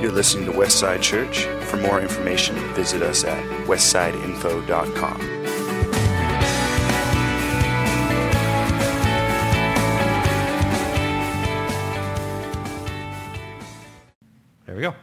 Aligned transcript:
You're 0.00 0.12
listening 0.12 0.46
to 0.46 0.52
Westside 0.52 1.00
Church. 1.00 1.44
For 1.66 1.76
more 1.76 2.00
information, 2.00 2.56
visit 2.74 3.02
us 3.02 3.24
at 3.24 3.42
westsideinfo.com. 3.66 5.44
There 14.66 14.74
we 14.74 14.82
go. 14.82 14.94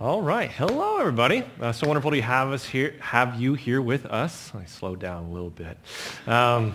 All 0.00 0.20
right. 0.20 0.50
Hello, 0.50 0.98
everybody. 0.98 1.44
Uh, 1.60 1.72
so 1.72 1.86
wonderful 1.86 2.10
to 2.10 2.20
have 2.20 2.52
us 2.52 2.66
here, 2.66 2.94
have 3.00 3.40
you 3.40 3.54
here 3.54 3.80
with 3.80 4.04
us. 4.06 4.52
I 4.54 4.66
slowed 4.66 5.00
down 5.00 5.24
a 5.24 5.30
little 5.30 5.50
bit. 5.50 5.78
Um, 6.26 6.74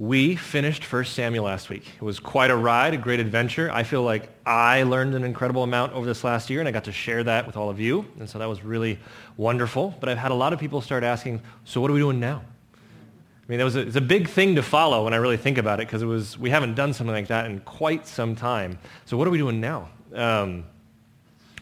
we 0.00 0.34
finished 0.34 0.82
First 0.82 1.12
Samuel 1.12 1.44
last 1.44 1.68
week. 1.68 1.86
It 1.94 2.02
was 2.02 2.18
quite 2.18 2.50
a 2.50 2.56
ride, 2.56 2.94
a 2.94 2.96
great 2.96 3.20
adventure. 3.20 3.70
I 3.70 3.82
feel 3.82 4.02
like 4.02 4.30
I 4.46 4.82
learned 4.84 5.14
an 5.14 5.24
incredible 5.24 5.62
amount 5.62 5.92
over 5.92 6.06
this 6.06 6.24
last 6.24 6.48
year, 6.48 6.58
and 6.58 6.66
I 6.66 6.72
got 6.72 6.84
to 6.84 6.92
share 6.92 7.22
that 7.24 7.46
with 7.46 7.58
all 7.58 7.68
of 7.68 7.78
you. 7.78 8.06
And 8.18 8.28
so 8.28 8.38
that 8.38 8.48
was 8.48 8.64
really 8.64 8.98
wonderful. 9.36 9.94
But 10.00 10.08
I've 10.08 10.16
had 10.16 10.30
a 10.30 10.34
lot 10.34 10.54
of 10.54 10.58
people 10.58 10.80
start 10.80 11.04
asking, 11.04 11.42
so 11.66 11.82
what 11.82 11.90
are 11.90 11.92
we 11.92 12.00
doing 12.00 12.18
now? 12.18 12.42
I 12.72 13.44
mean, 13.46 13.58
that 13.58 13.64
was 13.64 13.76
a, 13.76 13.80
it's 13.80 13.96
a 13.96 14.00
big 14.00 14.26
thing 14.26 14.54
to 14.54 14.62
follow 14.62 15.04
when 15.04 15.12
I 15.12 15.18
really 15.18 15.36
think 15.36 15.58
about 15.58 15.80
it, 15.80 15.86
because 15.86 16.00
it 16.00 16.06
was 16.06 16.38
we 16.38 16.48
haven't 16.48 16.76
done 16.76 16.94
something 16.94 17.14
like 17.14 17.28
that 17.28 17.44
in 17.44 17.60
quite 17.60 18.06
some 18.06 18.34
time. 18.34 18.78
So 19.04 19.18
what 19.18 19.28
are 19.28 19.30
we 19.30 19.36
doing 19.36 19.60
now? 19.60 19.90
Um, 20.14 20.64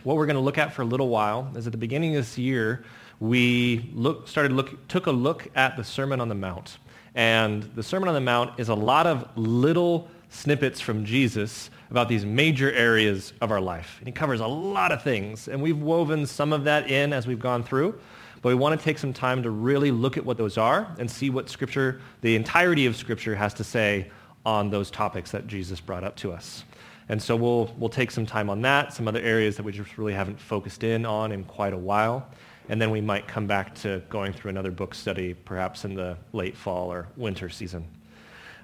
what 0.04 0.16
we're 0.16 0.26
going 0.26 0.36
to 0.36 0.42
look 0.42 0.58
at 0.58 0.72
for 0.72 0.82
a 0.82 0.86
little 0.86 1.08
while 1.08 1.50
is 1.56 1.66
at 1.66 1.72
the 1.72 1.78
beginning 1.78 2.14
of 2.14 2.22
this 2.22 2.38
year, 2.38 2.84
we 3.18 3.90
look, 3.92 4.28
started 4.28 4.52
look, 4.52 4.86
took 4.86 5.08
a 5.08 5.10
look 5.10 5.48
at 5.56 5.76
the 5.76 5.82
Sermon 5.82 6.20
on 6.20 6.28
the 6.28 6.36
Mount. 6.36 6.78
And 7.18 7.64
the 7.74 7.82
Sermon 7.82 8.08
on 8.08 8.14
the 8.14 8.20
Mount 8.20 8.60
is 8.60 8.68
a 8.68 8.76
lot 8.76 9.08
of 9.08 9.28
little 9.36 10.08
snippets 10.28 10.80
from 10.80 11.04
Jesus 11.04 11.68
about 11.90 12.08
these 12.08 12.24
major 12.24 12.70
areas 12.70 13.32
of 13.40 13.50
our 13.50 13.60
life. 13.60 13.96
And 13.98 14.06
he 14.06 14.12
covers 14.12 14.38
a 14.38 14.46
lot 14.46 14.92
of 14.92 15.02
things. 15.02 15.48
And 15.48 15.60
we've 15.60 15.80
woven 15.80 16.26
some 16.26 16.52
of 16.52 16.62
that 16.64 16.88
in 16.88 17.12
as 17.12 17.26
we've 17.26 17.40
gone 17.40 17.64
through. 17.64 17.98
But 18.40 18.50
we 18.50 18.54
want 18.54 18.78
to 18.78 18.84
take 18.84 18.98
some 18.98 19.12
time 19.12 19.42
to 19.42 19.50
really 19.50 19.90
look 19.90 20.16
at 20.16 20.24
what 20.24 20.36
those 20.36 20.56
are 20.56 20.94
and 21.00 21.10
see 21.10 21.28
what 21.28 21.48
Scripture, 21.48 22.00
the 22.20 22.36
entirety 22.36 22.86
of 22.86 22.94
Scripture 22.94 23.34
has 23.34 23.52
to 23.54 23.64
say 23.64 24.12
on 24.46 24.70
those 24.70 24.88
topics 24.88 25.32
that 25.32 25.48
Jesus 25.48 25.80
brought 25.80 26.04
up 26.04 26.14
to 26.18 26.30
us. 26.30 26.62
And 27.08 27.20
so 27.20 27.34
we'll, 27.34 27.74
we'll 27.78 27.88
take 27.88 28.12
some 28.12 28.26
time 28.26 28.48
on 28.48 28.62
that, 28.62 28.92
some 28.92 29.08
other 29.08 29.20
areas 29.20 29.56
that 29.56 29.64
we 29.64 29.72
just 29.72 29.98
really 29.98 30.14
haven't 30.14 30.38
focused 30.38 30.84
in 30.84 31.04
on 31.04 31.32
in 31.32 31.42
quite 31.42 31.72
a 31.72 31.78
while. 31.78 32.28
And 32.68 32.80
then 32.80 32.90
we 32.90 33.00
might 33.00 33.26
come 33.26 33.46
back 33.46 33.74
to 33.76 34.02
going 34.10 34.32
through 34.32 34.50
another 34.50 34.70
book 34.70 34.94
study, 34.94 35.34
perhaps 35.34 35.84
in 35.84 35.94
the 35.94 36.16
late 36.32 36.56
fall 36.56 36.92
or 36.92 37.08
winter 37.16 37.48
season. 37.48 37.88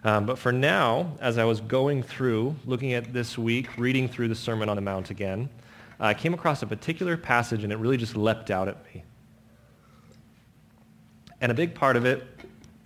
Um, 0.04 0.26
but 0.26 0.38
for 0.38 0.52
now, 0.52 1.16
as 1.20 1.38
I 1.38 1.44
was 1.44 1.60
going 1.62 2.02
through, 2.02 2.54
looking 2.66 2.92
at 2.92 3.14
this 3.14 3.38
week, 3.38 3.78
reading 3.78 4.06
through 4.06 4.28
the 4.28 4.34
Sermon 4.34 4.68
on 4.68 4.76
the 4.76 4.82
Mount 4.82 5.10
again, 5.10 5.48
I 5.98 6.12
came 6.12 6.34
across 6.34 6.62
a 6.62 6.66
particular 6.66 7.16
passage 7.16 7.64
and 7.64 7.72
it 7.72 7.76
really 7.76 7.96
just 7.96 8.14
leapt 8.14 8.50
out 8.50 8.68
at 8.68 8.84
me. 8.94 9.04
And 11.40 11.50
a 11.50 11.54
big 11.54 11.74
part 11.74 11.96
of 11.96 12.04
it 12.04 12.22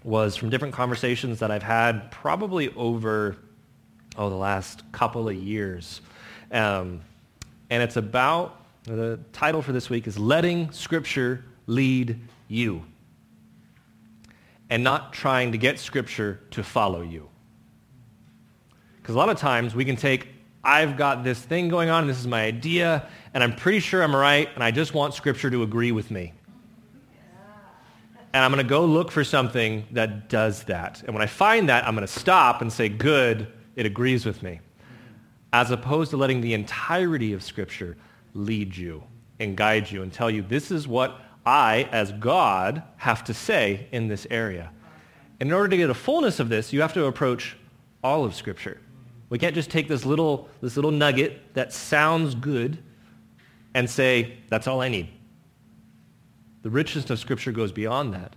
was 0.04 0.36
from 0.36 0.50
different 0.50 0.74
conversations 0.74 1.40
that 1.40 1.50
I've 1.50 1.62
had 1.62 2.10
probably 2.12 2.72
over 2.74 3.36
oh, 4.16 4.30
the 4.30 4.36
last 4.36 4.82
couple 4.92 5.28
of 5.28 5.34
years. 5.34 6.00
Um, 6.52 7.00
and 7.70 7.82
it's 7.82 7.96
about, 7.96 8.64
the 8.96 9.20
title 9.32 9.62
for 9.62 9.72
this 9.72 9.90
week 9.90 10.06
is 10.06 10.18
Letting 10.18 10.72
Scripture 10.72 11.44
Lead 11.66 12.18
You. 12.48 12.84
And 14.70 14.84
not 14.84 15.12
trying 15.12 15.52
to 15.52 15.58
get 15.58 15.78
Scripture 15.78 16.40
to 16.52 16.62
follow 16.62 17.02
you. 17.02 17.28
Because 19.00 19.14
a 19.14 19.18
lot 19.18 19.28
of 19.28 19.38
times 19.38 19.74
we 19.74 19.84
can 19.84 19.96
take, 19.96 20.28
I've 20.62 20.96
got 20.96 21.24
this 21.24 21.38
thing 21.40 21.68
going 21.68 21.88
on, 21.88 22.06
this 22.06 22.18
is 22.18 22.26
my 22.26 22.44
idea, 22.44 23.08
and 23.32 23.42
I'm 23.42 23.54
pretty 23.54 23.80
sure 23.80 24.02
I'm 24.02 24.14
right, 24.14 24.48
and 24.54 24.62
I 24.62 24.70
just 24.70 24.94
want 24.94 25.14
Scripture 25.14 25.50
to 25.50 25.62
agree 25.62 25.92
with 25.92 26.10
me. 26.10 26.34
And 28.34 28.44
I'm 28.44 28.52
going 28.52 28.62
to 28.62 28.68
go 28.68 28.84
look 28.84 29.10
for 29.10 29.24
something 29.24 29.86
that 29.92 30.28
does 30.28 30.64
that. 30.64 31.02
And 31.04 31.14
when 31.14 31.22
I 31.22 31.26
find 31.26 31.70
that, 31.70 31.86
I'm 31.86 31.94
going 31.94 32.06
to 32.06 32.12
stop 32.12 32.60
and 32.60 32.70
say, 32.70 32.90
good, 32.90 33.48
it 33.74 33.86
agrees 33.86 34.26
with 34.26 34.42
me, 34.42 34.60
as 35.52 35.70
opposed 35.70 36.10
to 36.10 36.18
letting 36.18 36.42
the 36.42 36.52
entirety 36.52 37.32
of 37.32 37.42
Scripture 37.42 37.96
lead 38.38 38.76
you 38.76 39.02
and 39.40 39.56
guide 39.56 39.90
you 39.90 40.02
and 40.02 40.12
tell 40.12 40.30
you, 40.30 40.42
this 40.42 40.70
is 40.70 40.86
what 40.86 41.20
I, 41.44 41.88
as 41.92 42.12
God, 42.12 42.82
have 42.96 43.24
to 43.24 43.34
say 43.34 43.86
in 43.92 44.08
this 44.08 44.26
area. 44.30 44.70
In 45.40 45.52
order 45.52 45.68
to 45.68 45.76
get 45.76 45.90
a 45.90 45.94
fullness 45.94 46.40
of 46.40 46.48
this, 46.48 46.72
you 46.72 46.80
have 46.80 46.94
to 46.94 47.06
approach 47.06 47.56
all 48.02 48.24
of 48.24 48.34
Scripture. 48.34 48.80
We 49.28 49.38
can't 49.38 49.54
just 49.54 49.70
take 49.70 49.88
this 49.88 50.04
little, 50.04 50.48
this 50.60 50.76
little 50.76 50.90
nugget 50.90 51.54
that 51.54 51.72
sounds 51.72 52.34
good 52.34 52.78
and 53.74 53.88
say, 53.88 54.38
that's 54.48 54.66
all 54.66 54.80
I 54.80 54.88
need. 54.88 55.08
The 56.62 56.70
richness 56.70 57.08
of 57.10 57.18
Scripture 57.18 57.52
goes 57.52 57.72
beyond 57.72 58.14
that. 58.14 58.34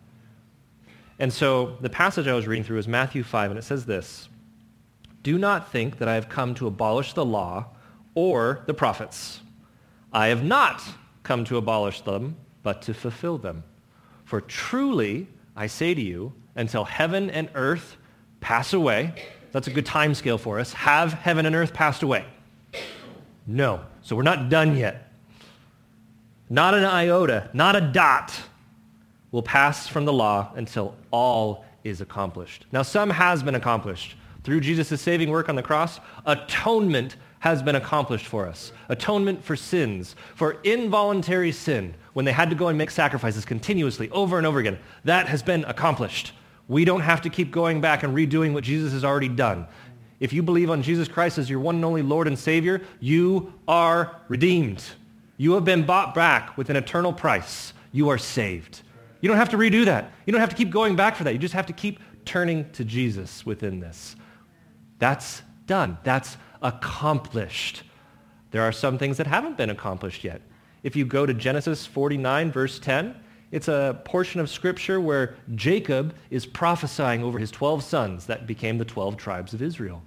And 1.20 1.32
so 1.32 1.78
the 1.82 1.90
passage 1.90 2.28
I 2.28 2.34
was 2.34 2.48
reading 2.48 2.64
through 2.64 2.80
is 2.80 2.88
Matthew 2.88 3.24
5, 3.24 3.52
and 3.52 3.58
it 3.58 3.64
says 3.64 3.86
this. 3.86 4.28
Do 5.24 5.38
not 5.38 5.72
think 5.72 6.00
that 6.00 6.08
I 6.08 6.16
have 6.16 6.30
come 6.30 6.56
to 6.56 6.68
abolish 6.68 7.14
the 7.14 7.26
law 7.26 7.68
or 8.16 8.64
the 8.66 8.74
prophets. 8.74 9.42
I 10.12 10.28
have 10.28 10.44
not 10.44 10.84
come 11.24 11.46
to 11.46 11.58
abolish 11.58 12.02
them, 12.02 12.36
but 12.64 12.82
to 12.84 12.94
fulfill 12.94 13.38
them. 13.38 13.64
For 14.26 14.42
truly, 14.42 15.28
I 15.56 15.68
say 15.68 15.94
to 15.94 16.02
you, 16.02 16.34
until 16.56 16.84
heaven 16.84 17.30
and 17.30 17.50
earth 17.56 17.98
pass 18.40 18.74
away, 18.74 19.14
that's 19.52 19.68
a 19.68 19.72
good 19.72 19.86
time 19.86 20.14
scale 20.14 20.38
for 20.38 20.60
us, 20.60 20.74
have 20.74 21.14
heaven 21.14 21.46
and 21.46 21.56
earth 21.56 21.74
passed 21.74 22.04
away? 22.04 22.26
No. 23.48 23.82
So 24.02 24.16
we're 24.16 24.24
not 24.24 24.50
done 24.50 24.76
yet. 24.76 25.12
Not 26.50 26.74
an 26.74 26.84
iota, 26.84 27.50
not 27.54 27.76
a 27.76 27.82
dot 27.82 28.38
will 29.32 29.44
pass 29.44 29.88
from 29.88 30.06
the 30.06 30.14
law 30.14 30.52
until 30.56 30.96
all 31.12 31.64
is 31.84 32.02
accomplished. 32.02 32.66
Now, 32.72 32.82
some 32.82 33.10
has 33.10 33.42
been 33.42 33.56
accomplished. 33.56 34.16
Through 34.44 34.62
Jesus' 34.62 35.02
saving 35.02 35.30
work 35.30 35.50
on 35.50 35.56
the 35.56 35.64
cross, 35.64 36.00
atonement 36.26 37.16
has 37.42 37.62
been 37.64 37.76
accomplished 37.76 38.28
for 38.28 38.48
us. 38.48 38.72
Atonement 38.88 39.44
for 39.44 39.56
sins, 39.56 40.16
for 40.36 40.58
involuntary 40.64 41.52
sin, 41.52 41.94
when 42.14 42.24
they 42.24 42.32
had 42.32 42.52
to 42.52 42.56
go 42.56 42.68
and 42.68 42.78
make 42.78 42.92
sacrifices 42.92 43.46
continuously 43.46 44.10
over 44.12 44.38
and 44.38 44.46
over 44.46 44.60
again. 44.60 44.78
That 45.06 45.28
has 45.28 45.42
been 45.42 45.66
accomplished. 45.66 46.34
We 46.68 46.86
don't 46.86 47.02
have 47.02 47.22
to 47.22 47.30
keep 47.30 47.52
going 47.52 47.82
back 47.82 48.04
and 48.04 48.16
redoing 48.16 48.54
what 48.54 48.64
Jesus 48.64 48.94
has 48.94 49.04
already 49.04 49.28
done. 49.28 49.68
If 50.20 50.34
you 50.34 50.44
believe 50.44 50.70
on 50.70 50.84
Jesus 50.84 51.08
Christ 51.08 51.40
as 51.40 51.50
your 51.50 51.60
one 51.60 51.76
and 51.76 51.86
only 51.86 52.04
Lord 52.04 52.28
and 52.28 52.38
Savior, 52.38 52.82
you 53.00 53.52
are 53.68 54.22
redeemed. 54.28 54.84
You 55.38 55.54
have 55.54 55.66
been 55.66 55.84
bought 55.84 56.14
back 56.14 56.56
with 56.58 56.70
an 56.70 56.76
eternal 56.76 57.12
price. 57.12 57.74
You 57.92 58.10
are 58.10 58.20
saved. 58.20 58.84
You 59.20 59.30
don't 59.30 59.38
have 59.38 59.50
to 59.50 59.58
redo 59.58 59.84
that. 59.86 60.12
You 60.28 60.32
don't 60.32 60.42
have 60.42 60.52
to 60.52 60.56
keep 60.56 60.70
going 60.70 60.96
back 60.96 61.16
for 61.16 61.24
that. 61.24 61.34
You 61.34 61.40
just 61.40 61.56
have 61.56 61.66
to 61.66 61.74
keep 61.74 62.00
turning 62.24 62.70
to 62.74 62.86
Jesus 62.86 63.44
within 63.48 63.80
this. 63.80 64.16
That's 65.00 65.42
done. 65.66 65.98
That's 66.04 66.38
accomplished. 66.62 67.84
There 68.52 68.62
are 68.62 68.72
some 68.72 68.98
things 68.98 69.18
that 69.18 69.28
haven't 69.28 69.58
been 69.58 69.70
accomplished 69.70 70.24
yet. 70.24 70.42
If 70.84 70.96
you 70.96 71.06
go 71.06 71.26
to 71.26 71.34
Genesis 71.34 71.86
49, 71.86 72.52
verse 72.52 72.80
10, 72.80 73.16
it's 73.52 73.68
a 73.68 74.02
portion 74.06 74.40
of 74.40 74.50
Scripture 74.50 75.00
where 75.00 75.36
Jacob 75.56 76.16
is 76.30 76.46
prophesying 76.46 77.24
over 77.24 77.38
his 77.38 77.52
12 77.52 77.84
sons 77.84 78.26
that 78.26 78.48
became 78.48 78.78
the 78.78 78.86
12 78.86 79.18
tribes 79.18 79.54
of 79.54 79.62
Israel. 79.62 80.02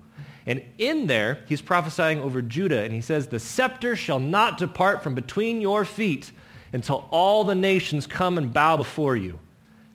And 0.47 0.63
in 0.79 1.07
there, 1.07 1.39
he's 1.49 1.63
prophesying 1.63 2.21
over 2.21 2.43
Judah, 2.43 2.83
and 2.83 2.93
he 2.93 3.01
says, 3.01 3.29
The 3.29 3.39
scepter 3.39 3.97
shall 3.97 4.19
not 4.19 4.59
depart 4.59 5.03
from 5.03 5.15
between 5.15 5.61
your 5.61 5.85
feet 5.85 6.33
until 6.73 7.07
all 7.11 7.45
the 7.45 7.55
nations 7.55 8.07
come 8.07 8.37
and 8.37 8.53
bow 8.53 8.77
before 8.77 9.17
you. 9.17 9.39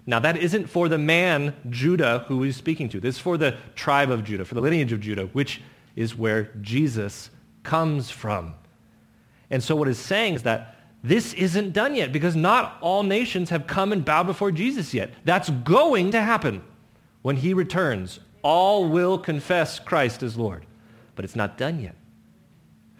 Now, 0.05 0.19
that 0.19 0.37
isn't 0.37 0.67
for 0.67 0.89
the 0.89 0.97
man, 0.97 1.53
Judah, 1.69 2.25
who 2.27 2.41
he's 2.41 2.55
speaking 2.55 2.89
to. 2.89 2.99
This 2.99 3.15
is 3.15 3.21
for 3.21 3.37
the 3.37 3.57
tribe 3.75 4.09
of 4.09 4.23
Judah, 4.23 4.43
for 4.43 4.55
the 4.55 4.61
lineage 4.61 4.91
of 4.91 5.01
Judah, 5.01 5.27
which 5.27 5.61
is 5.99 6.15
where 6.15 6.43
Jesus 6.61 7.29
comes 7.61 8.09
from. 8.09 8.53
And 9.49 9.61
so 9.61 9.75
what 9.75 9.89
it's 9.89 9.99
saying 9.99 10.35
is 10.35 10.43
that 10.43 10.77
this 11.03 11.33
isn't 11.33 11.73
done 11.73 11.93
yet 11.93 12.13
because 12.13 12.37
not 12.37 12.77
all 12.79 13.03
nations 13.03 13.49
have 13.49 13.67
come 13.67 13.91
and 13.91 14.05
bowed 14.05 14.25
before 14.25 14.49
Jesus 14.49 14.93
yet. 14.93 15.11
That's 15.25 15.49
going 15.49 16.11
to 16.11 16.21
happen 16.21 16.63
when 17.21 17.35
he 17.35 17.53
returns. 17.53 18.21
All 18.43 18.87
will 18.87 19.17
confess 19.17 19.77
Christ 19.77 20.23
as 20.23 20.37
Lord. 20.37 20.65
But 21.15 21.25
it's 21.25 21.35
not 21.35 21.57
done 21.57 21.81
yet. 21.81 21.95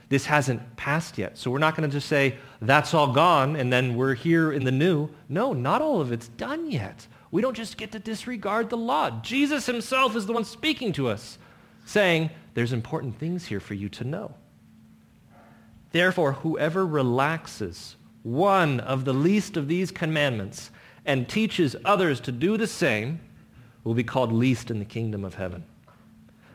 This 0.10 0.26
hasn't 0.26 0.76
passed 0.76 1.18
yet. 1.18 1.38
So 1.38 1.52
we're 1.52 1.60
not 1.60 1.78
going 1.78 1.90
to 1.90 1.94
just 1.94 2.10
say, 2.10 2.36
that's 2.62 2.94
all 2.94 3.14
gone, 3.14 3.56
and 3.56 3.72
then 3.72 3.96
we're 3.96 4.16
here 4.16 4.52
in 4.52 4.66
the 4.66 4.72
new. 4.72 5.08
No, 5.30 5.54
not 5.54 5.82
all 5.82 6.02
of 6.02 6.12
it's 6.12 6.28
done 6.28 6.70
yet. 6.70 7.08
We 7.32 7.42
don't 7.42 7.56
just 7.56 7.78
get 7.78 7.94
to 7.94 8.00
disregard 8.00 8.70
the 8.70 8.78
law. 8.78 9.22
Jesus 9.22 9.68
himself 9.68 10.18
is 10.18 10.26
the 10.26 10.34
one 10.34 10.44
speaking 10.44 10.92
to 10.94 11.08
us, 11.08 11.38
saying, 11.86 12.32
there's 12.60 12.74
important 12.74 13.18
things 13.18 13.46
here 13.46 13.62
for 13.62 13.74
you 13.74 13.88
to 13.88 14.04
know. 14.04 14.34
Therefore, 15.94 16.34
whoever 16.34 16.86
relaxes 16.86 17.96
one 18.22 18.82
of 18.82 19.06
the 19.06 19.14
least 19.14 19.56
of 19.56 19.70
these 19.70 19.92
commandments 19.92 20.70
and 21.06 21.30
teaches 21.30 21.78
others 21.86 22.20
to 22.20 22.34
do 22.34 22.58
the 22.58 22.68
same 22.68 23.22
will 23.86 23.94
be 23.94 24.04
called 24.04 24.34
least 24.34 24.70
in 24.70 24.78
the 24.78 24.84
kingdom 24.84 25.24
of 25.24 25.36
heaven. 25.36 25.64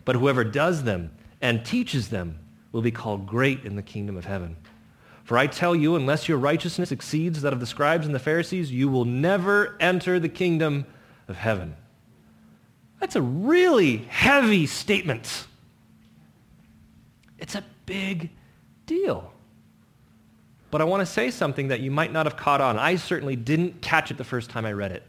But 0.05 0.17
whoever 0.17 0.45
does 0.45 0.85
them 0.85 1.11
and 1.41 1.65
teaches 1.65 2.11
them 2.11 2.39
will 2.71 2.83
be 2.83 2.91
called 2.91 3.27
great 3.27 3.65
in 3.65 3.75
the 3.75 3.83
kingdom 3.83 4.19
of 4.19 4.27
heaven. 4.27 4.59
For 5.23 5.39
I 5.39 5.47
tell 5.47 5.75
you, 5.75 5.97
unless 5.97 6.29
your 6.29 6.37
righteousness 6.37 6.93
exceeds 6.93 7.41
that 7.41 7.55
of 7.55 7.61
the 7.61 7.67
scribes 7.67 8.05
and 8.05 8.15
the 8.15 8.19
Pharisees, 8.19 8.71
you 8.71 8.91
will 8.91 9.06
never 9.06 9.75
enter 9.81 10.21
the 10.21 10.29
kingdom 10.29 10.85
of 11.29 11.37
heaven. 11.37 11.75
That's 13.01 13.17
a 13.17 13.23
really 13.23 13.97
heavy 14.11 14.67
statement. 14.67 15.47
It's 17.44 17.55
a 17.55 17.64
big 17.85 18.31
deal. 18.87 19.31
But 20.70 20.81
I 20.81 20.85
want 20.85 21.02
to 21.02 21.06
say 21.06 21.31
something 21.31 21.69
that 21.69 21.81
you 21.81 21.91
might 21.91 22.11
not 22.11 22.25
have 22.25 22.38
caught 22.38 22.62
on. 22.62 22.79
I 22.79 22.96
certainly 22.96 23.37
didn't 23.37 23.82
catch 23.82 24.11
it 24.11 24.17
the 24.17 24.25
first 24.25 24.49
time 24.49 24.64
I 24.64 24.73
read 24.73 24.93
it. 24.93 25.02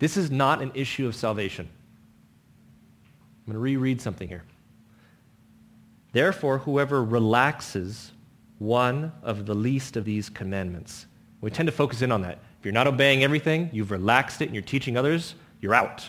This 0.00 0.16
is 0.16 0.28
not 0.28 0.60
an 0.60 0.72
issue 0.74 1.06
of 1.06 1.14
salvation. 1.14 1.68
I'm 3.46 3.52
going 3.52 3.54
to 3.54 3.60
reread 3.60 4.00
something 4.00 4.26
here. 4.26 4.42
Therefore, 6.10 6.58
whoever 6.58 7.04
relaxes 7.04 8.10
one 8.58 9.12
of 9.22 9.46
the 9.46 9.54
least 9.54 9.96
of 9.96 10.04
these 10.04 10.28
commandments. 10.28 11.06
We 11.40 11.52
tend 11.52 11.68
to 11.68 11.72
focus 11.72 12.02
in 12.02 12.10
on 12.10 12.22
that. 12.22 12.40
If 12.58 12.64
you're 12.64 12.74
not 12.74 12.88
obeying 12.88 13.22
everything, 13.22 13.70
you've 13.72 13.92
relaxed 13.92 14.42
it 14.42 14.46
and 14.46 14.56
you're 14.56 14.62
teaching 14.62 14.96
others, 14.96 15.36
you're 15.60 15.72
out. 15.72 16.08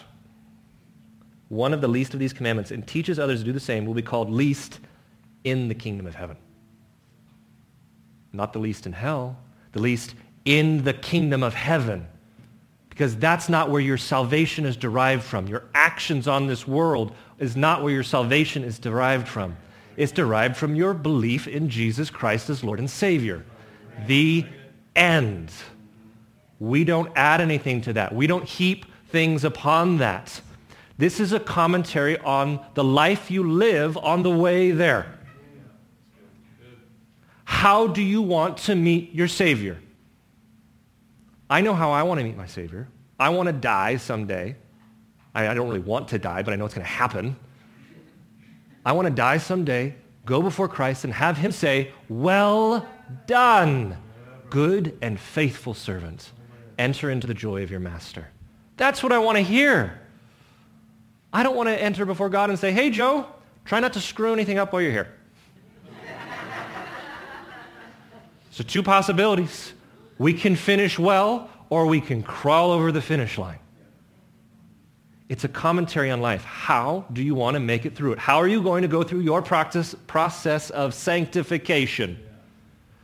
One 1.50 1.72
of 1.72 1.82
the 1.82 1.88
least 1.88 2.16
of 2.16 2.20
these 2.20 2.34
commandments 2.34 2.72
and 2.72 2.88
teaches 2.88 3.20
others 3.20 3.42
to 3.42 3.46
do 3.46 3.54
the 3.54 3.60
same 3.60 3.86
will 3.86 3.94
be 3.94 4.02
called 4.02 4.32
least 4.32 4.80
in 5.44 5.68
the 5.68 5.76
kingdom 5.76 6.06
of 6.06 6.16
heaven. 6.16 6.38
Not 8.34 8.54
the 8.54 8.60
least 8.60 8.86
in 8.86 8.94
hell, 8.94 9.38
the 9.72 9.80
least 9.80 10.16
in 10.46 10.84
the 10.84 10.94
kingdom 10.94 11.44
of 11.44 11.54
heaven. 11.54 12.08
Because 12.90 13.16
that's 13.16 13.48
not 13.48 13.70
where 13.70 13.82
your 13.82 13.98
salvation 13.98 14.66
is 14.66 14.76
derived 14.76 15.24
from. 15.24 15.48
Your 15.48 15.64
actions 15.76 16.28
on 16.28 16.48
this 16.48 16.68
world 16.68 17.14
is 17.38 17.56
not 17.56 17.84
where 17.84 17.94
your 17.94 18.04
salvation 18.04 18.64
is 18.64 18.80
derived 18.80 19.28
from. 19.28 19.56
It's 19.98 20.12
derived 20.12 20.58
from 20.58 20.76
your 20.76 20.94
belief 20.94 21.48
in 21.48 21.70
Jesus 21.70 22.10
Christ 22.10 22.50
as 22.50 22.64
Lord 22.64 22.80
and 22.80 22.90
Savior. 22.90 23.46
The 24.08 24.46
end. 24.96 25.52
We 26.60 26.84
don't 26.84 27.12
add 27.16 27.42
anything 27.42 27.82
to 27.82 27.94
that. 27.94 28.14
We 28.14 28.28
don't 28.28 28.46
heap 28.46 28.86
things 29.10 29.44
upon 29.44 29.98
that. 29.98 30.42
This 30.98 31.20
is 31.20 31.34
a 31.34 31.40
commentary 31.40 32.18
on 32.20 32.60
the 32.74 32.84
life 32.84 33.30
you 33.30 33.44
live 33.44 33.98
on 33.98 34.24
the 34.24 34.32
way 34.32 34.72
there. 34.72 35.17
How 37.48 37.88
do 37.88 38.02
you 38.02 38.22
want 38.22 38.58
to 38.58 38.76
meet 38.76 39.16
your 39.16 39.30
Savior? 39.30 39.80
I 41.50 41.62
know 41.62 41.74
how 41.74 41.92
I 41.92 42.04
want 42.04 42.20
to 42.20 42.26
meet 42.26 42.36
my 42.36 42.46
Savior. 42.46 42.90
I 43.18 43.30
want 43.30 43.48
to 43.48 43.54
die 43.54 43.96
someday. 43.96 44.58
I, 45.34 45.48
I 45.48 45.54
don't 45.54 45.70
really 45.70 45.80
want 45.80 46.10
to 46.10 46.20
die, 46.20 46.44
but 46.44 46.54
I 46.54 46.58
know 46.58 46.66
it's 46.66 46.74
going 46.74 46.86
to 46.86 46.92
happen. 46.92 47.38
I 48.86 48.92
want 48.92 49.08
to 49.08 49.14
die 49.14 49.38
someday, 49.38 49.96
go 50.26 50.42
before 50.42 50.68
Christ, 50.68 51.06
and 51.06 51.14
have 51.14 51.38
him 51.38 51.54
say, 51.54 51.94
well 52.10 52.86
done, 53.28 53.96
good 54.50 54.98
and 55.02 55.18
faithful 55.18 55.74
servant. 55.74 56.34
Enter 56.78 57.10
into 57.10 57.28
the 57.28 57.34
joy 57.34 57.64
of 57.64 57.72
your 57.72 57.80
master. 57.80 58.28
That's 58.76 59.02
what 59.02 59.14
I 59.14 59.20
want 59.20 59.38
to 59.38 59.42
hear. 59.42 60.02
I 61.32 61.44
don't 61.44 61.56
want 61.56 61.70
to 61.70 61.82
enter 61.82 62.06
before 62.06 62.28
God 62.28 62.50
and 62.50 62.60
say, 62.60 62.74
hey, 62.74 62.90
Joe, 62.90 63.26
try 63.64 63.80
not 63.80 63.94
to 63.94 64.02
screw 64.02 64.34
anything 64.34 64.58
up 64.58 64.74
while 64.74 64.82
you're 64.82 64.92
here. 64.92 65.14
So 68.58 68.64
two 68.64 68.82
possibilities. 68.82 69.72
We 70.18 70.34
can 70.34 70.56
finish 70.56 70.98
well 70.98 71.48
or 71.70 71.86
we 71.86 72.02
can 72.02 72.24
crawl 72.24 72.72
over 72.72 72.92
the 72.92 73.04
finish 73.04 73.38
line. 73.38 73.60
It's 75.30 75.44
a 75.44 75.48
commentary 75.48 76.10
on 76.10 76.22
life. 76.22 76.44
How 76.44 77.06
do 77.14 77.22
you 77.22 77.36
want 77.36 77.54
to 77.54 77.60
make 77.60 77.86
it 77.86 77.96
through 77.96 78.14
it? 78.14 78.18
How 78.18 78.38
are 78.38 78.48
you 78.48 78.64
going 78.64 78.82
to 78.82 78.88
go 78.88 79.04
through 79.04 79.20
your 79.20 79.44
practice, 79.44 79.94
process 80.08 80.72
of 80.72 80.96
sanctification? 80.96 82.18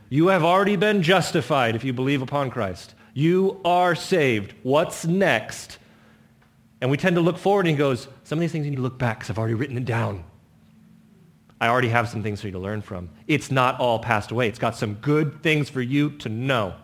You 0.08 0.26
have 0.26 0.42
already 0.42 0.74
been 0.74 1.04
justified 1.04 1.76
if 1.76 1.84
you 1.84 1.92
believe 1.92 2.20
upon 2.20 2.50
Christ. 2.50 2.96
You 3.12 3.60
are 3.64 3.94
saved. 3.94 4.54
What's 4.64 5.04
next? 5.04 5.78
And 6.80 6.90
we 6.90 6.96
tend 6.96 7.14
to 7.14 7.22
look 7.22 7.38
forward 7.38 7.66
and 7.66 7.70
he 7.70 7.76
goes, 7.76 8.08
some 8.24 8.38
of 8.38 8.40
these 8.40 8.50
things 8.50 8.64
you 8.64 8.72
need 8.72 8.78
to 8.78 8.82
look 8.82 8.98
back 8.98 9.20
because 9.20 9.30
I've 9.30 9.38
already 9.38 9.54
written 9.54 9.76
it 9.76 9.84
down. 9.84 10.24
I 11.64 11.68
already 11.68 11.88
have 11.88 12.10
some 12.10 12.22
things 12.22 12.42
for 12.42 12.48
you 12.48 12.52
to 12.52 12.58
learn 12.58 12.82
from. 12.82 13.08
It's 13.26 13.50
not 13.50 13.80
all 13.80 13.98
passed 13.98 14.30
away. 14.30 14.48
It's 14.48 14.58
got 14.58 14.76
some 14.76 14.96
good 14.96 15.42
things 15.42 15.70
for 15.70 15.80
you 15.80 16.10
to 16.18 16.28
know. 16.28 16.74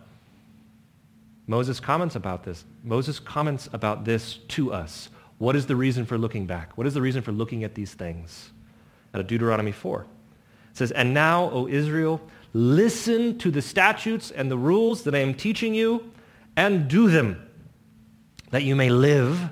Moses 1.46 1.78
comments 1.78 2.16
about 2.16 2.44
this. 2.44 2.64
Moses 2.82 3.20
comments 3.20 3.68
about 3.74 4.06
this 4.06 4.38
to 4.48 4.72
us. 4.72 5.10
What 5.36 5.54
is 5.54 5.66
the 5.66 5.76
reason 5.76 6.06
for 6.06 6.16
looking 6.16 6.46
back? 6.46 6.78
What 6.78 6.86
is 6.86 6.94
the 6.94 7.02
reason 7.02 7.20
for 7.20 7.30
looking 7.30 7.62
at 7.62 7.74
these 7.74 7.92
things? 7.92 8.52
Out 9.12 9.20
of 9.20 9.26
Deuteronomy 9.26 9.72
4. 9.72 10.00
It 10.00 10.06
says, 10.72 10.92
And 10.92 11.12
now, 11.12 11.50
O 11.50 11.68
Israel, 11.68 12.18
listen 12.54 13.36
to 13.36 13.50
the 13.50 13.60
statutes 13.60 14.30
and 14.30 14.50
the 14.50 14.56
rules 14.56 15.02
that 15.02 15.14
I 15.14 15.18
am 15.18 15.34
teaching 15.34 15.74
you, 15.74 16.10
and 16.56 16.88
do 16.88 17.10
them, 17.10 17.46
that 18.50 18.62
you 18.62 18.74
may 18.74 18.88
live 18.88 19.50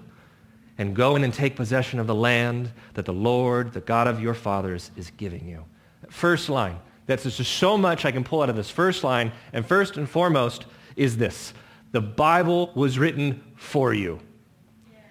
and 0.78 0.94
go 0.94 1.16
in 1.16 1.24
and 1.24 1.34
take 1.34 1.56
possession 1.56 1.98
of 1.98 2.06
the 2.06 2.14
land 2.14 2.70
that 2.94 3.04
the 3.04 3.12
Lord, 3.12 3.72
the 3.72 3.80
God 3.80 4.06
of 4.06 4.22
your 4.22 4.34
fathers, 4.34 4.90
is 4.96 5.10
giving 5.16 5.46
you. 5.46 5.64
First 6.08 6.48
line. 6.48 6.78
That's 7.06 7.24
just 7.24 7.52
so 7.52 7.76
much 7.76 8.04
I 8.04 8.12
can 8.12 8.22
pull 8.22 8.42
out 8.42 8.50
of 8.50 8.56
this 8.56 8.70
first 8.70 9.02
line. 9.02 9.32
And 9.52 9.66
first 9.66 9.96
and 9.96 10.08
foremost 10.08 10.66
is 10.94 11.16
this. 11.16 11.52
The 11.92 12.00
Bible 12.00 12.70
was 12.74 12.98
written 12.98 13.42
for 13.56 13.92
you 13.92 14.20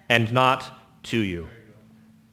and 0.10 0.31
not 0.31 0.80
to 1.04 1.18
you. 1.18 1.50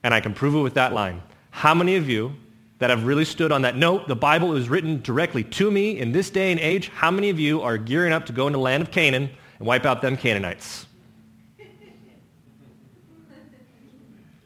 And 0.03 0.13
I 0.13 0.21
can 0.21 0.35
prove 0.35 0.55
it 0.55 0.61
with 0.61 0.75
that 0.75 0.93
line. 0.93 1.23
How 1.51 1.75
many 1.75 1.97
of 1.97 2.09
you 2.09 2.35
that 2.79 2.91
have 2.91 3.07
really 3.07 3.25
stood 3.25 3.53
on 3.53 3.63
that 3.63 3.77
note, 3.77 4.07
the 4.07 4.17
Bible 4.17 4.55
is 4.55 4.69
written 4.69 5.01
directly 5.01 5.43
to 5.45 5.71
me 5.71 5.99
in 5.99 6.13
this 6.13 6.29
day 6.29 6.53
and 6.53 6.61
age, 6.61 6.89
how 6.89 7.11
many 7.11 7.31
of 7.31 7.41
you 7.41 7.63
are 7.63 7.79
gearing 7.79 8.13
up 8.13 8.27
to 8.27 8.33
go 8.33 8.47
into 8.47 8.59
the 8.59 8.63
land 8.63 8.83
of 8.83 8.91
Canaan 8.91 9.31
and 9.59 9.67
wipe 9.67 9.87
out 9.87 10.03
them 10.03 10.17
Canaanites? 10.17 10.87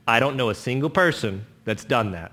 I 0.08 0.20
don't 0.20 0.36
know 0.36 0.48
a 0.48 0.54
single 0.54 0.88
person 0.88 1.44
that's 1.66 1.84
done 1.84 2.12
that. 2.12 2.32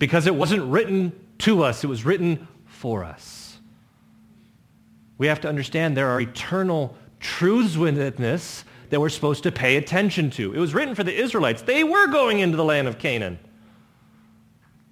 Because 0.00 0.26
it 0.26 0.34
wasn't 0.34 0.64
written 0.64 1.12
to 1.38 1.62
us, 1.62 1.84
it 1.84 1.86
was 1.86 2.04
written 2.04 2.48
for 2.66 3.04
us. 3.04 3.58
We 5.16 5.28
have 5.28 5.40
to 5.42 5.48
understand 5.48 5.96
there 5.96 6.10
are 6.10 6.20
eternal 6.20 6.96
truths 7.20 7.76
within 7.76 8.14
this 8.16 8.64
that 8.90 9.00
we're 9.00 9.08
supposed 9.08 9.44
to 9.44 9.52
pay 9.52 9.76
attention 9.76 10.30
to. 10.30 10.52
It 10.52 10.58
was 10.58 10.74
written 10.74 10.96
for 10.96 11.04
the 11.04 11.14
Israelites. 11.14 11.62
They 11.62 11.84
were 11.84 12.08
going 12.08 12.40
into 12.40 12.56
the 12.56 12.64
land 12.64 12.88
of 12.88 12.98
Canaan. 12.98 13.38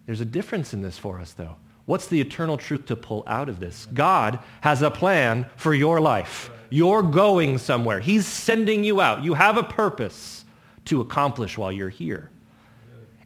There's 0.07 0.21
a 0.21 0.25
difference 0.25 0.73
in 0.73 0.83
this 0.83 0.99
for 0.99 1.19
us, 1.19 1.33
though. 1.33 1.57
What's 1.87 2.07
the 2.07 2.21
eternal 2.21 2.57
truth 2.57 2.87
to 2.87 2.97
pull 2.97 3.25
out 3.27 3.49
of 3.49 3.59
this? 3.59 3.89
God 3.93 4.39
has 4.61 4.83
a 4.83 4.91
plan 4.91 5.47
for 5.57 5.75
your 5.75 6.01
life. 6.01 6.51
You're 6.71 7.03
going 7.03 7.59
somewhere. 7.59 7.99
He's 7.99 8.25
sending 8.25 8.85
you 8.85 9.01
out. 9.01 9.25
You 9.25 9.35
have 9.35 9.57
a 9.57 9.65
purpose 9.65 10.42
to 10.87 11.01
accomplish 11.01 11.57
while 11.57 11.73
you're 11.73 11.89
here. 11.89 12.31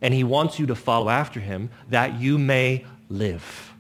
And 0.00 0.12
he 0.12 0.25
wants 0.25 0.58
you 0.58 0.66
to 0.66 0.75
follow 0.75 1.08
after 1.08 1.40
him 1.40 1.70
that 1.88 2.20
you 2.20 2.38
may 2.38 2.84
live 3.08 3.72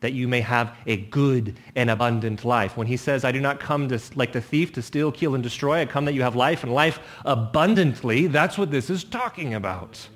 that 0.00 0.12
you 0.12 0.28
may 0.28 0.40
have 0.40 0.76
a 0.86 0.96
good 0.96 1.56
and 1.74 1.90
abundant 1.90 2.44
life. 2.44 2.76
When 2.76 2.86
he 2.86 2.96
says, 2.96 3.24
I 3.24 3.32
do 3.32 3.40
not 3.40 3.58
come 3.58 3.88
to, 3.88 4.00
like 4.14 4.32
the 4.32 4.40
thief 4.40 4.72
to 4.74 4.82
steal, 4.82 5.10
kill, 5.10 5.34
and 5.34 5.42
destroy, 5.42 5.80
I 5.80 5.86
come 5.86 6.04
that 6.04 6.14
you 6.14 6.22
have 6.22 6.36
life 6.36 6.62
and 6.62 6.72
life 6.72 7.00
abundantly, 7.24 8.26
that's 8.28 8.56
what 8.56 8.70
this 8.70 8.90
is 8.90 9.02
talking 9.02 9.54
about. 9.54 10.08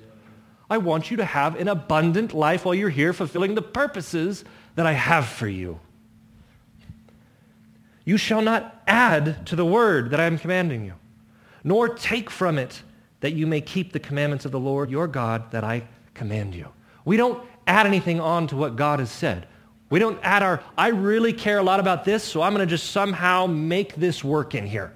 I 0.69 0.77
want 0.77 1.11
you 1.11 1.17
to 1.17 1.25
have 1.25 1.55
an 1.59 1.67
abundant 1.67 2.33
life 2.33 2.65
while 2.65 2.73
you're 2.73 2.89
here 2.89 3.13
fulfilling 3.13 3.55
the 3.55 3.61
purposes 3.61 4.45
that 4.75 4.85
I 4.85 4.93
have 4.93 5.27
for 5.27 5.47
you. 5.47 5.79
You 8.05 8.17
shall 8.17 8.41
not 8.41 8.81
add 8.87 9.45
to 9.47 9.55
the 9.55 9.65
word 9.65 10.09
that 10.11 10.19
I 10.19 10.25
am 10.25 10.37
commanding 10.37 10.85
you, 10.85 10.93
nor 11.63 11.89
take 11.89 12.29
from 12.29 12.57
it 12.57 12.81
that 13.19 13.33
you 13.33 13.47
may 13.47 13.61
keep 13.61 13.93
the 13.93 13.99
commandments 13.99 14.45
of 14.45 14.51
the 14.51 14.59
Lord 14.59 14.89
your 14.89 15.07
God 15.07 15.51
that 15.51 15.63
I 15.63 15.87
command 16.13 16.55
you. 16.55 16.67
We 17.05 17.17
don't 17.17 17.43
add 17.67 17.85
anything 17.85 18.19
on 18.19 18.47
to 18.47 18.55
what 18.55 18.75
God 18.75 18.99
has 18.99 19.11
said. 19.11 19.47
We 19.89 19.99
don't 19.99 20.19
add 20.23 20.43
our, 20.43 20.61
I 20.77 20.87
really 20.87 21.33
care 21.33 21.59
a 21.59 21.63
lot 21.63 21.79
about 21.79 22.03
this, 22.03 22.23
so 22.23 22.41
I'm 22.41 22.53
going 22.53 22.67
to 22.67 22.69
just 22.69 22.91
somehow 22.91 23.45
make 23.45 23.95
this 23.95 24.23
work 24.23 24.55
in 24.55 24.65
here. 24.65 24.91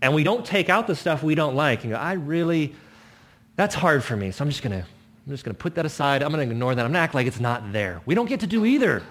And 0.00 0.14
we 0.14 0.24
don't 0.24 0.44
take 0.44 0.68
out 0.68 0.86
the 0.86 0.96
stuff 0.96 1.22
we 1.22 1.34
don't 1.34 1.54
like 1.54 1.84
and 1.84 1.92
go, 1.92 1.98
I 1.98 2.12
really, 2.14 2.74
that's 3.56 3.74
hard 3.74 4.02
for 4.02 4.16
me, 4.16 4.30
so 4.30 4.44
I'm 4.44 4.50
just 4.50 4.62
going 4.62 4.72
to, 4.72 4.86
I'm 4.86 5.32
just 5.32 5.44
going 5.44 5.54
to 5.54 5.58
put 5.60 5.74
that 5.76 5.86
aside. 5.86 6.22
I'm 6.22 6.32
going 6.32 6.46
to 6.46 6.52
ignore 6.52 6.74
that. 6.74 6.84
I'm 6.84 6.92
going 6.92 6.94
to 6.94 7.00
act 7.00 7.14
like 7.14 7.26
it's 7.26 7.40
not 7.40 7.72
there. 7.72 8.00
We 8.06 8.14
don't 8.14 8.28
get 8.28 8.40
to 8.40 8.46
do 8.46 8.64
either. 8.64 9.02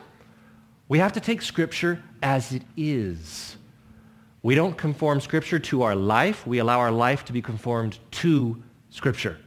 We 0.89 0.99
have 0.99 1.13
to 1.13 1.19
take 1.19 1.41
Scripture 1.41 2.03
as 2.21 2.51
it 2.51 2.63
is. 2.75 3.55
We 4.43 4.55
don't 4.55 4.75
conform 4.77 5.21
Scripture 5.21 5.59
to 5.59 5.83
our 5.83 5.95
life. 5.95 6.47
We 6.47 6.57
allow 6.57 6.79
our 6.79 6.91
life 6.91 7.25
to 7.25 7.33
be 7.33 7.41
conformed 7.41 7.99
to 8.11 8.61
Scripture. 8.89 9.37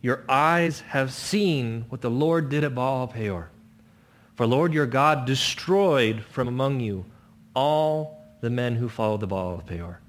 Your 0.00 0.22
eyes 0.28 0.80
have 0.80 1.12
seen 1.12 1.86
what 1.88 2.00
the 2.02 2.10
Lord 2.10 2.48
did 2.48 2.62
at 2.62 2.74
Baal 2.74 3.08
Peor. 3.08 3.50
For 4.34 4.46
Lord 4.46 4.74
your 4.74 4.86
God 4.86 5.24
destroyed 5.24 6.22
from 6.24 6.46
among 6.46 6.80
you 6.80 7.06
all 7.54 8.22
the 8.40 8.50
men 8.50 8.76
who 8.76 8.88
followed 8.88 9.20
the 9.20 9.26
Baal 9.26 9.54
of 9.54 9.66
Peor. 9.66 10.00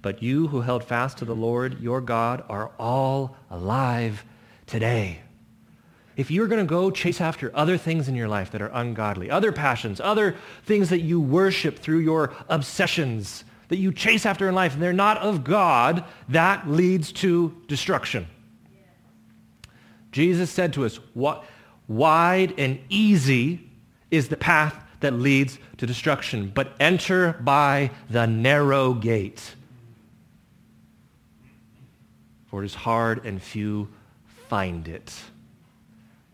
But 0.00 0.08
But 0.08 0.22
you 0.22 0.46
who 0.48 0.60
held 0.60 0.84
fast 0.84 1.18
to 1.18 1.24
the 1.24 1.34
Lord 1.34 1.80
your 1.80 2.00
God 2.00 2.44
are 2.48 2.70
all 2.78 3.36
alive 3.50 4.24
today. 4.66 5.20
If 6.18 6.32
you're 6.32 6.48
going 6.48 6.58
to 6.58 6.68
go 6.68 6.90
chase 6.90 7.20
after 7.20 7.52
other 7.54 7.78
things 7.78 8.08
in 8.08 8.16
your 8.16 8.26
life 8.26 8.50
that 8.50 8.60
are 8.60 8.72
ungodly, 8.74 9.30
other 9.30 9.52
passions, 9.52 10.00
other 10.00 10.34
things 10.64 10.90
that 10.90 10.98
you 10.98 11.20
worship 11.20 11.78
through 11.78 12.00
your 12.00 12.34
obsessions, 12.48 13.44
that 13.68 13.76
you 13.76 13.92
chase 13.92 14.26
after 14.26 14.48
in 14.48 14.54
life, 14.56 14.74
and 14.74 14.82
they're 14.82 14.92
not 14.92 15.18
of 15.18 15.44
God, 15.44 16.02
that 16.28 16.68
leads 16.68 17.12
to 17.12 17.54
destruction. 17.68 18.26
Jesus 20.10 20.50
said 20.50 20.72
to 20.72 20.84
us, 20.86 20.98
wide 21.86 22.52
and 22.58 22.80
easy 22.88 23.70
is 24.10 24.26
the 24.26 24.36
path 24.36 24.74
that 24.98 25.12
leads 25.12 25.60
to 25.76 25.86
destruction, 25.86 26.50
but 26.52 26.72
enter 26.80 27.34
by 27.34 27.92
the 28.10 28.26
narrow 28.26 28.92
gate. 28.92 29.54
For 32.46 32.64
it 32.64 32.66
is 32.66 32.74
hard 32.74 33.24
and 33.24 33.40
few 33.40 33.86
find 34.48 34.88
it. 34.88 35.14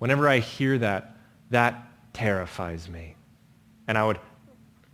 Whenever 0.04 0.28
I 0.28 0.40
hear 0.40 0.76
that, 0.76 1.16
that 1.49 1.82
terrifies 2.12 2.90
me. 2.90 3.16
And 3.88 3.96
I 3.96 4.04
would 4.04 4.18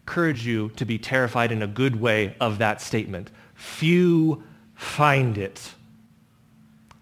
encourage 0.03 0.47
you 0.47 0.69
to 0.77 0.85
be 0.85 0.99
terrified 0.99 1.51
in 1.51 1.63
a 1.63 1.67
good 1.67 2.01
way 2.01 2.37
of 2.39 2.59
that 2.59 2.81
statement. 2.81 3.29
Few 3.55 4.45
find 4.77 5.37
it. 5.37 5.75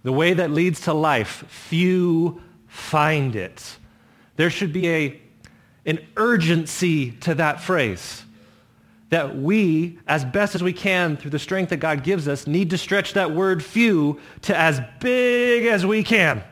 The 0.04 0.12
way 0.12 0.32
that 0.32 0.50
leads 0.50 0.80
to 0.84 0.94
life, 0.94 1.44
few 1.48 2.40
find 2.66 3.36
it. 3.36 3.76
There 4.36 4.48
should 4.48 4.72
be 4.72 4.88
a, 4.88 5.20
an 5.84 5.98
urgency 6.16 7.10
to 7.10 7.34
that 7.34 7.60
phrase 7.60 8.22
that 9.10 9.36
we, 9.36 9.98
as 10.06 10.24
best 10.24 10.54
as 10.54 10.62
we 10.62 10.72
can 10.72 11.18
through 11.18 11.32
the 11.32 11.38
strength 11.38 11.68
that 11.68 11.76
God 11.76 12.04
gives 12.04 12.26
us, 12.26 12.46
need 12.46 12.70
to 12.70 12.78
stretch 12.78 13.12
that 13.12 13.32
word 13.32 13.62
few 13.62 14.18
to 14.40 14.56
as 14.56 14.80
big 14.98 15.66
as 15.66 15.84
we 15.84 16.02
can. 16.02 16.42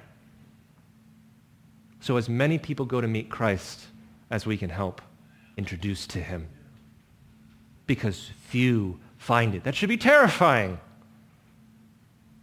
So 2.06 2.16
as 2.18 2.28
many 2.28 2.56
people 2.56 2.86
go 2.86 3.00
to 3.00 3.08
meet 3.08 3.30
Christ 3.30 3.80
as 4.30 4.46
we 4.46 4.56
can 4.56 4.70
help 4.70 5.02
introduce 5.56 6.06
to 6.06 6.20
him. 6.20 6.46
Because 7.88 8.30
few 8.46 9.00
find 9.18 9.56
it. 9.56 9.64
That 9.64 9.75
should 9.75 9.88
be 9.88 9.96
terrifying 9.96 10.78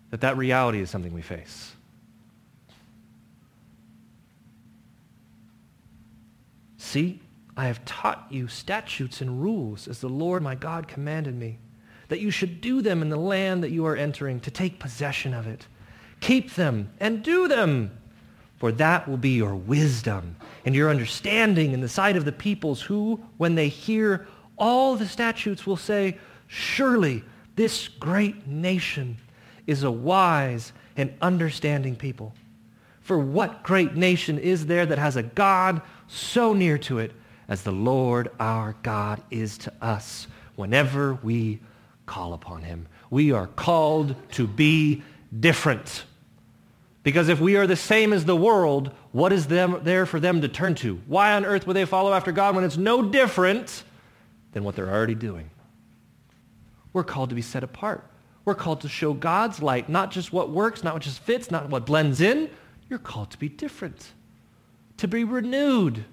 that 0.10 0.20
that 0.20 0.36
reality 0.36 0.82
is 0.82 0.90
something 0.90 1.14
we 1.14 1.22
face. 1.22 1.72
See, 6.76 7.22
I 7.56 7.68
have 7.68 7.86
taught 7.86 8.28
you 8.30 8.50
statutes 8.50 9.22
and 9.22 9.42
rules 9.42 9.88
as 9.88 10.00
the 10.00 10.10
Lord 10.10 10.44
my 10.44 10.56
God 10.56 10.90
commanded 10.90 11.36
me, 11.36 11.58
that 12.10 12.20
you 12.20 12.32
should 12.32 12.60
do 12.60 12.82
them 12.82 13.02
in 13.02 13.08
the 13.08 13.16
land 13.16 13.64
that 13.64 13.72
you 13.72 13.86
are 13.86 13.96
entering, 13.96 14.42
to 14.42 14.52
take 14.52 14.78
possession 14.78 15.34
of 15.34 15.48
it. 15.48 15.68
Keep 16.20 16.56
them 16.56 16.92
and 17.00 17.24
do 17.24 17.48
them, 17.48 17.98
for 18.64 18.72
that 18.72 19.10
will 19.10 19.18
be 19.18 19.32
your 19.32 19.56
wisdom 19.56 20.38
and 20.64 20.74
your 20.74 20.90
understanding 20.90 21.74
in 21.74 21.82
the 21.82 21.90
sight 21.90 22.16
of 22.16 22.24
the 22.24 22.32
peoples 22.32 22.82
who, 22.82 23.22
when 23.36 23.56
they 23.56 23.68
hear 23.68 24.26
all 24.58 24.96
the 24.96 25.06
statutes, 25.06 25.68
will 25.68 25.76
say, 25.76 26.18
surely 26.48 27.26
this 27.58 27.90
great 27.90 28.48
nation 28.48 29.18
is 29.68 29.84
a 29.84 29.92
wise 29.92 30.72
and 30.96 31.14
understanding 31.22 31.94
people. 31.94 32.34
For 33.02 33.20
what 33.20 33.64
great 33.64 33.96
nation 33.96 34.40
is 34.40 34.66
there 34.66 34.86
that 34.86 34.98
has 34.98 35.18
a 35.18 35.24
God 35.24 35.82
so 36.08 36.54
near 36.54 36.78
to 36.78 37.00
it 37.00 37.12
as 37.50 37.64
the 37.64 37.74
Lord 37.74 38.32
our 38.40 38.78
God 38.82 39.22
is 39.30 39.58
to 39.58 39.74
us 39.82 40.28
whenever 40.56 41.16
we 41.16 41.60
call 42.06 42.32
upon 42.32 42.62
him. 42.62 42.88
We 43.10 43.34
are 43.34 43.48
called 43.48 44.16
to 44.32 44.48
be 44.48 45.04
different. 45.38 46.06
Because 47.04 47.28
if 47.28 47.42
we 47.42 47.58
are 47.58 47.68
the 47.68 47.76
same 47.76 48.14
as 48.14 48.24
the 48.24 48.36
world, 48.36 48.92
what 49.12 49.34
is 49.34 49.48
them, 49.48 49.82
there 49.84 50.06
for 50.06 50.20
them 50.20 50.42
to 50.42 50.48
turn 50.48 50.74
to? 50.76 51.02
Why 51.06 51.34
on 51.34 51.46
earth 51.46 51.68
would 51.68 51.76
they 51.76 51.86
follow 51.86 52.14
after 52.14 52.32
God 52.32 52.56
when 52.56 52.64
it's 52.64 52.78
no 52.78 53.04
different 53.04 53.84
than 54.54 54.64
what 54.64 54.76
they're 54.76 54.90
already 54.90 55.16
doing? 55.16 55.50
We're 56.94 57.04
called 57.04 57.30
to 57.30 57.36
be 57.36 57.42
set 57.42 57.64
apart. 57.64 58.10
We're 58.46 58.56
called 58.56 58.82
to 58.82 58.90
show 58.90 59.14
God's 59.14 59.62
light, 59.62 59.90
not 59.90 60.12
just 60.12 60.32
what 60.32 60.50
works, 60.50 60.84
not 60.84 60.94
what 60.94 61.04
just 61.04 61.20
fits, 61.20 61.52
not 61.52 61.70
what 61.70 61.86
blends 61.86 62.22
in. 62.22 62.50
You're 62.90 63.00
called 63.00 63.32
to 63.32 63.38
be 63.38 63.50
different, 63.50 64.12
to 64.98 65.08
be 65.08 65.24
renewed, 65.24 66.06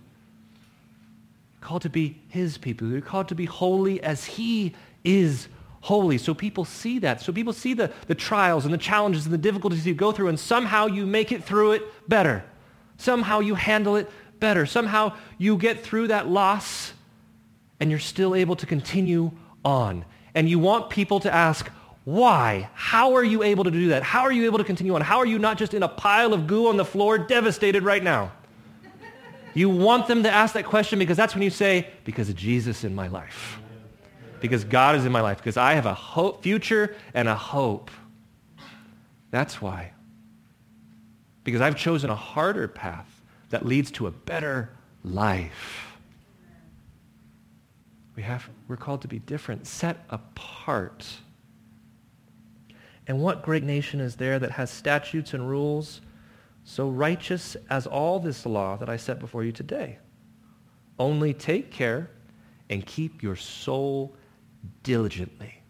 called 1.61 1.83
to 1.83 1.91
be 1.91 2.21
his 2.29 2.59
people. 2.59 2.89
You're 2.89 3.01
called 3.01 3.29
to 3.29 3.35
be 3.35 3.45
holy 3.45 4.03
as 4.03 4.25
he 4.25 4.75
is 5.05 5.49
holy. 5.81 6.19
So 6.19 6.35
people 6.35 6.65
see 6.65 6.99
that. 7.01 7.21
So 7.21 7.33
people 7.33 7.53
see 7.53 7.75
the, 7.75 7.91
the 8.07 8.15
trials 8.15 8.65
and 8.65 8.73
the 8.73 8.79
challenges 8.79 9.25
and 9.25 9.33
the 9.33 9.39
difficulties 9.39 9.87
you 9.87 9.95
go 9.95 10.13
through, 10.13 10.29
and 10.29 10.39
somehow 10.39 10.87
you 10.87 11.07
make 11.07 11.33
it 11.33 11.45
through 11.45 11.73
it 11.73 12.09
better. 12.09 12.45
Somehow 12.99 13.41
you 13.41 13.55
handle 13.55 13.97
it 13.97 14.11
better. 14.39 14.67
Somehow 14.67 15.17
you 15.39 15.57
get 15.57 15.83
through 15.83 16.09
that 16.09 16.29
loss, 16.29 16.93
and 17.81 17.91
you're 17.91 17.99
still 17.99 18.35
able 18.35 18.57
to 18.57 18.67
continue 18.67 19.31
on. 19.65 20.05
And 20.35 20.49
you 20.49 20.59
want 20.59 20.91
people 20.91 21.21
to 21.21 21.33
ask, 21.33 21.71
why? 22.05 22.69
How 22.75 23.15
are 23.15 23.25
you 23.25 23.43
able 23.43 23.65
to 23.65 23.71
do 23.71 23.89
that? 23.89 24.03
How 24.03 24.23
are 24.23 24.33
you 24.33 24.45
able 24.45 24.59
to 24.59 24.65
continue 24.65 24.95
on? 24.95 25.01
How 25.01 25.19
are 25.19 25.27
you 25.27 25.39
not 25.39 25.59
just 25.59 25.75
in 25.75 25.83
a 25.83 25.89
pile 25.89 26.33
of 26.35 26.47
goo 26.47 26.69
on 26.69 26.77
the 26.77 26.85
floor, 26.85 27.19
devastated 27.19 27.83
right 27.83 28.03
now? 28.03 28.33
You 29.55 29.69
want 29.69 30.07
them 30.07 30.23
to 30.23 30.31
ask 30.31 30.55
that 30.55 30.65
question 30.65 30.99
because 30.99 31.17
that's 31.17 31.35
when 31.35 31.43
you 31.43 31.51
say, 31.51 31.89
because 32.05 32.29
of 32.29 32.37
Jesus 32.37 32.85
in 32.85 32.95
my 32.95 33.09
life. 33.09 33.59
Because 34.41 34.65
God 34.65 34.97
is 34.97 35.05
in 35.05 35.13
my 35.13 35.21
life. 35.21 35.39
Because 35.39 35.57
I 35.57 35.75
have 35.75 35.87
a 35.87 35.95
hope, 35.95 36.43
future 36.43 36.97
and 37.15 37.29
a 37.29 37.35
hope. 37.35 37.91
That's 39.31 39.61
why. 39.61 39.93
Because 41.45 41.61
I've 41.61 41.77
chosen 41.77 42.11
a 42.11 42.17
harder 42.17 42.69
path 42.69 43.23
that 43.51 43.67
leads 43.67 43.91
to 43.93 44.07
a 44.07 44.11
better 44.11 44.71
life. 45.05 45.97
We 48.17 48.23
have, 48.23 48.49
we're 48.69 48.77
called 48.77 49.03
to 49.03 49.09
be 49.09 49.19
different, 49.19 49.67
set 49.67 50.05
apart. 50.11 51.07
And 53.07 53.21
what 53.21 53.43
great 53.43 53.63
nation 53.63 54.01
is 54.01 54.17
there 54.17 54.39
that 54.39 54.53
has 54.53 54.71
statutes 54.71 55.33
and 55.33 55.49
rules 55.49 56.01
so 56.65 56.89
righteous 56.89 57.57
as 57.69 57.87
all 57.87 58.21
this 58.21 58.45
law 58.47 58.77
that 58.77 58.89
I 58.89 58.97
set 58.97 59.19
before 59.19 59.45
you 59.45 59.53
today. 59.53 59.99
Only 60.99 61.33
take 61.33 61.71
care 61.71 62.11
and 62.69 62.85
keep 62.85 63.23
your 63.23 63.37
soul 63.37 64.15
diligently, 64.83 65.62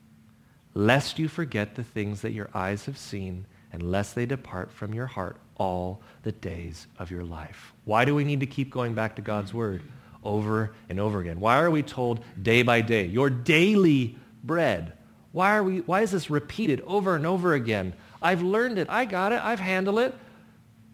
lest 0.75 1.19
you 1.19 1.29
forget 1.29 1.75
the 1.75 1.85
things 1.85 2.23
that 2.23 2.33
your 2.33 2.51
eyes 2.55 2.87
have 2.87 2.99
seen 2.99 3.47
and 3.73 3.91
lest 3.91 4.15
they 4.15 4.27
depart 4.27 4.73
from 4.73 4.95
your 4.95 5.07
heart 5.07 5.37
all 5.57 6.03
the 6.23 6.33
days 6.33 6.87
of 6.99 7.11
your 7.11 7.25
life. 7.25 7.73
Why 7.85 8.05
do 8.05 8.15
we 8.15 8.25
need 8.25 8.41
to 8.41 8.47
keep 8.47 8.71
going 8.71 8.95
back 8.95 9.17
to 9.17 9.23
God's 9.23 9.55
word 9.55 9.83
over 10.25 10.75
and 10.89 10.99
over 10.99 11.21
again? 11.21 11.41
Why 11.41 11.61
are 11.61 11.71
we 11.71 11.83
told 11.83 12.25
day 12.43 12.63
by 12.63 12.81
day, 12.81 13.07
your 13.07 13.31
daily 13.31 14.17
bread? 14.43 14.95
Why, 15.33 15.57
are 15.57 15.63
we, 15.63 15.79
why 15.81 16.03
is 16.03 16.11
this 16.11 16.31
repeated 16.31 16.81
over 16.87 17.15
and 17.15 17.27
over 17.27 17.55
again? 17.55 17.95
I've 18.21 18.43
learned 18.43 18.79
it. 18.79 18.89
I 18.91 19.05
got 19.05 19.33
it. 19.33 19.41
I've 19.43 19.61
handled 19.61 20.01
it. 20.01 20.15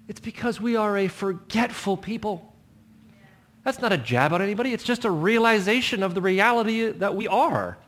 It's 0.08 0.20
because 0.20 0.60
we 0.60 0.76
are 0.76 0.96
a 0.96 1.08
forgetful 1.08 1.96
people. 1.96 2.52
That's 3.64 3.80
not 3.80 3.92
a 3.92 3.98
jab 3.98 4.32
at 4.32 4.40
anybody. 4.40 4.72
It's 4.72 4.84
just 4.84 5.04
a 5.04 5.10
realization 5.10 6.02
of 6.02 6.14
the 6.14 6.20
reality 6.20 6.90
that 6.90 7.16
we 7.16 7.26
are. 7.26 7.78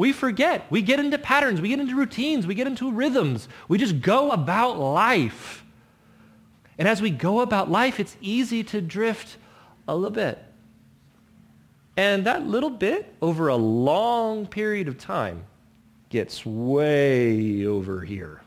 We 0.00 0.14
forget. 0.14 0.64
We 0.70 0.80
get 0.80 0.98
into 0.98 1.18
patterns. 1.18 1.60
We 1.60 1.68
get 1.68 1.78
into 1.78 1.94
routines. 1.94 2.46
We 2.46 2.54
get 2.54 2.66
into 2.66 2.90
rhythms. 2.90 3.48
We 3.68 3.76
just 3.76 4.00
go 4.00 4.30
about 4.30 4.78
life. 4.78 5.62
And 6.78 6.88
as 6.88 7.02
we 7.02 7.10
go 7.10 7.40
about 7.40 7.70
life, 7.70 8.00
it's 8.00 8.16
easy 8.22 8.64
to 8.64 8.80
drift 8.80 9.36
a 9.86 9.94
little 9.94 10.08
bit. 10.08 10.42
And 11.98 12.24
that 12.24 12.46
little 12.46 12.70
bit 12.70 13.14
over 13.20 13.48
a 13.48 13.56
long 13.56 14.46
period 14.46 14.88
of 14.88 14.96
time 14.96 15.44
gets 16.08 16.46
way 16.46 17.66
over 17.66 18.00
here. 18.00 18.40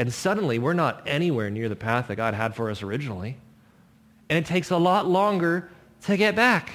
And 0.00 0.12
suddenly 0.12 0.58
we're 0.58 0.72
not 0.72 1.04
anywhere 1.06 1.50
near 1.50 1.68
the 1.68 1.76
path 1.76 2.08
that 2.08 2.16
God 2.16 2.34
had 2.34 2.56
for 2.56 2.68
us 2.68 2.82
originally. 2.82 3.36
And 4.28 4.36
it 4.36 4.44
takes 4.44 4.72
a 4.72 4.76
lot 4.76 5.06
longer 5.06 5.70
to 6.06 6.16
get 6.16 6.34
back, 6.34 6.72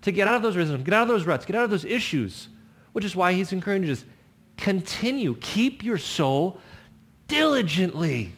to 0.00 0.12
get 0.12 0.28
out 0.28 0.36
of 0.36 0.42
those 0.42 0.56
rhythms, 0.56 0.82
get 0.82 0.94
out 0.94 1.02
of 1.02 1.08
those 1.08 1.26
ruts, 1.26 1.44
get 1.44 1.56
out 1.56 1.64
of 1.64 1.70
those 1.70 1.84
issues, 1.84 2.48
which 2.96 3.04
is 3.04 3.14
why 3.14 3.34
he's 3.34 3.52
encouraging 3.52 3.90
us, 3.90 4.06
continue, 4.56 5.36
keep 5.38 5.84
your 5.84 5.98
soul 5.98 6.58
diligently. 7.28 8.32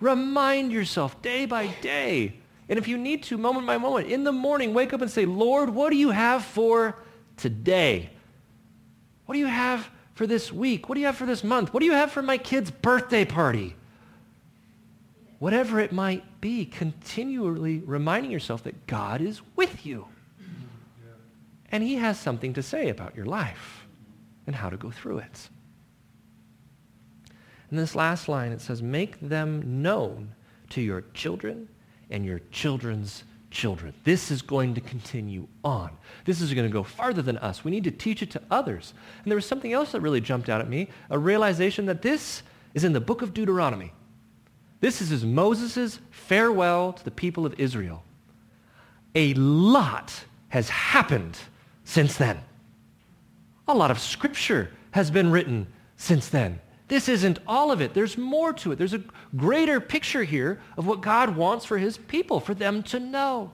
Remind 0.00 0.70
yourself 0.70 1.22
day 1.22 1.46
by 1.46 1.68
day. 1.80 2.34
And 2.68 2.78
if 2.78 2.88
you 2.88 2.98
need 2.98 3.22
to, 3.22 3.38
moment 3.38 3.66
by 3.66 3.78
moment, 3.78 4.08
in 4.08 4.22
the 4.22 4.32
morning, 4.32 4.74
wake 4.74 4.92
up 4.92 5.00
and 5.00 5.10
say, 5.10 5.24
Lord, 5.24 5.70
what 5.70 5.88
do 5.88 5.96
you 5.96 6.10
have 6.10 6.44
for 6.44 6.94
today? 7.38 8.10
What 9.24 9.32
do 9.32 9.38
you 9.38 9.46
have 9.46 9.88
for 10.12 10.26
this 10.26 10.52
week? 10.52 10.90
What 10.90 10.96
do 10.96 11.00
you 11.00 11.06
have 11.06 11.16
for 11.16 11.24
this 11.24 11.42
month? 11.42 11.72
What 11.72 11.80
do 11.80 11.86
you 11.86 11.94
have 11.94 12.12
for 12.12 12.20
my 12.20 12.36
kid's 12.36 12.70
birthday 12.70 13.24
party? 13.24 13.76
Whatever 15.38 15.80
it 15.80 15.90
might 15.90 16.42
be, 16.42 16.66
continually 16.66 17.78
reminding 17.86 18.30
yourself 18.30 18.62
that 18.64 18.86
God 18.86 19.22
is 19.22 19.40
with 19.56 19.86
you. 19.86 20.08
And 21.74 21.82
he 21.82 21.96
has 21.96 22.20
something 22.20 22.52
to 22.52 22.62
say 22.62 22.88
about 22.88 23.16
your 23.16 23.26
life. 23.26 23.84
and 24.46 24.54
how 24.54 24.70
to 24.70 24.76
go 24.76 24.90
through 24.90 25.18
it. 25.18 25.48
In 27.70 27.76
this 27.76 27.94
last 27.94 28.28
line, 28.28 28.52
it 28.52 28.60
says, 28.60 28.82
make 28.82 29.18
them 29.20 29.82
known 29.82 30.34
to 30.70 30.80
your 30.80 31.04
children 31.14 31.68
and 32.10 32.24
your 32.24 32.40
children's 32.50 33.24
children. 33.50 33.94
This 34.04 34.30
is 34.30 34.42
going 34.42 34.74
to 34.74 34.80
continue 34.80 35.46
on. 35.64 35.90
This 36.24 36.40
is 36.40 36.52
going 36.52 36.66
to 36.68 36.72
go 36.72 36.82
farther 36.82 37.22
than 37.22 37.38
us. 37.38 37.64
We 37.64 37.70
need 37.70 37.84
to 37.84 37.90
teach 37.90 38.22
it 38.22 38.30
to 38.32 38.42
others. 38.50 38.92
And 39.22 39.30
there 39.30 39.36
was 39.36 39.46
something 39.46 39.72
else 39.72 39.92
that 39.92 40.00
really 40.00 40.20
jumped 40.20 40.48
out 40.48 40.60
at 40.60 40.68
me, 40.68 40.88
a 41.10 41.18
realization 41.18 41.86
that 41.86 42.02
this 42.02 42.42
is 42.74 42.84
in 42.84 42.92
the 42.92 43.00
book 43.00 43.22
of 43.22 43.32
Deuteronomy. 43.32 43.92
This 44.80 45.00
is 45.00 45.24
Moses' 45.24 46.00
farewell 46.10 46.92
to 46.92 47.04
the 47.04 47.10
people 47.10 47.46
of 47.46 47.54
Israel. 47.58 48.04
A 49.14 49.32
lot 49.34 50.12
has 50.48 50.68
happened 50.68 51.38
since 51.84 52.16
then. 52.16 52.40
A 53.68 53.74
lot 53.74 53.90
of 53.90 53.98
scripture 53.98 54.70
has 54.90 55.10
been 55.10 55.30
written 55.30 55.66
since 55.96 56.28
then. 56.28 56.60
This 56.88 57.08
isn't 57.08 57.38
all 57.46 57.72
of 57.72 57.80
it. 57.80 57.94
There's 57.94 58.18
more 58.18 58.52
to 58.54 58.72
it. 58.72 58.76
There's 58.76 58.92
a 58.92 59.02
greater 59.36 59.80
picture 59.80 60.22
here 60.22 60.60
of 60.76 60.86
what 60.86 61.00
God 61.00 61.34
wants 61.34 61.64
for 61.64 61.78
his 61.78 61.96
people, 61.96 62.40
for 62.40 62.54
them 62.54 62.82
to 62.84 63.00
know. 63.00 63.52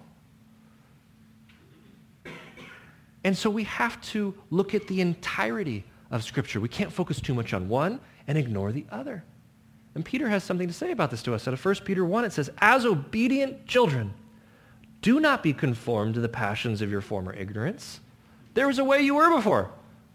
And 3.23 3.37
so 3.37 3.51
we 3.51 3.65
have 3.65 4.01
to 4.03 4.35
look 4.51 4.75
at 4.75 4.87
the 4.89 5.01
entirety 5.01 5.85
of 6.11 6.25
Scripture. 6.25 6.59
We 6.59 6.69
can't 6.69 6.93
focus 6.93 7.21
too 7.21 7.35
much 7.35 7.53
on 7.53 7.69
one 7.69 8.01
and 8.27 8.37
ignore 8.39 8.73
the 8.73 8.87
other. 8.91 9.25
And 9.95 10.05
Peter 10.05 10.29
has 10.29 10.43
something 10.43 10.69
to 10.69 10.75
say 10.75 10.91
about 10.93 11.11
this 11.11 11.23
to 11.25 11.35
us. 11.35 11.47
Out 11.47 11.55
of 11.55 11.65
1 11.65 11.77
Peter 11.85 12.05
1, 12.05 12.25
it 12.25 12.33
says, 12.33 12.51
As 12.59 12.87
obedient 12.87 13.67
children, 13.67 14.15
do 15.03 15.21
not 15.21 15.43
be 15.43 15.53
conformed 15.53 16.15
to 16.15 16.21
the 16.21 16.29
passions 16.29 16.81
of 16.83 16.91
your 16.91 17.01
former 17.01 17.33
ignorance. 17.33 18.01
There 18.55 18.67
was 18.67 18.79
a 18.79 18.85
way 18.85 19.01
you 19.01 19.15
were 19.15 19.35
before. 19.35 19.71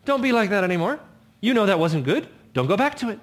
Don't 0.06 0.22
be 0.22 0.32
like 0.32 0.50
that 0.50 0.64
anymore. 0.64 1.00
You 1.42 1.54
know 1.54 1.66
that 1.66 1.80
wasn't 1.80 2.06
good. 2.06 2.28
Don't 2.54 2.68
go 2.68 2.78
back 2.78 2.96
to 2.98 3.10
it. 3.10 3.20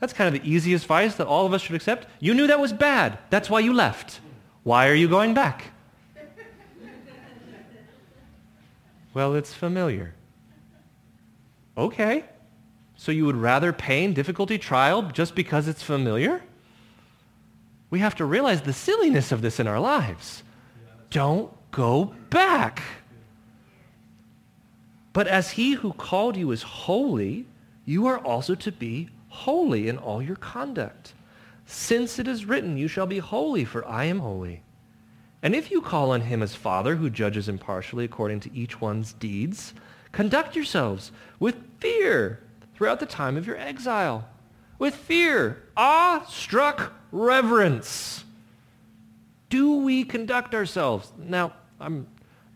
That's 0.00 0.12
kind 0.12 0.34
of 0.34 0.42
the 0.42 0.48
easiest 0.48 0.84
advice 0.84 1.14
that 1.16 1.26
all 1.26 1.46
of 1.46 1.54
us 1.54 1.62
should 1.62 1.76
accept. 1.76 2.06
You 2.20 2.34
knew 2.34 2.46
that 2.46 2.60
was 2.60 2.72
bad. 2.72 3.18
That's 3.30 3.48
why 3.48 3.60
you 3.60 3.72
left. 3.72 4.20
Why 4.62 4.88
are 4.88 4.94
you 4.94 5.08
going 5.08 5.34
back? 5.34 5.72
well, 9.14 9.34
it's 9.34 9.54
familiar. 9.54 10.14
Okay. 11.78 12.24
So 12.96 13.12
you 13.12 13.26
would 13.26 13.36
rather 13.36 13.72
pain, 13.72 14.12
difficulty, 14.12 14.58
trial 14.58 15.02
just 15.02 15.34
because 15.34 15.68
it's 15.68 15.82
familiar? 15.82 16.42
We 17.90 18.00
have 18.00 18.16
to 18.16 18.24
realize 18.24 18.62
the 18.62 18.72
silliness 18.72 19.32
of 19.32 19.40
this 19.40 19.60
in 19.60 19.66
our 19.66 19.80
lives. 19.80 20.42
Don't 21.10 21.52
go 21.74 22.14
back. 22.30 22.82
But 25.12 25.26
as 25.26 25.50
he 25.50 25.72
who 25.72 25.92
called 25.92 26.36
you 26.36 26.52
is 26.52 26.62
holy, 26.62 27.46
you 27.84 28.06
are 28.06 28.18
also 28.18 28.54
to 28.54 28.70
be 28.72 29.08
holy 29.28 29.88
in 29.88 29.98
all 29.98 30.22
your 30.22 30.36
conduct. 30.36 31.14
Since 31.66 32.18
it 32.20 32.28
is 32.28 32.44
written, 32.44 32.76
you 32.76 32.86
shall 32.86 33.06
be 33.06 33.18
holy, 33.18 33.64
for 33.64 33.84
I 33.86 34.04
am 34.04 34.20
holy. 34.20 34.62
And 35.42 35.54
if 35.54 35.70
you 35.70 35.80
call 35.80 36.12
on 36.12 36.20
him 36.20 36.42
as 36.42 36.54
Father, 36.54 36.94
who 36.94 37.10
judges 37.10 37.48
impartially 37.48 38.04
according 38.04 38.40
to 38.40 38.54
each 38.54 38.80
one's 38.80 39.12
deeds, 39.12 39.74
conduct 40.12 40.54
yourselves 40.54 41.10
with 41.40 41.56
fear 41.80 42.40
throughout 42.74 43.00
the 43.00 43.06
time 43.06 43.36
of 43.36 43.46
your 43.46 43.56
exile. 43.56 44.28
With 44.78 44.94
fear, 44.94 45.64
awe-struck 45.76 46.92
reverence. 47.10 48.24
Do 49.48 49.76
we 49.76 50.04
conduct 50.04 50.54
ourselves? 50.54 51.12
Now, 51.18 51.52
I'm 51.84 52.06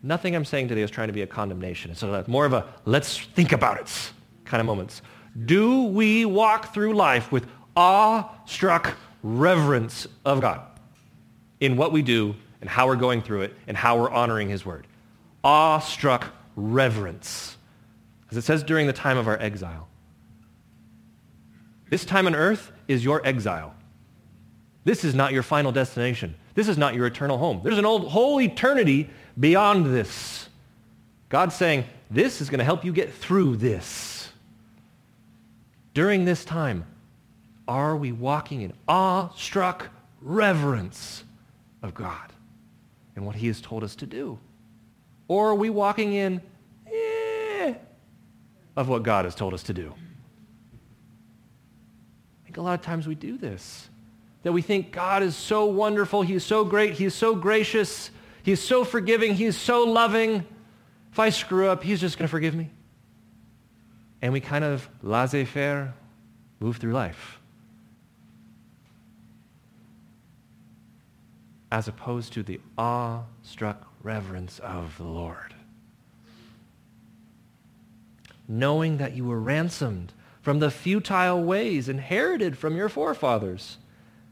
Nothing 0.01 0.35
I'm 0.35 0.45
saying 0.45 0.69
today 0.69 0.81
is 0.81 0.91
trying 0.91 1.07
to 1.07 1.13
be 1.13 1.23
a 1.23 1.27
condemnation. 1.27 1.91
It's 1.91 2.27
more 2.27 2.45
of 2.45 2.53
a 2.53 2.65
let's 2.85 3.17
think 3.17 3.51
about 3.51 3.79
it 3.79 4.11
kind 4.45 4.61
of 4.61 4.65
moments. 4.65 5.01
Do 5.45 5.83
we 5.83 6.25
walk 6.25 6.73
through 6.73 6.93
life 6.95 7.31
with 7.31 7.45
awe-struck 7.75 8.95
reverence 9.21 10.07
of 10.25 10.41
God 10.41 10.61
in 11.59 11.75
what 11.75 11.91
we 11.91 12.01
do 12.01 12.33
and 12.61 12.69
how 12.69 12.87
we're 12.87 12.95
going 12.95 13.21
through 13.21 13.41
it 13.41 13.53
and 13.67 13.75
how 13.75 13.99
we're 13.99 14.09
honoring 14.09 14.49
his 14.49 14.65
word? 14.65 14.87
Awe-struck 15.43 16.27
reverence. 16.55 17.57
As 18.31 18.37
it 18.37 18.43
says 18.43 18.63
during 18.63 18.87
the 18.87 18.93
time 18.93 19.17
of 19.17 19.27
our 19.27 19.39
exile. 19.39 19.87
This 21.89 22.05
time 22.05 22.25
on 22.25 22.35
earth 22.35 22.71
is 22.87 23.03
your 23.03 23.25
exile. 23.27 23.75
This 24.85 25.03
is 25.03 25.13
not 25.13 25.33
your 25.33 25.43
final 25.43 25.71
destination. 25.73 26.35
This 26.55 26.67
is 26.67 26.77
not 26.77 26.95
your 26.95 27.05
eternal 27.05 27.37
home. 27.37 27.61
There's 27.63 27.77
an 27.77 27.85
old 27.85 28.07
whole 28.07 28.39
eternity 28.39 29.09
beyond 29.39 29.85
this. 29.85 30.49
God's 31.29 31.55
saying, 31.55 31.85
this 32.09 32.41
is 32.41 32.49
going 32.49 32.59
to 32.59 32.65
help 32.65 32.83
you 32.83 32.91
get 32.91 33.13
through 33.13 33.57
this. 33.57 34.31
During 35.93 36.25
this 36.25 36.43
time, 36.43 36.85
are 37.67 37.95
we 37.95 38.11
walking 38.11 38.61
in 38.61 38.73
awe-struck 38.87 39.89
reverence 40.21 41.23
of 41.83 41.93
God 41.93 42.33
and 43.15 43.25
what 43.25 43.35
he 43.35 43.47
has 43.47 43.61
told 43.61 43.83
us 43.83 43.95
to 43.97 44.05
do? 44.05 44.39
Or 45.27 45.49
are 45.49 45.55
we 45.55 45.69
walking 45.69 46.13
in 46.13 46.41
eh, 46.91 47.75
of 48.75 48.89
what 48.89 49.03
God 49.03 49.25
has 49.25 49.35
told 49.35 49.53
us 49.53 49.63
to 49.63 49.73
do? 49.73 49.93
I 52.41 52.45
think 52.45 52.57
a 52.57 52.61
lot 52.61 52.73
of 52.73 52.81
times 52.81 53.07
we 53.07 53.15
do 53.15 53.37
this. 53.37 53.87
That 54.43 54.53
we 54.53 54.61
think 54.61 54.91
God 54.91 55.21
is 55.21 55.35
so 55.35 55.65
wonderful, 55.65 56.21
he 56.23 56.33
is 56.33 56.45
so 56.45 56.63
great, 56.63 56.93
he 56.93 57.05
is 57.05 57.13
so 57.13 57.35
gracious, 57.35 58.09
He's 58.49 58.59
so 58.59 58.83
forgiving. 58.83 59.35
He's 59.35 59.55
so 59.55 59.83
loving. 59.83 60.43
If 61.11 61.19
I 61.19 61.29
screw 61.29 61.69
up, 61.69 61.83
he's 61.83 62.01
just 62.01 62.17
going 62.17 62.27
to 62.27 62.31
forgive 62.31 62.55
me. 62.55 62.71
And 64.23 64.33
we 64.33 64.39
kind 64.39 64.65
of 64.65 64.89
laissez-faire 65.03 65.93
move 66.59 66.77
through 66.77 66.93
life. 66.93 67.39
As 71.71 71.87
opposed 71.87 72.33
to 72.33 72.41
the 72.41 72.59
awe-struck 72.75 73.85
reverence 74.01 74.57
of 74.57 74.97
the 74.97 75.03
Lord. 75.03 75.53
Knowing 78.47 78.97
that 78.97 79.15
you 79.15 79.25
were 79.25 79.39
ransomed 79.39 80.11
from 80.41 80.57
the 80.57 80.71
futile 80.71 81.43
ways 81.43 81.87
inherited 81.87 82.57
from 82.57 82.75
your 82.75 82.89
forefathers 82.89 83.77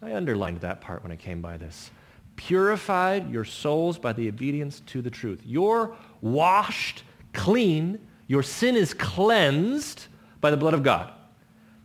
I 0.00 0.14
underlined 0.14 0.60
that 0.60 0.80
part 0.80 1.02
when 1.02 1.12
I 1.12 1.16
came 1.16 1.40
by 1.40 1.56
this. 1.56 1.90
Purified 2.36 3.30
your 3.30 3.44
souls 3.44 3.98
by 3.98 4.12
the 4.12 4.28
obedience 4.28 4.80
to 4.86 5.02
the 5.02 5.10
truth. 5.10 5.42
You're 5.44 5.96
washed 6.20 7.02
clean. 7.32 7.98
Your 8.26 8.42
sin 8.42 8.76
is 8.76 8.94
cleansed 8.94 10.06
by 10.40 10.50
the 10.50 10.56
blood 10.56 10.74
of 10.74 10.82
God. 10.82 11.12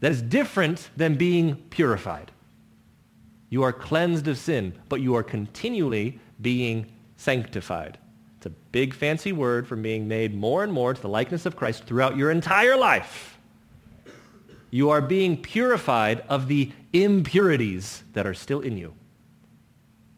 That 0.02 0.12
is 0.12 0.21
different 0.21 0.89
than 0.95 1.15
being 1.15 1.56
purified. 1.69 2.32
You 3.49 3.63
are 3.63 3.73
cleansed 3.73 4.28
of 4.28 4.38
sin, 4.38 4.73
but 4.89 5.02
you 5.02 5.15
are 5.15 5.23
continually 5.23 6.19
being 6.41 6.91
sanctified. 7.15 7.97
It's 8.38 8.47
a 8.47 8.49
big 8.49 8.93
fancy 8.93 9.32
word 9.32 9.67
for 9.67 9.76
being 9.76 10.08
made 10.08 10.36
more 10.36 10.63
and 10.63 10.73
more 10.73 10.93
to 10.93 11.02
the 11.02 11.08
likeness 11.08 11.45
of 11.45 11.56
Christ 11.56 11.86
throughout 11.86 12.17
your 12.17 12.30
entire 12.30 12.76
life. 12.76 13.38
You 14.69 14.89
are 14.89 15.02
being 15.02 15.41
purified 15.41 16.23
of 16.30 16.47
the 16.47 16.71
impurities 16.94 18.04
that 18.14 18.26
are 18.26 18.34
still 18.34 18.62
in 18.62 18.78
you. 18.78 18.94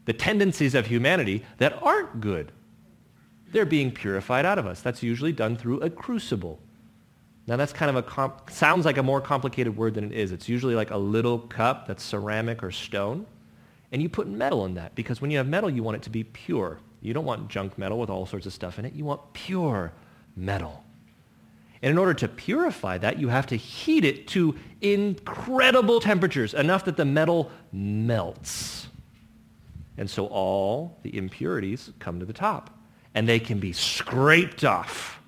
The 0.04 0.12
tendencies 0.12 0.74
of 0.74 0.86
humanity 0.86 1.44
that 1.58 1.82
aren't 1.82 2.20
good. 2.20 2.52
They're 3.50 3.66
being 3.66 3.90
purified 3.90 4.44
out 4.44 4.58
of 4.58 4.66
us. 4.66 4.80
That's 4.82 5.02
usually 5.02 5.32
done 5.32 5.56
through 5.56 5.80
a 5.80 5.90
crucible. 5.90 6.60
Now 7.46 7.56
that's 7.56 7.72
kind 7.72 7.90
of 7.90 7.96
a, 7.96 8.02
comp- 8.02 8.50
sounds 8.50 8.84
like 8.84 8.98
a 8.98 9.02
more 9.02 9.20
complicated 9.20 9.76
word 9.76 9.94
than 9.94 10.04
it 10.04 10.12
is. 10.12 10.32
It's 10.32 10.48
usually 10.48 10.74
like 10.74 10.90
a 10.90 10.96
little 10.96 11.38
cup 11.38 11.86
that's 11.86 12.02
ceramic 12.02 12.62
or 12.62 12.70
stone. 12.70 13.26
And 13.92 14.02
you 14.02 14.08
put 14.08 14.26
metal 14.28 14.64
in 14.64 14.74
that 14.74 14.94
because 14.94 15.20
when 15.20 15.30
you 15.30 15.38
have 15.38 15.46
metal, 15.46 15.70
you 15.70 15.82
want 15.82 15.96
it 15.96 16.02
to 16.02 16.10
be 16.10 16.24
pure. 16.24 16.78
You 17.00 17.14
don't 17.14 17.24
want 17.24 17.48
junk 17.48 17.78
metal 17.78 17.98
with 17.98 18.10
all 18.10 18.26
sorts 18.26 18.46
of 18.46 18.52
stuff 18.52 18.78
in 18.78 18.84
it. 18.84 18.94
You 18.94 19.04
want 19.04 19.32
pure 19.32 19.92
metal. 20.36 20.82
And 21.86 21.92
in 21.92 21.98
order 21.98 22.14
to 22.14 22.26
purify 22.26 22.98
that, 22.98 23.20
you 23.20 23.28
have 23.28 23.46
to 23.46 23.56
heat 23.56 24.04
it 24.04 24.26
to 24.30 24.56
incredible 24.80 26.00
temperatures, 26.00 26.52
enough 26.52 26.84
that 26.86 26.96
the 26.96 27.04
metal 27.04 27.48
melts. 27.70 28.88
And 29.96 30.10
so 30.10 30.26
all 30.26 30.98
the 31.04 31.16
impurities 31.16 31.92
come 32.00 32.18
to 32.18 32.26
the 32.26 32.32
top. 32.32 32.76
And 33.14 33.28
they 33.28 33.38
can 33.38 33.60
be 33.60 33.72
scraped 33.72 34.64
off. 34.64 35.20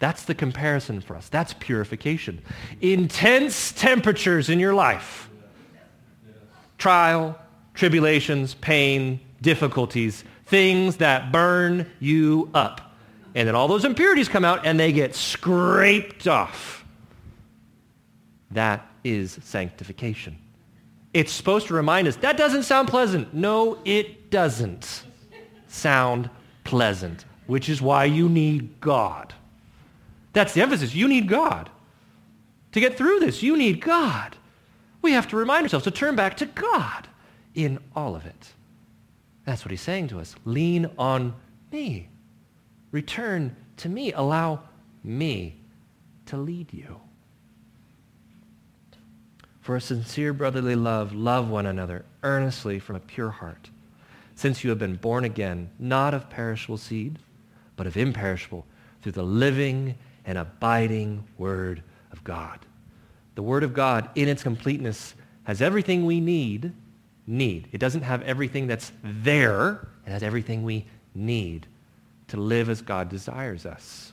That's 0.00 0.24
the 0.24 0.34
comparison 0.34 1.00
for 1.00 1.16
us. 1.16 1.30
That's 1.30 1.54
purification. 1.54 2.42
Intense 2.82 3.72
temperatures 3.72 4.50
in 4.50 4.60
your 4.60 4.74
life. 4.74 5.30
Trial, 6.76 7.40
tribulations, 7.72 8.52
pain, 8.52 9.18
difficulties, 9.40 10.24
things 10.44 10.98
that 10.98 11.32
burn 11.32 11.90
you 12.00 12.50
up. 12.52 12.87
And 13.38 13.46
then 13.46 13.54
all 13.54 13.68
those 13.68 13.84
impurities 13.84 14.28
come 14.28 14.44
out 14.44 14.66
and 14.66 14.80
they 14.80 14.90
get 14.90 15.14
scraped 15.14 16.26
off. 16.26 16.84
That 18.50 18.84
is 19.04 19.38
sanctification. 19.44 20.36
It's 21.14 21.30
supposed 21.30 21.68
to 21.68 21.74
remind 21.74 22.08
us, 22.08 22.16
that 22.16 22.36
doesn't 22.36 22.64
sound 22.64 22.88
pleasant. 22.88 23.32
No, 23.32 23.78
it 23.84 24.32
doesn't 24.32 25.04
sound 25.68 26.30
pleasant, 26.64 27.26
which 27.46 27.68
is 27.68 27.80
why 27.80 28.06
you 28.06 28.28
need 28.28 28.80
God. 28.80 29.32
That's 30.32 30.52
the 30.52 30.62
emphasis. 30.62 30.92
You 30.92 31.06
need 31.06 31.28
God. 31.28 31.70
To 32.72 32.80
get 32.80 32.98
through 32.98 33.20
this, 33.20 33.40
you 33.40 33.56
need 33.56 33.80
God. 33.80 34.34
We 35.00 35.12
have 35.12 35.28
to 35.28 35.36
remind 35.36 35.62
ourselves 35.62 35.84
to 35.84 35.92
turn 35.92 36.16
back 36.16 36.38
to 36.38 36.46
God 36.46 37.06
in 37.54 37.78
all 37.94 38.16
of 38.16 38.26
it. 38.26 38.48
That's 39.44 39.64
what 39.64 39.70
he's 39.70 39.80
saying 39.80 40.08
to 40.08 40.18
us. 40.18 40.34
Lean 40.44 40.90
on 40.98 41.36
me. 41.70 42.08
Return 42.90 43.54
to 43.78 43.88
me. 43.88 44.12
Allow 44.12 44.62
me 45.04 45.60
to 46.26 46.36
lead 46.36 46.72
you. 46.72 47.00
For 49.60 49.76
a 49.76 49.80
sincere 49.80 50.32
brotherly 50.32 50.76
love, 50.76 51.14
love 51.14 51.50
one 51.50 51.66
another 51.66 52.04
earnestly 52.22 52.78
from 52.78 52.96
a 52.96 53.00
pure 53.00 53.30
heart, 53.30 53.68
since 54.34 54.64
you 54.64 54.70
have 54.70 54.78
been 54.78 54.96
born 54.96 55.24
again, 55.24 55.70
not 55.78 56.14
of 56.14 56.30
perishable 56.30 56.78
seed, 56.78 57.18
but 57.76 57.86
of 57.86 57.96
imperishable, 57.96 58.64
through 59.02 59.12
the 59.12 59.22
living 59.22 59.94
and 60.24 60.38
abiding 60.38 61.24
Word 61.36 61.82
of 62.12 62.24
God. 62.24 62.60
The 63.34 63.42
Word 63.42 63.62
of 63.62 63.74
God, 63.74 64.08
in 64.14 64.28
its 64.28 64.42
completeness, 64.42 65.14
has 65.44 65.60
everything 65.60 66.06
we 66.06 66.20
need. 66.20 66.72
Need. 67.26 67.68
It 67.72 67.78
doesn't 67.78 68.02
have 68.02 68.22
everything 68.22 68.66
that's 68.66 68.90
there. 69.02 69.88
It 70.06 70.10
has 70.10 70.22
everything 70.22 70.62
we 70.62 70.86
need 71.14 71.66
to 72.28 72.36
live 72.36 72.68
as 72.68 72.82
God 72.82 73.08
desires 73.08 73.66
us. 73.66 74.12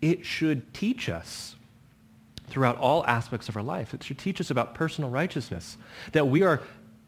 It 0.00 0.24
should 0.24 0.72
teach 0.74 1.08
us 1.08 1.56
throughout 2.48 2.78
all 2.78 3.04
aspects 3.06 3.48
of 3.48 3.56
our 3.56 3.62
life. 3.62 3.94
It 3.94 4.02
should 4.02 4.18
teach 4.18 4.40
us 4.40 4.50
about 4.50 4.74
personal 4.74 5.10
righteousness, 5.10 5.76
that 6.12 6.28
we 6.28 6.42
are 6.42 6.62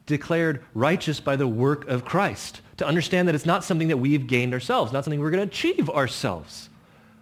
declared 0.06 0.64
righteous 0.74 1.20
by 1.20 1.36
the 1.36 1.46
work 1.46 1.86
of 1.88 2.04
Christ, 2.04 2.60
to 2.78 2.86
understand 2.86 3.28
that 3.28 3.34
it's 3.34 3.46
not 3.46 3.64
something 3.64 3.88
that 3.88 3.96
we've 3.96 4.26
gained 4.26 4.52
ourselves, 4.52 4.92
not 4.92 5.04
something 5.04 5.20
we're 5.20 5.30
going 5.30 5.46
to 5.46 5.52
achieve 5.52 5.88
ourselves. 5.88 6.68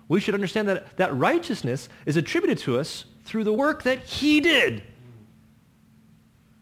We 0.08 0.20
should 0.20 0.34
understand 0.34 0.68
that 0.68 0.96
that 0.96 1.14
righteousness 1.14 1.88
is 2.06 2.16
attributed 2.16 2.58
to 2.58 2.78
us 2.78 3.04
through 3.24 3.44
the 3.44 3.52
work 3.52 3.82
that 3.82 4.04
he 4.04 4.40
did. 4.40 4.82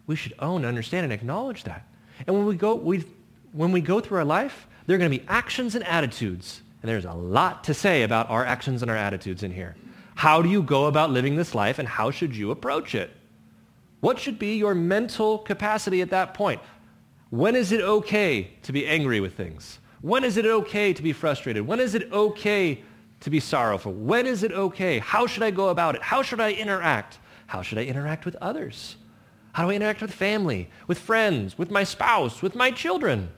We 0.07 0.17
should 0.17 0.35
own, 0.39 0.65
understand, 0.65 1.05
and 1.05 1.13
acknowledge 1.13 1.65
that. 1.65 1.87
And 2.27 2.37
when 2.37 2.47
we 2.47 2.57
go, 2.57 2.75
we, 2.75 3.05
when 3.53 3.73
we 3.73 3.81
go 3.81 4.01
through 4.01 4.19
our 4.19 4.25
life, 4.25 4.67
there 4.87 4.97
are 4.97 4.99
going 4.99 5.11
to 5.11 5.19
be 5.19 5.25
actions 5.29 5.75
and 5.75 5.85
attitudes. 5.85 6.63
And 6.83 6.89
there's 6.89 7.05
a 7.05 7.13
lot 7.13 7.65
to 7.65 7.75
say 7.75 8.03
about 8.03 8.31
our 8.31 8.45
actions 8.45 8.83
and 8.83 8.91
our 8.91 8.97
attitudes 8.97 9.43
in 9.43 9.51
here. 9.51 9.77
How 10.15 10.41
do 10.41 10.49
you 10.49 10.63
go 10.63 10.87
about 10.87 11.11
living 11.11 11.37
this 11.37 11.55
life 11.55 11.79
and 11.79 11.89
how 11.89 12.11
should 12.11 12.35
you 12.35 12.51
approach 12.51 12.95
it? 12.95 13.11
What 14.01 14.19
should 14.19 14.39
be 14.39 14.57
your 14.57 14.75
mental 14.75 15.39
capacity 15.39 16.01
at 16.01 16.11
that 16.11 16.35
point? 16.35 16.61
When 17.31 17.57
is 17.57 17.73
it 17.73 17.81
okay 17.81 18.51
to 18.63 18.73
be 18.73 18.87
angry 18.87 19.21
with 19.21 19.35
things? 19.35 19.79
When 20.01 20.23
is 20.23 20.37
it 20.37 20.47
okay 20.47 20.93
to 20.93 21.03
be 21.03 21.13
frustrated? 21.13 21.67
When 21.67 21.81
is 21.81 21.95
it 21.95 22.13
okay 22.13 22.83
to 23.21 23.31
be 23.31 23.41
sorrowful? 23.41 23.93
When 23.93 24.27
is 24.27 24.43
it 24.43 24.53
okay? 24.53 25.01
How 25.01 25.27
should 25.27 25.43
I 25.43 25.51
go 25.51 25.71
about 25.71 25.97
it? 25.97 26.03
How 26.03 26.23
should 26.23 26.41
I 26.41 26.53
interact? 26.53 27.19
How 27.47 27.63
should 27.63 27.79
I 27.79 27.85
interact 27.85 28.25
with 28.25 28.37
others? 28.37 28.97
How 29.53 29.65
do 29.65 29.71
I 29.71 29.75
interact 29.75 30.03
with 30.03 30.13
family, 30.13 30.71
with 30.87 30.99
friends, 30.99 31.59
with 31.59 31.71
my 31.71 31.83
spouse, 31.83 32.43
with 32.43 32.55
my 32.55 32.71
children? 32.71 33.31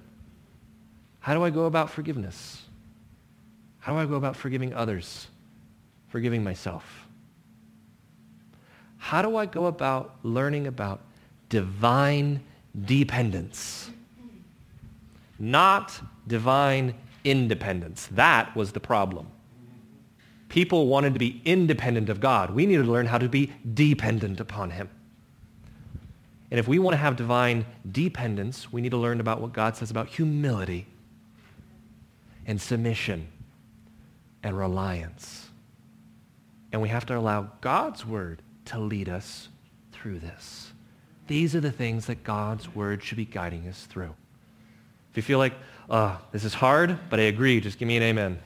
How 1.29 1.35
do 1.35 1.45
I 1.45 1.51
go 1.51 1.67
about 1.67 1.91
forgiveness? 1.91 2.63
How 3.81 3.93
do 3.93 3.99
I 3.99 4.07
go 4.07 4.15
about 4.15 4.35
forgiving 4.35 4.73
others? 4.73 5.27
forgiving 6.09 6.43
myself? 6.43 7.07
How 8.97 9.21
do 9.21 9.37
I 9.37 9.45
go 9.45 9.67
about 9.67 10.17
learning 10.23 10.67
about 10.67 11.03
divine 11.51 12.43
dependence? 12.87 13.91
Not 15.39 16.01
divine 16.27 16.95
independence. 17.25 18.09
That 18.13 18.57
was 18.57 18.73
the 18.73 18.81
problem. 18.81 19.27
People 20.49 20.87
wanted 20.87 21.13
to 21.13 21.19
be 21.19 21.43
independent 21.45 22.09
of 22.09 22.21
God. 22.21 22.53
We 22.53 22.65
needed 22.65 22.85
to 22.87 22.91
learn 22.91 23.05
how 23.05 23.19
to 23.19 23.29
be 23.29 23.53
dependent 23.75 24.41
upon 24.41 24.71
him. 24.71 24.89
And 26.51 26.59
if 26.59 26.67
we 26.67 26.79
want 26.79 26.95
to 26.95 26.99
have 26.99 27.17
divine 27.17 27.67
dependence, 27.93 28.73
we 28.73 28.81
need 28.81 28.93
to 28.93 28.97
learn 28.97 29.21
about 29.21 29.43
what 29.43 29.53
God 29.53 29.77
says 29.77 29.91
about 29.91 30.09
humility 30.09 30.87
and 32.49 32.61
submission 32.61 33.29
and 34.43 34.59
reliance. 34.59 35.49
And 36.73 36.83
we 36.83 36.89
have 36.89 37.07
to 37.07 37.17
allow 37.17 37.51
God's 37.61 38.05
word 38.05 38.43
to 38.65 38.79
lead 38.79 39.09
us 39.09 39.49
through 39.93 40.19
this. 40.19 40.73
These 41.27 41.55
are 41.55 41.61
the 41.61 41.71
things 41.71 42.07
that 42.07 42.25
God's 42.25 42.75
word 42.75 43.05
should 43.05 43.19
be 43.19 43.27
guiding 43.27 43.69
us 43.69 43.85
through. 43.85 44.15
If 45.11 45.17
you 45.17 45.23
feel 45.23 45.39
like, 45.39 45.53
uh, 45.91 46.17
this 46.33 46.45
is 46.45 46.55
hard, 46.55 46.99
but 47.11 47.21
I 47.21 47.25
agree, 47.25 47.61
just 47.61 47.79
give 47.79 47.87
me 47.87 47.99
an 47.99 48.03
amen. 48.03 48.39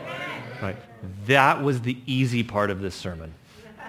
amen. 0.00 0.42
Right. 0.62 0.76
That 1.26 1.62
was 1.62 1.80
the 1.80 1.96
easy 2.06 2.44
part 2.44 2.70
of 2.70 2.80
this 2.80 2.94
sermon. 2.94 3.34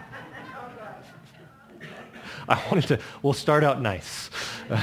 I 2.50 2.62
wanted 2.72 2.88
to, 2.88 3.00
we'll 3.22 3.34
start 3.34 3.64
out 3.64 3.82
nice. 3.82 4.32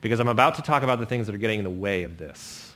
because 0.00 0.20
I'm 0.20 0.28
about 0.28 0.54
to 0.56 0.62
talk 0.62 0.84
about 0.84 1.00
the 1.00 1.06
things 1.06 1.26
that 1.26 1.34
are 1.34 1.38
getting 1.38 1.58
in 1.58 1.64
the 1.64 1.70
way 1.70 2.04
of 2.04 2.16
this. 2.16 2.69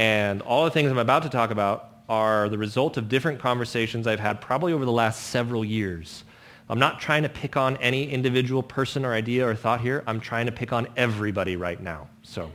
And 0.00 0.40
all 0.40 0.64
the 0.64 0.70
things 0.70 0.90
I'm 0.90 0.96
about 0.96 1.24
to 1.24 1.28
talk 1.28 1.50
about 1.50 1.90
are 2.08 2.48
the 2.48 2.56
result 2.56 2.96
of 2.96 3.10
different 3.10 3.38
conversations 3.38 4.06
I've 4.06 4.18
had 4.18 4.40
probably 4.40 4.72
over 4.72 4.86
the 4.86 4.90
last 4.90 5.26
several 5.26 5.62
years. 5.62 6.24
I'm 6.70 6.78
not 6.78 7.00
trying 7.00 7.22
to 7.24 7.28
pick 7.28 7.58
on 7.58 7.76
any 7.76 8.10
individual 8.10 8.62
person 8.62 9.04
or 9.04 9.12
idea 9.12 9.46
or 9.46 9.54
thought 9.54 9.82
here. 9.82 10.02
I'm 10.06 10.18
trying 10.18 10.46
to 10.46 10.52
pick 10.52 10.72
on 10.72 10.88
everybody 10.96 11.56
right 11.56 11.78
now. 11.78 12.08
So 12.22 12.50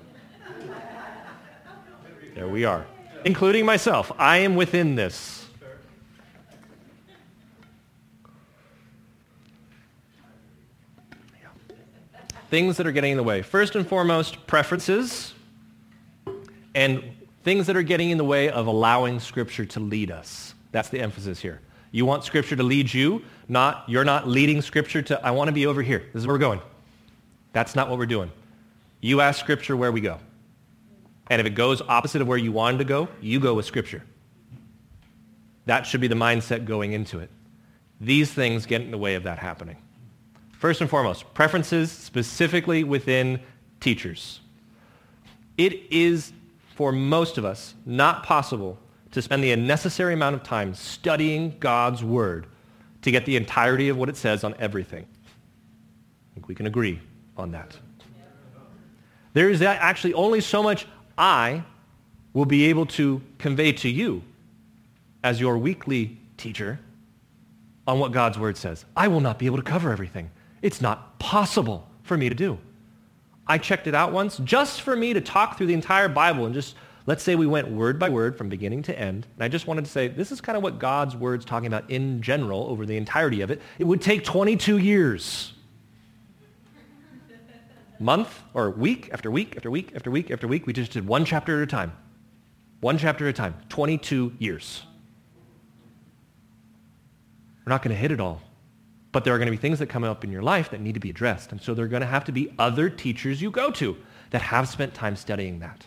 there 2.33 2.47
we 2.47 2.65
are, 2.65 2.87
including 3.25 3.63
myself. 3.63 4.11
I 4.17 4.37
am 4.37 4.55
within 4.55 4.95
this. 4.95 5.45
Things 12.49 12.77
that 12.77 12.87
are 12.87 12.91
getting 12.91 13.11
in 13.11 13.17
the 13.17 13.23
way. 13.23 13.43
First 13.43 13.75
and 13.75 13.87
foremost, 13.87 14.47
preferences 14.47 15.35
and 16.73 17.14
things 17.45 17.67
that 17.67 17.77
are 17.77 17.83
getting 17.83 18.09
in 18.09 18.17
the 18.17 18.25
way 18.25 18.49
of 18.49 18.65
allowing 18.65 19.19
Scripture 19.19 19.65
to 19.65 19.79
lead 19.79 20.09
us. 20.09 20.55
That's 20.71 20.89
the 20.89 20.99
emphasis 20.99 21.39
here. 21.39 21.61
You 21.91 22.03
want 22.03 22.23
Scripture 22.23 22.55
to 22.55 22.63
lead 22.63 22.91
you, 22.91 23.23
not 23.47 23.85
you're 23.87 24.03
not 24.03 24.27
leading 24.27 24.63
Scripture 24.63 25.03
to, 25.03 25.23
I 25.23 25.29
want 25.29 25.47
to 25.47 25.51
be 25.53 25.67
over 25.67 25.83
here. 25.83 25.99
This 26.11 26.21
is 26.21 26.27
where 26.27 26.33
we're 26.33 26.39
going. 26.39 26.59
That's 27.53 27.75
not 27.75 27.87
what 27.87 27.99
we're 27.99 28.07
doing. 28.07 28.31
You 28.99 29.21
ask 29.21 29.39
Scripture 29.39 29.77
where 29.77 29.91
we 29.91 30.01
go. 30.01 30.17
And 31.27 31.39
if 31.39 31.45
it 31.45 31.51
goes 31.51 31.81
opposite 31.81 32.21
of 32.21 32.27
where 32.27 32.37
you 32.37 32.51
wanted 32.51 32.79
to 32.79 32.83
go, 32.83 33.07
you 33.21 33.39
go 33.39 33.53
with 33.53 33.65
Scripture. 33.65 34.03
That 35.67 35.85
should 35.85 36.01
be 36.01 36.07
the 36.07 36.15
mindset 36.15 36.65
going 36.65 36.93
into 36.93 37.19
it. 37.19 37.29
These 38.01 38.33
things 38.33 38.65
get 38.65 38.81
in 38.81 38.89
the 38.89 38.97
way 38.97 39.13
of 39.13 39.23
that 39.23 39.37
happening. 39.37 39.77
First 40.53 40.81
and 40.81 40.89
foremost, 40.89 41.31
preferences 41.35 41.91
specifically 41.91 42.83
within 42.83 43.39
teachers. 43.79 44.39
It 45.57 45.91
is 45.91 46.33
for 46.75 46.91
most 46.91 47.37
of 47.37 47.45
us 47.45 47.73
not 47.85 48.23
possible 48.23 48.77
to 49.11 49.21
spend 49.21 49.41
the 49.41 49.51
unnecessary 49.51 50.13
amount 50.13 50.35
of 50.35 50.43
time 50.43 50.73
studying 50.73 51.55
God's 51.59 52.03
word 52.03 52.47
to 53.01 53.11
get 53.11 53.25
the 53.25 53.37
entirety 53.37 53.87
of 53.87 53.97
what 53.97 54.09
it 54.09 54.17
says 54.17 54.43
on 54.43 54.53
everything. 54.59 55.05
I 55.05 56.33
think 56.33 56.49
we 56.49 56.55
can 56.55 56.67
agree 56.67 56.99
on 57.37 57.51
that. 57.51 57.77
There 59.31 59.49
is 59.49 59.61
actually 59.61 60.13
only 60.13 60.41
so 60.41 60.61
much 60.61 60.85
I 61.17 61.63
will 62.33 62.45
be 62.45 62.65
able 62.65 62.85
to 62.87 63.21
convey 63.37 63.71
to 63.71 63.89
you 63.89 64.21
as 65.23 65.39
your 65.39 65.57
weekly 65.57 66.17
teacher 66.35 66.79
on 67.87 67.99
what 67.99 68.11
God's 68.11 68.37
word 68.37 68.57
says. 68.57 68.83
I 68.97 69.07
will 69.07 69.21
not 69.21 69.39
be 69.39 69.45
able 69.45 69.57
to 69.57 69.63
cover 69.63 69.91
everything. 69.91 70.29
It's 70.61 70.81
not 70.81 71.19
possible 71.19 71.87
for 72.03 72.17
me 72.17 72.27
to 72.27 72.35
do. 72.35 72.57
I 73.47 73.57
checked 73.57 73.87
it 73.87 73.93
out 73.93 74.11
once 74.11 74.37
just 74.37 74.81
for 74.81 74.95
me 74.95 75.13
to 75.13 75.21
talk 75.21 75.57
through 75.57 75.67
the 75.67 75.73
entire 75.73 76.07
Bible 76.07 76.45
and 76.45 76.53
just, 76.53 76.75
let's 77.05 77.23
say 77.23 77.35
we 77.35 77.45
went 77.45 77.69
word 77.69 77.99
by 77.99 78.09
word 78.09 78.37
from 78.37 78.49
beginning 78.49 78.81
to 78.83 78.99
end. 78.99 79.27
And 79.35 79.43
I 79.43 79.47
just 79.47 79.67
wanted 79.67 79.85
to 79.85 79.91
say, 79.91 80.07
this 80.07 80.31
is 80.31 80.41
kind 80.41 80.57
of 80.57 80.63
what 80.63 80.79
God's 80.79 81.15
word's 81.15 81.45
talking 81.45 81.67
about 81.67 81.89
in 81.89 82.21
general 82.21 82.67
over 82.69 82.85
the 82.85 82.97
entirety 82.97 83.41
of 83.41 83.51
it. 83.51 83.61
It 83.77 83.83
would 83.83 84.01
take 84.01 84.23
22 84.23 84.79
years. 84.79 85.51
Month 87.99 88.41
or 88.53 88.71
week 88.71 89.09
after 89.13 89.31
week 89.31 89.55
after 89.55 89.71
week 89.71 89.93
after 89.95 90.11
week 90.11 90.31
after 90.31 90.47
week, 90.47 90.67
we 90.67 90.73
just 90.73 90.91
did 90.91 91.07
one 91.07 91.23
chapter 91.23 91.61
at 91.61 91.63
a 91.63 91.67
time. 91.67 91.93
One 92.81 92.97
chapter 92.97 93.27
at 93.27 93.29
a 93.29 93.33
time, 93.33 93.55
22 93.69 94.33
years. 94.37 94.83
We're 97.65 97.69
not 97.69 97.81
going 97.81 97.95
to 97.95 97.99
hit 97.99 98.11
it 98.11 98.19
all. 98.19 98.41
But 99.15 99.23
there 99.23 99.33
are 99.33 99.37
going 99.37 99.45
to 99.45 99.51
be 99.51 99.55
things 99.55 99.79
that 99.79 99.87
come 99.87 100.03
up 100.03 100.25
in 100.25 100.29
your 100.29 100.41
life 100.41 100.71
that 100.71 100.81
need 100.81 100.95
to 100.95 100.99
be 100.99 101.09
addressed. 101.09 101.53
And 101.53 101.61
so 101.61 101.73
there 101.73 101.85
are 101.85 101.87
going 101.87 102.01
to 102.01 102.05
have 102.05 102.25
to 102.25 102.33
be 102.33 102.53
other 102.59 102.89
teachers 102.89 103.41
you 103.41 103.49
go 103.49 103.71
to 103.71 103.95
that 104.31 104.41
have 104.41 104.67
spent 104.67 104.93
time 104.93 105.15
studying 105.15 105.59
that. 105.59 105.85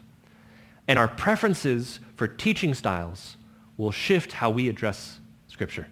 And 0.89 0.99
our 0.99 1.09
preferences 1.09 2.01
for 2.17 2.27
teaching 2.27 2.73
styles 2.73 3.37
will 3.77 3.91
shift 3.91 4.33
how 4.33 4.49
we 4.49 4.71
address 4.71 5.21
Scripture. 5.47 5.87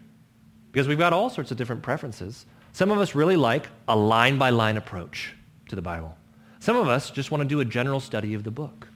Because 0.73 0.89
we've 0.89 0.97
got 0.97 1.13
all 1.13 1.29
sorts 1.29 1.51
of 1.51 1.59
different 1.59 1.83
preferences. 1.83 2.47
Some 2.73 2.91
of 2.91 2.97
us 2.97 3.15
really 3.15 3.37
like 3.37 3.69
a 3.87 3.95
line-by-line 3.95 4.79
approach 4.79 5.35
to 5.69 5.77
the 5.77 5.83
Bible. 5.83 6.17
Some 6.59 6.77
of 6.79 6.89
us 6.89 7.11
just 7.11 7.31
want 7.31 7.43
to 7.43 7.47
do 7.47 7.61
a 7.61 7.67
general 7.67 8.01
study 8.01 8.33
of 8.33 8.45
the 8.45 8.51
book. 8.51 8.89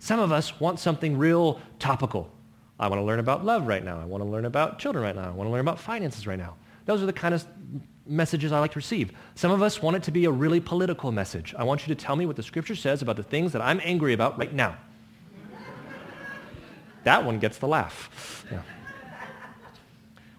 Some 0.00 0.18
of 0.18 0.32
us 0.32 0.58
want 0.58 0.80
something 0.80 1.16
real 1.16 1.60
topical. 1.78 2.28
I 2.80 2.88
want 2.88 2.98
to 2.98 3.04
learn 3.04 3.20
about 3.20 3.44
love 3.44 3.68
right 3.68 3.84
now. 3.84 4.00
I 4.00 4.04
want 4.04 4.24
to 4.24 4.28
learn 4.28 4.46
about 4.46 4.80
children 4.80 5.04
right 5.04 5.14
now. 5.14 5.28
I 5.28 5.30
want 5.30 5.46
to 5.46 5.52
learn 5.52 5.60
about 5.60 5.78
finances 5.78 6.26
right 6.26 6.40
now. 6.40 6.56
Those 6.86 7.02
are 7.02 7.06
the 7.06 7.12
kind 7.12 7.34
of 7.34 7.46
messages 8.06 8.52
I 8.52 8.60
like 8.60 8.72
to 8.72 8.78
receive. 8.78 9.12
Some 9.34 9.50
of 9.50 9.62
us 9.62 9.80
want 9.80 9.96
it 9.96 10.02
to 10.04 10.10
be 10.10 10.26
a 10.26 10.30
really 10.30 10.60
political 10.60 11.12
message. 11.12 11.54
I 11.56 11.64
want 11.64 11.86
you 11.86 11.94
to 11.94 12.00
tell 12.00 12.16
me 12.16 12.26
what 12.26 12.36
the 12.36 12.42
scripture 12.42 12.76
says 12.76 13.02
about 13.02 13.16
the 13.16 13.22
things 13.22 13.52
that 13.52 13.62
I'm 13.62 13.80
angry 13.82 14.12
about 14.12 14.38
right 14.38 14.52
now. 14.52 14.76
that 17.04 17.24
one 17.24 17.38
gets 17.38 17.58
the 17.58 17.68
laugh. 17.68 18.44
Yeah. 18.50 18.60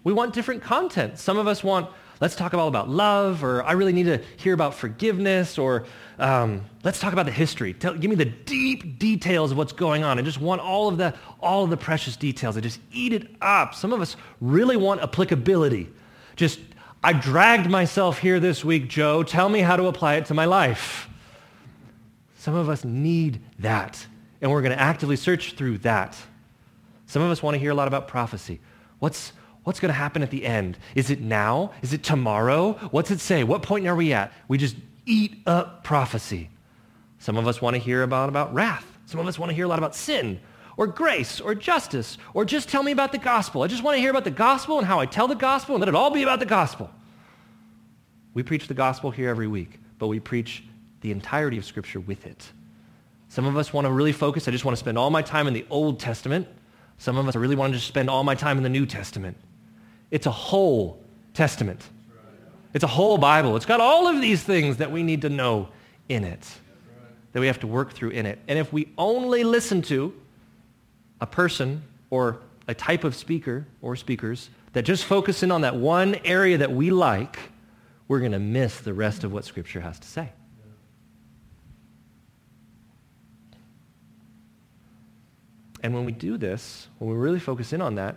We 0.04 0.12
want 0.12 0.34
different 0.34 0.62
content. 0.62 1.18
Some 1.18 1.36
of 1.36 1.48
us 1.48 1.64
want, 1.64 1.90
let's 2.20 2.36
talk 2.36 2.52
about, 2.52 2.68
about 2.68 2.88
love, 2.88 3.42
or 3.42 3.64
I 3.64 3.72
really 3.72 3.92
need 3.92 4.04
to 4.04 4.22
hear 4.36 4.54
about 4.54 4.74
forgiveness, 4.74 5.58
or 5.58 5.84
um, 6.20 6.64
let's 6.84 7.00
talk 7.00 7.12
about 7.12 7.26
the 7.26 7.32
history. 7.32 7.74
Tell, 7.74 7.94
give 7.94 8.08
me 8.08 8.14
the 8.14 8.24
deep 8.24 9.00
details 9.00 9.50
of 9.50 9.58
what's 9.58 9.72
going 9.72 10.04
on. 10.04 10.20
I 10.20 10.22
just 10.22 10.40
want 10.40 10.60
all 10.60 10.86
of 10.86 10.96
the, 10.96 11.12
all 11.40 11.64
of 11.64 11.70
the 11.70 11.76
precious 11.76 12.16
details. 12.16 12.56
I 12.56 12.60
just 12.60 12.78
eat 12.92 13.12
it 13.12 13.34
up. 13.40 13.74
Some 13.74 13.92
of 13.92 14.00
us 14.00 14.16
really 14.40 14.76
want 14.76 15.00
applicability. 15.00 15.88
Just, 16.36 16.60
I 17.02 17.14
dragged 17.14 17.68
myself 17.68 18.18
here 18.18 18.38
this 18.38 18.64
week, 18.64 18.88
Joe. 18.88 19.22
Tell 19.22 19.48
me 19.48 19.60
how 19.60 19.76
to 19.76 19.86
apply 19.86 20.16
it 20.16 20.26
to 20.26 20.34
my 20.34 20.44
life. 20.44 21.08
Some 22.38 22.54
of 22.54 22.68
us 22.68 22.84
need 22.84 23.40
that, 23.58 24.06
and 24.40 24.50
we're 24.50 24.62
going 24.62 24.76
to 24.76 24.80
actively 24.80 25.16
search 25.16 25.54
through 25.54 25.78
that. 25.78 26.16
Some 27.06 27.22
of 27.22 27.30
us 27.30 27.42
want 27.42 27.54
to 27.54 27.58
hear 27.58 27.70
a 27.70 27.74
lot 27.74 27.88
about 27.88 28.06
prophecy. 28.06 28.60
What's, 28.98 29.32
what's 29.64 29.80
going 29.80 29.88
to 29.88 29.98
happen 29.98 30.22
at 30.22 30.30
the 30.30 30.44
end? 30.44 30.76
Is 30.94 31.10
it 31.10 31.20
now? 31.20 31.72
Is 31.82 31.92
it 31.92 32.02
tomorrow? 32.02 32.74
What's 32.90 33.10
it 33.10 33.20
say? 33.20 33.42
What 33.42 33.62
point 33.62 33.86
are 33.86 33.96
we 33.96 34.12
at? 34.12 34.32
We 34.46 34.58
just 34.58 34.76
eat 35.06 35.38
up 35.46 35.84
prophecy. 35.84 36.50
Some 37.18 37.38
of 37.38 37.48
us 37.48 37.62
want 37.62 37.74
to 37.74 37.80
hear 37.80 38.02
about, 38.02 38.28
about 38.28 38.52
wrath. 38.52 38.86
Some 39.06 39.20
of 39.20 39.26
us 39.26 39.38
want 39.38 39.50
to 39.50 39.54
hear 39.54 39.64
a 39.64 39.68
lot 39.68 39.78
about 39.78 39.94
sin 39.94 40.38
or 40.76 40.86
grace 40.86 41.40
or 41.40 41.54
justice 41.54 42.18
or 42.34 42.44
just 42.44 42.68
tell 42.68 42.82
me 42.82 42.92
about 42.92 43.12
the 43.12 43.18
gospel. 43.18 43.62
I 43.62 43.66
just 43.66 43.82
want 43.82 43.96
to 43.96 44.00
hear 44.00 44.10
about 44.10 44.24
the 44.24 44.30
gospel 44.30 44.78
and 44.78 44.86
how 44.86 45.00
I 45.00 45.06
tell 45.06 45.28
the 45.28 45.34
gospel 45.34 45.74
and 45.74 45.80
let 45.80 45.88
it 45.88 45.94
all 45.94 46.10
be 46.10 46.22
about 46.22 46.38
the 46.38 46.46
gospel. 46.46 46.90
We 48.34 48.42
preach 48.42 48.68
the 48.68 48.74
gospel 48.74 49.10
here 49.10 49.30
every 49.30 49.46
week, 49.46 49.80
but 49.98 50.08
we 50.08 50.20
preach 50.20 50.62
the 51.00 51.10
entirety 51.10 51.56
of 51.56 51.64
Scripture 51.64 52.00
with 52.00 52.26
it. 52.26 52.52
Some 53.28 53.46
of 53.46 53.56
us 53.56 53.72
want 53.72 53.86
to 53.86 53.92
really 53.92 54.12
focus. 54.12 54.46
I 54.46 54.50
just 54.50 54.64
want 54.64 54.76
to 54.76 54.80
spend 54.80 54.98
all 54.98 55.10
my 55.10 55.22
time 55.22 55.46
in 55.46 55.54
the 55.54 55.66
Old 55.70 55.98
Testament. 55.98 56.46
Some 56.98 57.16
of 57.16 57.26
us 57.28 57.34
really 57.34 57.56
want 57.56 57.72
to 57.72 57.78
just 57.78 57.88
spend 57.88 58.08
all 58.08 58.24
my 58.24 58.34
time 58.34 58.56
in 58.56 58.62
the 58.62 58.68
New 58.68 58.86
Testament. 58.86 59.36
It's 60.10 60.26
a 60.26 60.30
whole 60.30 61.02
testament. 61.34 61.80
It's 62.74 62.84
a 62.84 62.88
whole 62.88 63.18
Bible. 63.18 63.56
It's 63.56 63.66
got 63.66 63.80
all 63.80 64.06
of 64.06 64.20
these 64.20 64.42
things 64.42 64.76
that 64.76 64.92
we 64.92 65.02
need 65.02 65.22
to 65.22 65.28
know 65.28 65.68
in 66.08 66.24
it, 66.24 66.46
that 67.32 67.40
we 67.40 67.46
have 67.46 67.60
to 67.60 67.66
work 67.66 67.92
through 67.94 68.10
in 68.10 68.26
it. 68.26 68.38
And 68.48 68.58
if 68.58 68.72
we 68.72 68.92
only 68.98 69.44
listen 69.44 69.82
to 69.82 70.12
a 71.20 71.26
person 71.26 71.82
or 72.10 72.40
a 72.68 72.74
type 72.74 73.04
of 73.04 73.14
speaker 73.14 73.66
or 73.80 73.96
speakers 73.96 74.50
that 74.72 74.82
just 74.82 75.04
focus 75.04 75.42
in 75.42 75.50
on 75.50 75.62
that 75.62 75.76
one 75.76 76.16
area 76.24 76.58
that 76.58 76.72
we 76.72 76.90
like, 76.90 77.38
we're 78.08 78.20
going 78.20 78.32
to 78.32 78.38
miss 78.38 78.80
the 78.80 78.92
rest 78.92 79.24
of 79.24 79.32
what 79.32 79.44
Scripture 79.44 79.80
has 79.80 79.98
to 79.98 80.06
say. 80.06 80.30
And 85.82 85.94
when 85.94 86.04
we 86.04 86.12
do 86.12 86.36
this, 86.36 86.88
when 86.98 87.10
we 87.10 87.16
really 87.16 87.38
focus 87.38 87.72
in 87.72 87.80
on 87.80 87.94
that, 87.94 88.16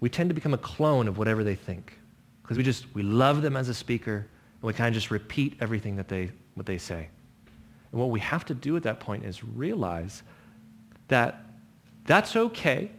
we 0.00 0.08
tend 0.08 0.30
to 0.30 0.34
become 0.34 0.54
a 0.54 0.58
clone 0.58 1.08
of 1.08 1.18
whatever 1.18 1.44
they 1.44 1.54
think. 1.54 1.98
Because 2.42 2.56
we 2.56 2.62
just, 2.62 2.86
we 2.94 3.02
love 3.02 3.42
them 3.42 3.56
as 3.56 3.68
a 3.68 3.74
speaker, 3.74 4.16
and 4.16 4.62
we 4.62 4.72
kind 4.72 4.88
of 4.88 4.94
just 4.94 5.10
repeat 5.10 5.56
everything 5.60 5.96
that 5.96 6.08
they, 6.08 6.30
what 6.54 6.66
they 6.66 6.78
say. 6.78 7.08
And 7.92 8.00
what 8.00 8.10
we 8.10 8.20
have 8.20 8.44
to 8.46 8.54
do 8.54 8.76
at 8.76 8.82
that 8.84 9.00
point 9.00 9.24
is 9.24 9.44
realize 9.44 10.22
that 11.08 11.44
that's 12.08 12.34
okay 12.34 12.90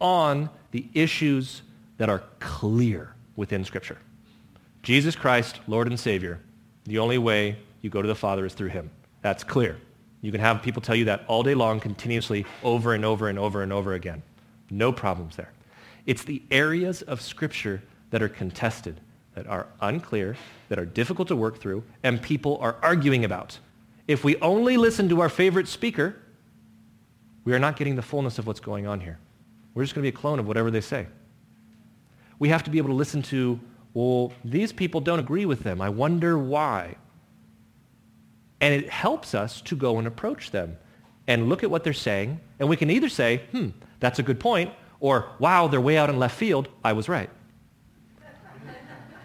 on 0.00 0.50
the 0.70 0.86
issues 0.94 1.62
that 1.96 2.08
are 2.08 2.22
clear 2.38 3.14
within 3.34 3.64
Scripture. 3.64 3.98
Jesus 4.82 5.16
Christ, 5.16 5.58
Lord 5.66 5.88
and 5.88 5.98
Savior, 5.98 6.38
the 6.84 6.98
only 6.98 7.18
way 7.18 7.56
you 7.82 7.90
go 7.90 8.02
to 8.02 8.06
the 8.06 8.14
Father 8.14 8.46
is 8.46 8.54
through 8.54 8.68
him. 8.68 8.90
That's 9.22 9.42
clear. 9.42 9.78
You 10.20 10.30
can 10.30 10.40
have 10.40 10.62
people 10.62 10.82
tell 10.82 10.94
you 10.94 11.06
that 11.06 11.24
all 11.28 11.42
day 11.42 11.54
long, 11.54 11.80
continuously, 11.80 12.44
over 12.62 12.94
and 12.94 13.04
over 13.04 13.28
and 13.28 13.38
over 13.38 13.62
and 13.62 13.72
over 13.72 13.94
again. 13.94 14.22
No 14.70 14.92
problems 14.92 15.36
there. 15.36 15.52
It's 16.06 16.24
the 16.24 16.42
areas 16.50 17.02
of 17.02 17.20
Scripture 17.20 17.82
that 18.10 18.22
are 18.22 18.28
contested, 18.28 19.00
that 19.34 19.46
are 19.46 19.66
unclear, 19.80 20.36
that 20.68 20.78
are 20.78 20.84
difficult 20.84 21.28
to 21.28 21.36
work 21.36 21.58
through, 21.58 21.84
and 22.02 22.20
people 22.20 22.58
are 22.58 22.76
arguing 22.82 23.24
about. 23.24 23.58
If 24.06 24.24
we 24.24 24.36
only 24.36 24.76
listen 24.76 25.08
to 25.08 25.20
our 25.20 25.28
favorite 25.28 25.68
speaker, 25.68 26.16
we 27.48 27.54
are 27.54 27.58
not 27.58 27.76
getting 27.76 27.96
the 27.96 28.02
fullness 28.02 28.38
of 28.38 28.46
what's 28.46 28.60
going 28.60 28.86
on 28.86 29.00
here. 29.00 29.18
We're 29.72 29.82
just 29.82 29.94
going 29.94 30.04
to 30.04 30.12
be 30.12 30.14
a 30.14 30.20
clone 30.20 30.38
of 30.38 30.46
whatever 30.46 30.70
they 30.70 30.82
say. 30.82 31.06
We 32.38 32.50
have 32.50 32.62
to 32.64 32.70
be 32.70 32.76
able 32.76 32.90
to 32.90 32.94
listen 32.94 33.22
to, 33.22 33.58
well, 33.94 34.34
these 34.44 34.70
people 34.70 35.00
don't 35.00 35.18
agree 35.18 35.46
with 35.46 35.60
them. 35.60 35.80
I 35.80 35.88
wonder 35.88 36.36
why. 36.36 36.96
And 38.60 38.74
it 38.74 38.90
helps 38.90 39.34
us 39.34 39.62
to 39.62 39.76
go 39.76 39.96
and 39.96 40.06
approach 40.06 40.50
them 40.50 40.76
and 41.26 41.48
look 41.48 41.62
at 41.62 41.70
what 41.70 41.84
they're 41.84 41.94
saying. 41.94 42.38
And 42.58 42.68
we 42.68 42.76
can 42.76 42.90
either 42.90 43.08
say, 43.08 43.40
hmm, 43.50 43.68
that's 43.98 44.18
a 44.18 44.22
good 44.22 44.38
point, 44.38 44.70
or, 45.00 45.30
wow, 45.38 45.68
they're 45.68 45.80
way 45.80 45.96
out 45.96 46.10
in 46.10 46.18
left 46.18 46.36
field. 46.36 46.68
I 46.84 46.92
was 46.92 47.08
right. 47.08 47.30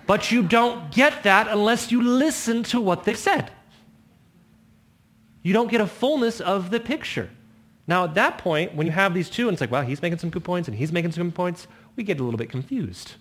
but 0.07 0.31
you 0.31 0.43
don't 0.43 0.93
get 0.93 1.23
that 1.23 1.49
unless 1.49 1.91
you 1.91 2.01
listen 2.01 2.63
to 2.63 2.79
what 2.79 3.03
they 3.03 3.15
said. 3.15 3.51
You 5.41 5.51
don't 5.51 5.69
get 5.69 5.81
a 5.81 5.87
fullness 5.87 6.39
of 6.39 6.69
the 6.69 6.79
picture. 6.79 7.29
Now, 7.85 8.05
at 8.05 8.15
that 8.15 8.37
point, 8.37 8.75
when 8.75 8.87
you 8.87 8.93
have 8.93 9.13
these 9.13 9.29
two, 9.29 9.47
and 9.47 9.53
it's 9.53 9.61
like, 9.61 9.71
wow, 9.71 9.81
he's 9.81 10.01
making 10.01 10.19
some 10.19 10.29
good 10.29 10.43
points 10.43 10.67
and 10.67 10.77
he's 10.77 10.91
making 10.91 11.11
some 11.11 11.25
good 11.27 11.35
points, 11.35 11.67
we 11.95 12.03
get 12.03 12.19
a 12.19 12.23
little 12.23 12.37
bit 12.37 12.49
confused. 12.49 13.13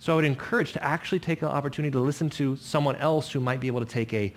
So 0.00 0.12
I 0.12 0.16
would 0.16 0.24
encourage 0.24 0.72
to 0.72 0.82
actually 0.82 1.20
take 1.20 1.42
an 1.42 1.48
opportunity 1.48 1.92
to 1.92 2.00
listen 2.00 2.30
to 2.30 2.56
someone 2.56 2.96
else 2.96 3.30
who 3.30 3.38
might 3.38 3.60
be 3.60 3.66
able 3.66 3.80
to 3.80 3.86
take 3.86 4.12
a 4.14 4.32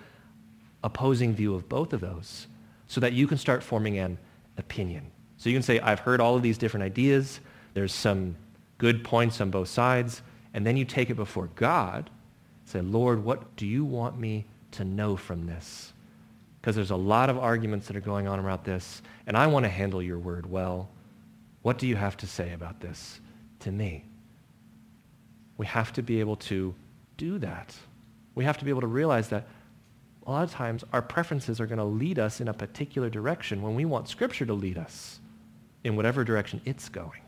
opposing 0.84 1.34
view 1.34 1.54
of 1.54 1.68
both 1.68 1.94
of 1.94 2.00
those 2.00 2.46
so 2.86 3.00
that 3.00 3.14
you 3.14 3.26
can 3.26 3.38
start 3.38 3.62
forming 3.62 3.98
an 3.98 4.18
opinion. 4.58 5.10
So 5.38 5.48
you 5.48 5.56
can 5.56 5.62
say, 5.62 5.80
I've 5.80 6.00
heard 6.00 6.20
all 6.20 6.36
of 6.36 6.42
these 6.42 6.58
different 6.58 6.84
ideas. 6.84 7.40
There's 7.72 7.94
some 7.94 8.36
good 8.76 9.02
points 9.02 9.40
on 9.40 9.50
both 9.50 9.68
sides. 9.68 10.20
And 10.52 10.66
then 10.66 10.76
you 10.76 10.84
take 10.84 11.08
it 11.08 11.14
before 11.14 11.48
God. 11.56 12.10
Say, 12.66 12.82
Lord, 12.82 13.24
what 13.24 13.56
do 13.56 13.66
you 13.66 13.84
want 13.84 14.18
me 14.18 14.44
to 14.72 14.84
know 14.84 15.16
from 15.16 15.46
this? 15.46 15.93
Because 16.64 16.76
there's 16.76 16.92
a 16.92 16.96
lot 16.96 17.28
of 17.28 17.36
arguments 17.36 17.88
that 17.88 17.94
are 17.94 18.00
going 18.00 18.26
on 18.26 18.38
about 18.38 18.64
this, 18.64 19.02
and 19.26 19.36
I 19.36 19.46
want 19.48 19.66
to 19.66 19.68
handle 19.68 20.02
your 20.02 20.18
word 20.18 20.50
well. 20.50 20.88
What 21.60 21.76
do 21.76 21.86
you 21.86 21.94
have 21.94 22.16
to 22.16 22.26
say 22.26 22.54
about 22.54 22.80
this 22.80 23.20
to 23.60 23.70
me? 23.70 24.06
We 25.58 25.66
have 25.66 25.92
to 25.92 26.02
be 26.02 26.20
able 26.20 26.36
to 26.36 26.74
do 27.18 27.36
that. 27.40 27.76
We 28.34 28.44
have 28.44 28.56
to 28.56 28.64
be 28.64 28.70
able 28.70 28.80
to 28.80 28.86
realize 28.86 29.28
that 29.28 29.46
a 30.26 30.30
lot 30.30 30.42
of 30.42 30.52
times 30.52 30.84
our 30.94 31.02
preferences 31.02 31.60
are 31.60 31.66
going 31.66 31.76
to 31.76 31.84
lead 31.84 32.18
us 32.18 32.40
in 32.40 32.48
a 32.48 32.54
particular 32.54 33.10
direction 33.10 33.60
when 33.60 33.74
we 33.74 33.84
want 33.84 34.08
Scripture 34.08 34.46
to 34.46 34.54
lead 34.54 34.78
us 34.78 35.20
in 35.84 35.96
whatever 35.96 36.24
direction 36.24 36.62
it's 36.64 36.88
going. 36.88 37.20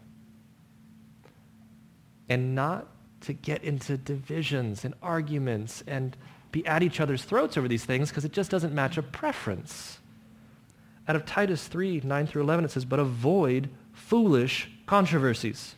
And 2.31 2.55
not 2.55 2.87
to 3.21 3.35
get 3.35 3.65
into 3.65 3.99
divisions 3.99 4.87
and 4.87 4.95
arguments 5.03 5.85
and 5.87 6.17
be 6.53 6.67
at 6.67 6.83
each 6.83 7.01
other's 7.01 7.25
throats 7.25 7.57
over 7.57 7.69
these 7.69 7.85
things 7.85 8.09
because 8.09 8.25
it 8.25 8.33
just 8.33 8.51
doesn't 8.51 8.75
match 8.75 8.97
a 8.97 9.03
preference. 9.03 9.99
Out 11.09 11.17
of 11.17 11.25
Titus 11.25 11.69
3, 11.69 12.03
9 12.05 12.27
through 12.27 12.43
11, 12.43 12.65
it 12.65 12.71
says, 12.71 12.85
but 12.85 12.99
avoid 12.99 13.69
foolish 13.93 14.71
controversies, 14.87 15.75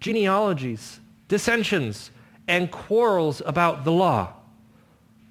genealogies, 0.00 1.00
dissensions, 1.28 2.10
and 2.48 2.70
quarrels 2.70 3.42
about 3.44 3.84
the 3.84 3.92
law, 3.92 4.32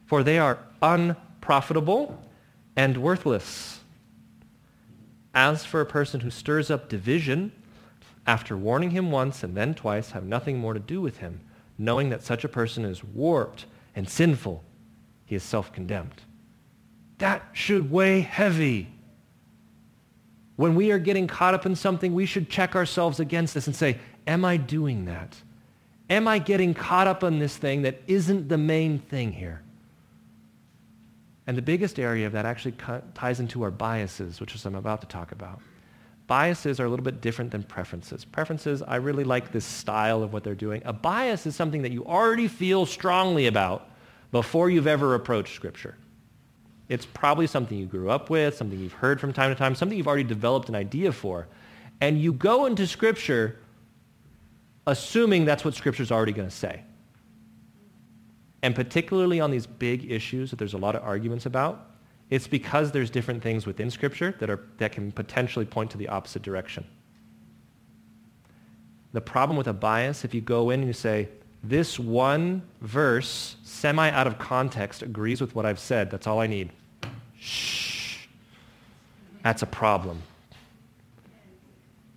for 0.06 0.24
they 0.24 0.40
are 0.40 0.60
unprofitable 0.82 2.20
and 2.76 2.98
worthless. 2.98 3.82
As 5.34 5.66
for 5.66 5.82
a 5.82 5.86
person 5.86 6.20
who 6.22 6.30
stirs 6.30 6.70
up 6.70 6.90
division, 6.90 7.52
after 8.26 8.56
warning 8.56 8.92
him 8.92 9.12
once 9.12 9.44
and 9.44 9.56
then 9.56 9.74
twice, 9.74 10.12
have 10.12 10.24
nothing 10.24 10.60
more 10.60 10.74
to 10.74 10.80
do 10.80 11.02
with 11.02 11.18
him, 11.18 11.42
knowing 11.78 12.10
that 12.10 12.24
such 12.24 12.44
a 12.44 12.50
person 12.50 12.86
is 12.86 13.04
warped 13.04 13.66
and 13.96 14.10
sinful 14.10 14.64
he 15.26 15.36
is 15.36 15.44
self-condemned. 15.44 16.22
That 17.20 17.44
should 17.54 17.92
weigh 17.92 18.22
heavy. 18.22 18.90
When 20.56 20.76
we 20.76 20.92
are 20.92 21.00
getting 21.00 21.28
caught 21.28 21.54
up 21.54 21.66
in 21.66 21.76
something, 21.76 22.14
we 22.14 22.26
should 22.26 22.50
check 22.50 22.76
ourselves 22.76 23.20
against 23.20 23.54
this 23.54 23.68
and 23.68 23.76
say, 23.76 23.98
am 24.28 24.46
I 24.46 24.58
doing 24.58 25.06
that? 25.06 25.36
Am 26.10 26.28
I 26.28 26.40
getting 26.40 26.74
caught 26.74 27.08
up 27.08 27.24
on 27.24 27.40
this 27.40 27.56
thing 27.58 27.84
that 27.84 28.02
isn't 28.08 28.50
the 28.50 28.58
main 28.58 29.00
thing 29.00 29.32
here? 29.32 29.62
And 31.48 31.58
the 31.58 31.62
biggest 31.62 32.00
area 32.00 32.28
of 32.28 32.34
that 32.34 32.46
actually 32.46 32.76
ties 33.16 33.40
into 33.40 33.64
our 33.64 33.72
biases, 33.72 34.40
which 34.40 34.56
is 34.56 34.66
I'm 34.66 34.76
about 34.76 35.02
to 35.02 35.08
talk 35.08 35.32
about. 35.32 35.60
Biases 36.28 36.80
are 36.80 36.86
a 36.86 36.90
little 36.90 37.04
bit 37.04 37.22
different 37.22 37.52
than 37.52 37.64
preferences. 37.64 38.24
Preferences, 38.24 38.82
I 38.82 38.96
really 38.96 39.24
like 39.24 39.52
this 39.52 39.66
style 39.66 40.24
of 40.24 40.32
what 40.32 40.44
they're 40.44 40.56
doing. 40.56 40.82
A 40.86 40.94
bias 40.94 41.46
is 41.46 41.56
something 41.56 41.82
that 41.82 41.92
you 41.92 42.06
already 42.06 42.48
feel 42.48 42.86
strongly 42.86 43.48
about 43.48 43.90
before 44.32 44.70
you've 44.70 44.88
ever 44.88 45.16
approached 45.16 45.54
Scripture. 45.54 45.98
It's 46.88 47.06
probably 47.06 47.48
something 47.48 47.78
you 47.78 47.86
grew 47.86 48.10
up 48.10 48.30
with, 48.30 48.56
something 48.56 48.80
you've 48.80 48.94
heard 48.94 49.20
from 49.20 49.34
time 49.34 49.52
to 49.52 49.56
time, 49.56 49.76
something 49.76 49.98
you've 49.98 50.08
already 50.08 50.24
developed 50.24 50.70
an 50.70 50.76
idea 50.76 51.12
for. 51.12 51.48
And 52.02 52.20
you 52.20 52.34
go 52.34 52.66
into 52.66 52.88
Scripture 52.88 53.60
assuming 54.86 55.46
that's 55.46 55.64
what 55.64 55.74
Scripture's 55.74 56.12
already 56.12 56.34
going 56.34 56.48
to 56.48 56.56
say. 56.56 56.84
And 58.62 58.76
particularly 58.76 59.40
on 59.40 59.52
these 59.52 59.66
big 59.66 60.10
issues 60.12 60.50
that 60.50 60.58
there's 60.58 60.74
a 60.74 60.78
lot 60.78 60.96
of 60.96 61.04
arguments 61.04 61.46
about, 61.46 61.93
it's 62.30 62.48
because 62.48 62.92
there's 62.92 63.10
different 63.10 63.44
things 63.44 63.66
within 63.66 63.92
Scripture 63.92 64.36
that, 64.40 64.50
are, 64.50 64.62
that 64.78 64.92
can 64.92 65.12
potentially 65.12 65.66
point 65.66 65.92
to 65.92 65.98
the 65.98 66.08
opposite 66.08 66.42
direction. 66.42 66.86
The 69.12 69.22
problem 69.22 69.58
with 69.58 69.68
a 69.68 69.74
bias, 69.74 70.26
if 70.26 70.34
you 70.34 70.42
go 70.42 70.72
in 70.72 70.80
and 70.80 70.88
you 70.88 70.94
say, 70.94 71.30
this 71.64 71.98
one 71.98 72.62
verse, 72.82 73.56
semi 73.64 74.10
out 74.10 74.28
of 74.28 74.38
context, 74.38 75.02
agrees 75.02 75.40
with 75.40 75.56
what 75.56 75.66
I've 75.66 75.80
said, 75.80 76.10
that's 76.12 76.28
all 76.28 76.40
I 76.40 76.48
need. 76.48 76.72
Shh. 77.40 78.26
That's 79.44 79.62
a 79.62 79.68
problem. 79.68 80.22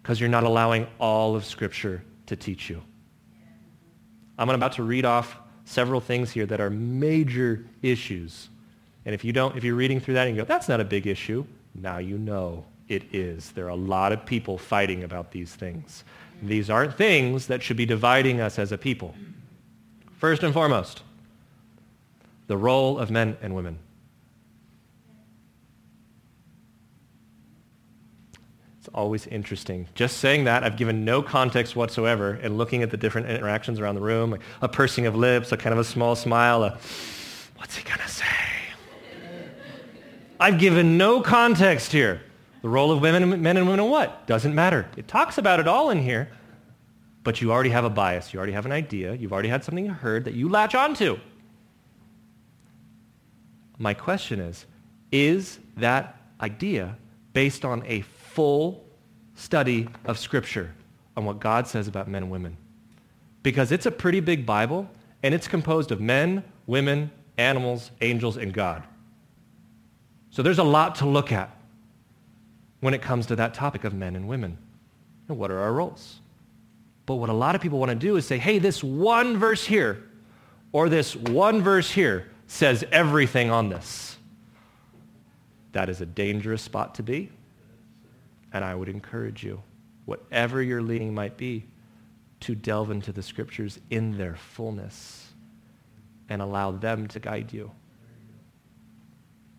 Because 0.02 0.20
you're 0.20 0.28
not 0.28 0.44
allowing 0.44 0.86
all 0.98 1.36
of 1.36 1.44
Scripture 1.44 2.02
to 2.26 2.36
teach 2.36 2.70
you. 2.70 2.82
I'm 4.38 4.50
about 4.50 4.72
to 4.72 4.82
read 4.82 5.04
off 5.04 5.36
several 5.64 6.00
things 6.00 6.30
here 6.30 6.46
that 6.46 6.60
are 6.60 6.70
major 6.70 7.66
issues. 7.82 8.48
And 9.06 9.14
if 9.14 9.24
you 9.24 9.32
don't, 9.32 9.56
if 9.56 9.62
you're 9.62 9.76
reading 9.76 10.00
through 10.00 10.14
that 10.14 10.26
and 10.26 10.36
you 10.36 10.42
go, 10.42 10.46
that's 10.46 10.68
not 10.68 10.80
a 10.80 10.84
big 10.84 11.06
issue, 11.06 11.46
now 11.76 11.98
you 11.98 12.18
know 12.18 12.64
it 12.88 13.14
is. 13.14 13.52
There 13.52 13.66
are 13.66 13.70
a 13.70 13.76
lot 13.76 14.12
of 14.12 14.26
people 14.26 14.58
fighting 14.58 15.04
about 15.04 15.30
these 15.30 15.54
things. 15.54 16.02
These 16.42 16.68
aren't 16.68 16.98
things 16.98 17.46
that 17.46 17.62
should 17.62 17.76
be 17.76 17.86
dividing 17.86 18.40
us 18.40 18.58
as 18.58 18.72
a 18.72 18.78
people. 18.78 19.14
First 20.18 20.42
and 20.42 20.52
foremost, 20.52 21.02
the 22.48 22.56
role 22.56 22.98
of 22.98 23.10
men 23.10 23.36
and 23.40 23.54
women. 23.54 23.78
It's 28.80 28.88
always 28.92 29.28
interesting. 29.28 29.86
Just 29.94 30.18
saying 30.18 30.44
that, 30.44 30.64
I've 30.64 30.76
given 30.76 31.04
no 31.04 31.22
context 31.22 31.76
whatsoever 31.76 32.32
and 32.42 32.58
looking 32.58 32.82
at 32.82 32.90
the 32.90 32.96
different 32.96 33.28
interactions 33.28 33.78
around 33.78 33.94
the 33.94 34.00
room, 34.00 34.32
like 34.32 34.42
a 34.60 34.68
pursing 34.68 35.06
of 35.06 35.14
lips, 35.14 35.52
a 35.52 35.56
kind 35.56 35.72
of 35.72 35.78
a 35.78 35.84
small 35.84 36.16
smile, 36.16 36.64
a, 36.64 36.78
what's 37.56 37.76
he 37.76 37.84
going 37.84 38.00
to 38.00 38.08
say? 38.08 38.24
I've 40.38 40.58
given 40.58 40.98
no 40.98 41.20
context 41.20 41.92
here. 41.92 42.22
The 42.62 42.68
role 42.68 42.90
of 42.90 43.00
women, 43.00 43.42
men 43.42 43.56
and 43.56 43.66
women 43.66 43.84
in 43.84 43.90
what? 43.90 44.26
Doesn't 44.26 44.54
matter. 44.54 44.88
It 44.96 45.08
talks 45.08 45.38
about 45.38 45.60
it 45.60 45.68
all 45.68 45.90
in 45.90 46.02
here, 46.02 46.30
but 47.22 47.40
you 47.40 47.52
already 47.52 47.70
have 47.70 47.84
a 47.84 47.90
bias. 47.90 48.32
You 48.32 48.38
already 48.38 48.52
have 48.52 48.66
an 48.66 48.72
idea. 48.72 49.14
You've 49.14 49.32
already 49.32 49.48
had 49.48 49.64
something 49.64 49.84
you 49.84 49.92
heard 49.92 50.24
that 50.24 50.34
you 50.34 50.48
latch 50.48 50.74
onto. 50.74 51.18
My 53.78 53.94
question 53.94 54.40
is, 54.40 54.66
is 55.12 55.58
that 55.76 56.20
idea 56.40 56.96
based 57.32 57.64
on 57.64 57.84
a 57.86 58.00
full 58.00 58.84
study 59.34 59.88
of 60.04 60.18
Scripture 60.18 60.74
on 61.16 61.24
what 61.24 61.40
God 61.40 61.66
says 61.66 61.88
about 61.88 62.08
men 62.08 62.24
and 62.24 62.32
women. 62.32 62.56
Because 63.42 63.70
it's 63.70 63.86
a 63.86 63.90
pretty 63.90 64.20
big 64.20 64.44
Bible, 64.44 64.88
and 65.22 65.34
it's 65.34 65.46
composed 65.46 65.92
of 65.92 66.00
men, 66.00 66.42
women, 66.66 67.10
animals, 67.38 67.90
angels, 68.00 68.36
and 68.36 68.52
God. 68.52 68.82
So 70.36 70.42
there's 70.42 70.58
a 70.58 70.64
lot 70.64 70.96
to 70.96 71.06
look 71.06 71.32
at 71.32 71.48
when 72.80 72.92
it 72.92 73.00
comes 73.00 73.24
to 73.28 73.36
that 73.36 73.54
topic 73.54 73.84
of 73.84 73.94
men 73.94 74.14
and 74.16 74.28
women. 74.28 74.58
And 75.28 75.38
what 75.38 75.50
are 75.50 75.60
our 75.60 75.72
roles? 75.72 76.20
But 77.06 77.14
what 77.14 77.30
a 77.30 77.32
lot 77.32 77.54
of 77.54 77.62
people 77.62 77.78
want 77.78 77.88
to 77.88 77.94
do 77.94 78.16
is 78.16 78.26
say, 78.26 78.36
hey, 78.36 78.58
this 78.58 78.84
one 78.84 79.38
verse 79.38 79.64
here 79.64 80.04
or 80.72 80.90
this 80.90 81.16
one 81.16 81.62
verse 81.62 81.90
here 81.90 82.28
says 82.48 82.84
everything 82.92 83.50
on 83.50 83.70
this. 83.70 84.18
That 85.72 85.88
is 85.88 86.02
a 86.02 86.06
dangerous 86.06 86.60
spot 86.60 86.96
to 86.96 87.02
be. 87.02 87.30
And 88.52 88.62
I 88.62 88.74
would 88.74 88.90
encourage 88.90 89.42
you, 89.42 89.62
whatever 90.04 90.62
your 90.62 90.82
leading 90.82 91.14
might 91.14 91.38
be, 91.38 91.64
to 92.40 92.54
delve 92.54 92.90
into 92.90 93.10
the 93.10 93.22
scriptures 93.22 93.80
in 93.88 94.18
their 94.18 94.36
fullness 94.36 95.32
and 96.28 96.42
allow 96.42 96.72
them 96.72 97.08
to 97.08 97.20
guide 97.20 97.54
you. 97.54 97.70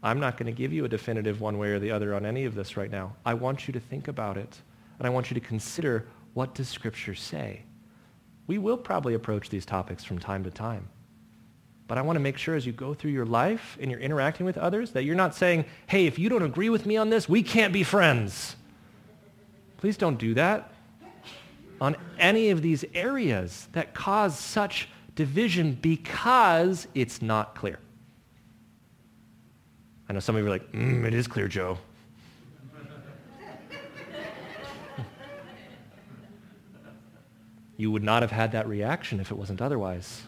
I'm 0.03 0.19
not 0.19 0.37
going 0.37 0.45
to 0.45 0.51
give 0.51 0.71
you 0.71 0.85
a 0.85 0.89
definitive 0.89 1.41
one 1.41 1.57
way 1.57 1.69
or 1.69 1.79
the 1.79 1.91
other 1.91 2.13
on 2.13 2.25
any 2.25 2.45
of 2.45 2.55
this 2.55 2.77
right 2.77 2.91
now. 2.91 3.15
I 3.25 3.33
want 3.33 3.67
you 3.67 3.73
to 3.73 3.79
think 3.79 4.07
about 4.07 4.37
it, 4.37 4.57
and 4.99 5.07
I 5.07 5.09
want 5.09 5.31
you 5.31 5.35
to 5.35 5.39
consider 5.39 6.07
what 6.33 6.53
does 6.53 6.69
Scripture 6.69 7.15
say. 7.15 7.63
We 8.45 8.57
will 8.57 8.77
probably 8.77 9.15
approach 9.15 9.49
these 9.49 9.65
topics 9.65 10.03
from 10.03 10.19
time 10.19 10.43
to 10.43 10.51
time. 10.51 10.87
But 11.87 11.97
I 11.97 12.01
want 12.01 12.17
to 12.17 12.21
make 12.21 12.37
sure 12.37 12.55
as 12.55 12.65
you 12.65 12.73
go 12.73 12.93
through 12.93 13.11
your 13.11 13.25
life 13.25 13.77
and 13.79 13.89
you're 13.89 13.99
interacting 13.99 14.45
with 14.45 14.57
others 14.57 14.91
that 14.91 15.03
you're 15.03 15.15
not 15.15 15.33
saying, 15.33 15.65
hey, 15.87 16.05
if 16.05 16.19
you 16.19 16.29
don't 16.29 16.43
agree 16.43 16.69
with 16.69 16.85
me 16.85 16.97
on 16.97 17.09
this, 17.09 17.27
we 17.27 17.41
can't 17.41 17.73
be 17.73 17.83
friends. 17.83 18.55
Please 19.77 19.97
don't 19.97 20.17
do 20.17 20.33
that 20.33 20.71
on 21.79 21.95
any 22.19 22.49
of 22.49 22.61
these 22.61 22.83
areas 22.93 23.67
that 23.71 23.93
cause 23.93 24.37
such 24.37 24.89
division 25.15 25.73
because 25.73 26.87
it's 26.93 27.21
not 27.21 27.55
clear. 27.55 27.79
I 30.09 30.13
know 30.13 30.19
some 30.19 30.35
of 30.35 30.41
you 30.41 30.47
are 30.47 30.49
like, 30.49 30.71
mm, 30.71 31.05
it 31.05 31.13
is 31.13 31.27
clear, 31.27 31.47
Joe. 31.47 31.77
you 37.77 37.91
would 37.91 38.03
not 38.03 38.23
have 38.23 38.31
had 38.31 38.53
that 38.53 38.67
reaction 38.67 39.19
if 39.19 39.31
it 39.31 39.35
wasn't 39.37 39.61
otherwise. 39.61 40.23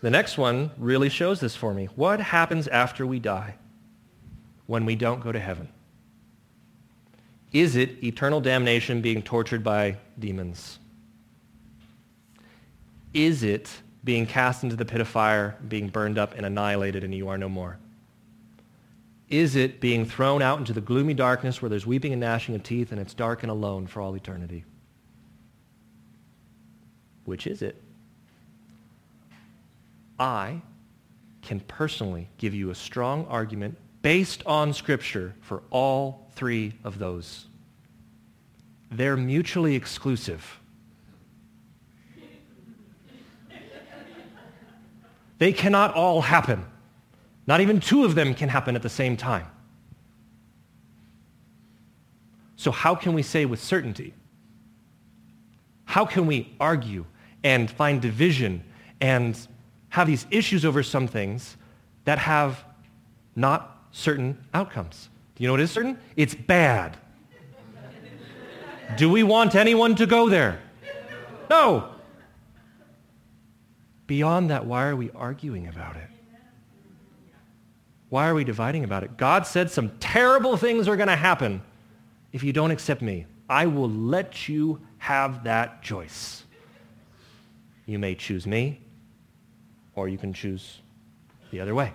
The 0.00 0.10
next 0.10 0.38
one 0.38 0.70
really 0.78 1.08
shows 1.08 1.40
this 1.40 1.54
for 1.54 1.74
me. 1.74 1.86
What 1.94 2.20
happens 2.20 2.68
after 2.68 3.06
we 3.06 3.18
die 3.18 3.56
when 4.66 4.86
we 4.86 4.96
don't 4.96 5.20
go 5.20 5.30
to 5.30 5.38
heaven? 5.38 5.68
Is 7.52 7.76
it 7.76 8.02
eternal 8.02 8.40
damnation 8.40 9.02
being 9.02 9.22
tortured 9.22 9.62
by 9.62 9.98
demons? 10.18 10.78
Is 13.12 13.42
it 13.42 13.70
being 14.02 14.26
cast 14.26 14.62
into 14.62 14.76
the 14.76 14.84
pit 14.84 15.00
of 15.00 15.08
fire, 15.08 15.56
being 15.68 15.88
burned 15.88 16.18
up 16.18 16.34
and 16.36 16.46
annihilated, 16.46 17.04
and 17.04 17.14
you 17.14 17.28
are 17.28 17.38
no 17.38 17.48
more? 17.48 17.78
Is 19.28 19.54
it 19.54 19.80
being 19.80 20.04
thrown 20.04 20.42
out 20.42 20.58
into 20.58 20.72
the 20.72 20.80
gloomy 20.80 21.14
darkness 21.14 21.62
where 21.62 21.68
there's 21.68 21.86
weeping 21.86 22.12
and 22.12 22.20
gnashing 22.20 22.54
of 22.54 22.62
teeth 22.62 22.90
and 22.90 23.00
it's 23.00 23.14
dark 23.14 23.42
and 23.42 23.50
alone 23.50 23.86
for 23.86 24.00
all 24.00 24.14
eternity? 24.14 24.64
Which 27.24 27.46
is 27.46 27.62
it? 27.62 27.80
I 30.18 30.60
can 31.42 31.60
personally 31.60 32.28
give 32.38 32.54
you 32.54 32.70
a 32.70 32.74
strong 32.74 33.24
argument 33.26 33.76
based 34.02 34.42
on 34.46 34.72
Scripture 34.72 35.34
for 35.40 35.62
all 35.70 36.30
three 36.34 36.74
of 36.84 36.98
those. 36.98 37.46
They're 38.90 39.16
mutually 39.16 39.76
exclusive. 39.76 40.59
They 45.40 45.52
cannot 45.52 45.94
all 45.94 46.20
happen. 46.20 46.64
Not 47.48 47.60
even 47.60 47.80
two 47.80 48.04
of 48.04 48.14
them 48.14 48.34
can 48.34 48.48
happen 48.48 48.76
at 48.76 48.82
the 48.82 48.88
same 48.88 49.16
time. 49.16 49.46
So 52.54 52.70
how 52.70 52.94
can 52.94 53.14
we 53.14 53.22
say 53.22 53.44
with 53.46 53.60
certainty? 53.60 54.14
How 55.86 56.04
can 56.04 56.28
we 56.28 56.54
argue 56.60 57.06
and 57.42 57.70
find 57.70 58.00
division 58.00 58.62
and 59.00 59.36
have 59.88 60.06
these 60.06 60.26
issues 60.30 60.64
over 60.64 60.82
some 60.82 61.06
things 61.06 61.56
that 62.04 62.18
have 62.18 62.62
not 63.34 63.86
certain 63.92 64.38
outcomes. 64.54 65.08
Do 65.34 65.42
you 65.42 65.48
know 65.48 65.54
what 65.54 65.60
is 65.60 65.70
certain? 65.70 65.98
It's 66.16 66.34
bad. 66.34 66.96
Do 68.96 69.08
we 69.08 69.22
want 69.22 69.54
anyone 69.54 69.94
to 69.96 70.06
go 70.06 70.28
there? 70.28 70.60
No. 71.48 71.94
Beyond 74.10 74.50
that, 74.50 74.66
why 74.66 74.88
are 74.88 74.96
we 74.96 75.12
arguing 75.12 75.68
about 75.68 75.94
it? 75.94 76.08
Why 78.08 78.28
are 78.28 78.34
we 78.34 78.42
dividing 78.42 78.82
about 78.82 79.04
it? 79.04 79.16
God 79.16 79.46
said 79.46 79.70
some 79.70 79.92
terrible 80.00 80.56
things 80.56 80.88
are 80.88 80.96
going 80.96 81.08
to 81.08 81.14
happen 81.14 81.62
if 82.32 82.42
you 82.42 82.52
don't 82.52 82.72
accept 82.72 83.02
me. 83.02 83.26
I 83.48 83.66
will 83.66 83.88
let 83.88 84.48
you 84.48 84.80
have 84.98 85.44
that 85.44 85.84
choice. 85.84 86.42
You 87.86 88.00
may 88.00 88.16
choose 88.16 88.48
me, 88.48 88.80
or 89.94 90.08
you 90.08 90.18
can 90.18 90.32
choose 90.32 90.80
the 91.52 91.60
other 91.60 91.76
way. 91.76 91.92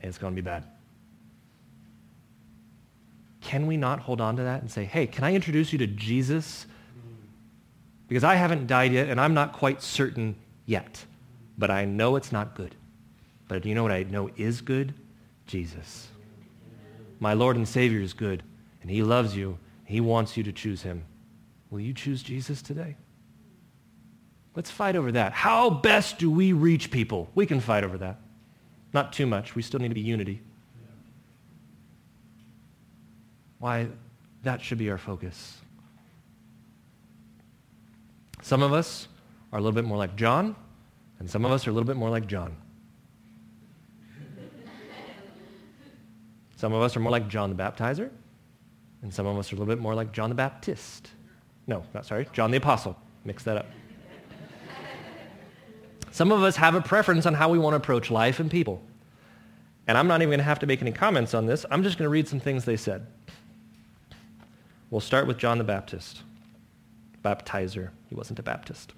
It's 0.00 0.18
going 0.18 0.36
to 0.36 0.40
be 0.40 0.44
bad. 0.44 0.62
can 3.40 3.66
we 3.66 3.76
not 3.76 3.98
hold 3.98 4.20
on 4.20 4.36
to 4.36 4.44
that 4.44 4.60
and 4.60 4.70
say, 4.70 4.84
hey, 4.84 5.08
can 5.08 5.24
I 5.24 5.34
introduce 5.34 5.72
you 5.72 5.80
to 5.80 5.88
Jesus? 5.88 6.64
Because 8.06 8.22
I 8.22 8.36
haven't 8.36 8.68
died 8.68 8.92
yet, 8.92 9.08
and 9.08 9.20
I'm 9.20 9.34
not 9.34 9.52
quite 9.52 9.82
certain 9.82 10.36
yet. 10.66 11.04
But 11.58 11.70
I 11.70 11.84
know 11.84 12.16
it's 12.16 12.32
not 12.32 12.54
good. 12.54 12.74
But 13.48 13.62
do 13.62 13.68
you 13.68 13.74
know 13.74 13.82
what 13.82 13.92
I 13.92 14.04
know 14.04 14.30
is 14.36 14.60
good? 14.60 14.94
Jesus. 15.46 16.08
My 17.18 17.34
Lord 17.34 17.56
and 17.56 17.68
Savior 17.68 18.00
is 18.00 18.12
good, 18.12 18.42
and 18.80 18.90
he 18.90 19.02
loves 19.02 19.36
you. 19.36 19.58
He 19.84 20.00
wants 20.00 20.36
you 20.36 20.42
to 20.44 20.52
choose 20.52 20.82
him. 20.82 21.04
Will 21.70 21.80
you 21.80 21.92
choose 21.92 22.22
Jesus 22.22 22.62
today? 22.62 22.96
Let's 24.54 24.70
fight 24.70 24.96
over 24.96 25.12
that. 25.12 25.32
How 25.32 25.70
best 25.70 26.18
do 26.18 26.30
we 26.30 26.52
reach 26.52 26.90
people? 26.90 27.28
We 27.34 27.46
can 27.46 27.60
fight 27.60 27.84
over 27.84 27.98
that. 27.98 28.20
Not 28.92 29.12
too 29.12 29.26
much. 29.26 29.54
We 29.54 29.62
still 29.62 29.80
need 29.80 29.88
to 29.88 29.94
be 29.94 30.00
unity. 30.00 30.40
Why, 33.58 33.88
that 34.42 34.62
should 34.62 34.78
be 34.78 34.90
our 34.90 34.98
focus. 34.98 35.58
Some 38.42 38.62
of 38.62 38.72
us 38.72 39.06
are 39.52 39.58
a 39.58 39.62
little 39.62 39.74
bit 39.74 39.84
more 39.84 39.98
like 39.98 40.16
John, 40.16 40.54
and 41.18 41.30
some 41.30 41.44
of 41.44 41.52
us 41.52 41.66
are 41.66 41.70
a 41.70 41.72
little 41.72 41.86
bit 41.86 41.96
more 41.96 42.10
like 42.10 42.26
John. 42.26 42.56
Some 46.56 46.72
of 46.72 46.82
us 46.82 46.94
are 46.96 47.00
more 47.00 47.12
like 47.12 47.28
John 47.28 47.54
the 47.54 47.62
Baptizer, 47.62 48.10
and 49.02 49.12
some 49.12 49.26
of 49.26 49.38
us 49.38 49.52
are 49.52 49.56
a 49.56 49.58
little 49.58 49.74
bit 49.74 49.80
more 49.80 49.94
like 49.94 50.12
John 50.12 50.28
the 50.28 50.34
Baptist. 50.34 51.10
No, 51.66 51.84
not 51.94 52.04
sorry, 52.04 52.28
John 52.32 52.50
the 52.50 52.58
Apostle. 52.58 52.96
Mix 53.24 53.44
that 53.44 53.56
up. 53.56 53.66
Some 56.10 56.32
of 56.32 56.42
us 56.42 56.56
have 56.56 56.74
a 56.74 56.80
preference 56.80 57.24
on 57.24 57.34
how 57.34 57.48
we 57.48 57.58
want 57.58 57.72
to 57.72 57.76
approach 57.76 58.10
life 58.10 58.40
and 58.40 58.50
people. 58.50 58.82
And 59.86 59.96
I'm 59.96 60.06
not 60.06 60.20
even 60.20 60.30
going 60.30 60.38
to 60.38 60.44
have 60.44 60.58
to 60.60 60.66
make 60.66 60.82
any 60.82 60.92
comments 60.92 61.34
on 61.34 61.46
this. 61.46 61.64
I'm 61.70 61.82
just 61.82 61.98
going 61.98 62.06
to 62.06 62.10
read 62.10 62.28
some 62.28 62.40
things 62.40 62.64
they 62.64 62.76
said. 62.76 63.06
We'll 64.90 65.00
start 65.00 65.26
with 65.26 65.38
John 65.38 65.58
the 65.58 65.64
Baptist. 65.64 66.22
Baptizer. 67.24 67.90
He 68.08 68.14
wasn't 68.14 68.38
a 68.38 68.42
Baptist. 68.42 68.92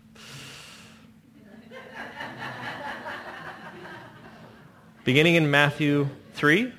Beginning 5.05 5.35
in 5.35 5.51
Matthew 5.51 6.09
3, 6.35 6.73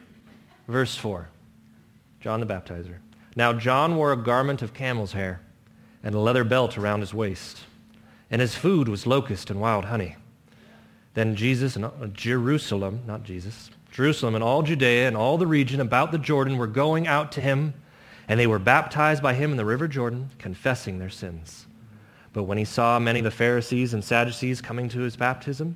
verse 0.70 0.96
4. 0.96 1.28
John 2.22 2.40
the 2.40 2.46
Baptizer. 2.46 3.00
Now 3.36 3.52
John 3.52 3.98
wore 3.98 4.14
a 4.14 4.18
garment 4.18 4.62
of 4.62 4.74
camel's 4.74 5.12
hair 5.12 5.42
and 6.02 6.16
a 6.16 6.20
leather 6.20 6.46
belt 6.46 6.78
around 6.78 7.02
his 7.02 7.14
waist, 7.14 7.66
and 8.32 8.40
his 8.40 8.56
food 8.56 8.88
was 8.88 9.06
locust 9.06 9.50
and 9.50 9.60
wild 9.60 9.84
honey. 9.86 10.16
Then 11.16 11.36
Jesus 11.36 11.76
and 11.76 11.84
uh, 11.84 11.92
Jerusalem, 12.14 13.02
not 13.06 13.24
Jesus, 13.24 13.70
Jerusalem 13.92 14.36
and 14.36 14.44
all 14.44 14.64
Judea 14.64 15.06
and 15.06 15.18
all 15.18 15.38
the 15.38 15.46
region 15.46 15.82
about 15.82 16.14
the 16.14 16.18
Jordan 16.18 16.58
were 16.58 16.66
going 16.66 17.08
out 17.08 17.30
to 17.34 17.42
him, 17.42 17.74
and 18.30 18.40
they 18.40 18.48
were 18.48 18.58
baptized 18.58 19.22
by 19.22 19.34
him 19.34 19.52
in 19.52 19.58
the 19.58 19.66
river 19.66 19.90
Jordan, 19.90 20.30
confessing 20.40 20.98
their 20.98 21.10
sins. 21.10 21.66
But 22.32 22.44
when 22.44 22.58
he 22.58 22.64
saw 22.64 23.00
many 23.00 23.20
of 23.20 23.26
the 23.26 23.32
Pharisees 23.32 23.94
and 23.94 24.02
Sadducees 24.02 24.62
coming 24.62 24.88
to 24.88 25.02
his 25.02 25.18
baptism, 25.18 25.76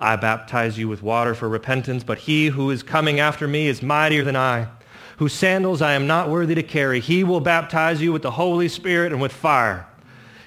I 0.00 0.16
baptize 0.16 0.78
you 0.78 0.88
with 0.88 1.02
water 1.02 1.34
for 1.34 1.48
repentance, 1.48 2.04
but 2.04 2.18
he 2.18 2.46
who 2.46 2.70
is 2.70 2.82
coming 2.82 3.18
after 3.18 3.48
me 3.48 3.66
is 3.66 3.82
mightier 3.82 4.22
than 4.22 4.36
I, 4.36 4.68
whose 5.16 5.32
sandals 5.32 5.82
I 5.82 5.94
am 5.94 6.06
not 6.06 6.30
worthy 6.30 6.54
to 6.54 6.62
carry. 6.62 7.00
He 7.00 7.24
will 7.24 7.40
baptize 7.40 8.00
you 8.00 8.12
with 8.12 8.22
the 8.22 8.30
Holy 8.30 8.68
Spirit 8.68 9.12
and 9.12 9.20
with 9.20 9.32
fire. 9.32 9.86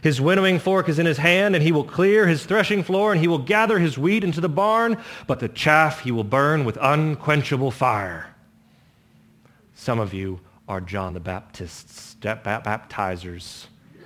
His 0.02 0.22
winnowing 0.22 0.58
fork 0.58 0.90
is 0.90 1.00
in 1.00 1.06
his 1.06 1.18
hand, 1.18 1.54
and 1.54 1.64
he 1.64 1.72
will 1.72 1.84
clear 1.84 2.28
his 2.28 2.46
threshing 2.46 2.82
floor, 2.82 3.12
and 3.12 3.22
he 3.22 3.28
will 3.28 3.38
gather 3.38 3.78
his 3.78 3.98
wheat 3.98 4.24
into 4.24 4.42
the 4.42 4.50
barn, 4.50 4.98
but 5.28 5.40
the 5.40 5.50
chaff 5.50 6.00
he 6.00 6.12
will 6.12 6.24
burn 6.24 6.66
with 6.66 6.78
unquenchable 6.82 7.72
fire. 7.72 8.34
Some 9.76 10.00
of 10.00 10.14
you 10.14 10.40
are 10.68 10.82
John 10.82 11.14
the 11.14 11.20
Baptist's 11.20 12.16
baptizers. 12.22 13.66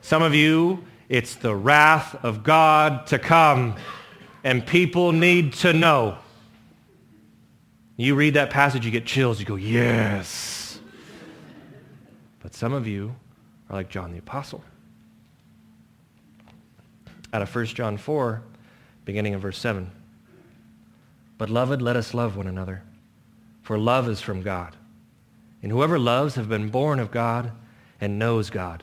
Some 0.00 0.22
of 0.22 0.34
you, 0.34 0.82
it's 1.12 1.34
the 1.34 1.54
wrath 1.54 2.16
of 2.24 2.42
God 2.42 3.06
to 3.08 3.18
come, 3.18 3.76
and 4.42 4.66
people 4.66 5.12
need 5.12 5.52
to 5.52 5.74
know. 5.74 6.16
You 7.98 8.14
read 8.14 8.32
that 8.32 8.48
passage, 8.48 8.86
you 8.86 8.90
get 8.90 9.04
chills. 9.04 9.38
You 9.38 9.44
go, 9.44 9.56
yes. 9.56 10.80
But 12.40 12.54
some 12.54 12.72
of 12.72 12.86
you 12.86 13.14
are 13.68 13.76
like 13.76 13.90
John 13.90 14.10
the 14.10 14.16
Apostle. 14.16 14.64
Out 17.34 17.42
of 17.42 17.54
1 17.54 17.66
John 17.66 17.98
4, 17.98 18.42
beginning 19.04 19.34
in 19.34 19.38
verse 19.38 19.58
7. 19.58 19.90
Beloved, 21.36 21.82
let 21.82 21.94
us 21.94 22.14
love 22.14 22.38
one 22.38 22.46
another, 22.46 22.84
for 23.60 23.76
love 23.76 24.08
is 24.08 24.22
from 24.22 24.40
God. 24.40 24.76
And 25.62 25.70
whoever 25.70 25.98
loves 25.98 26.36
have 26.36 26.48
been 26.48 26.70
born 26.70 26.98
of 26.98 27.10
God 27.10 27.52
and 28.00 28.18
knows 28.18 28.48
God. 28.48 28.82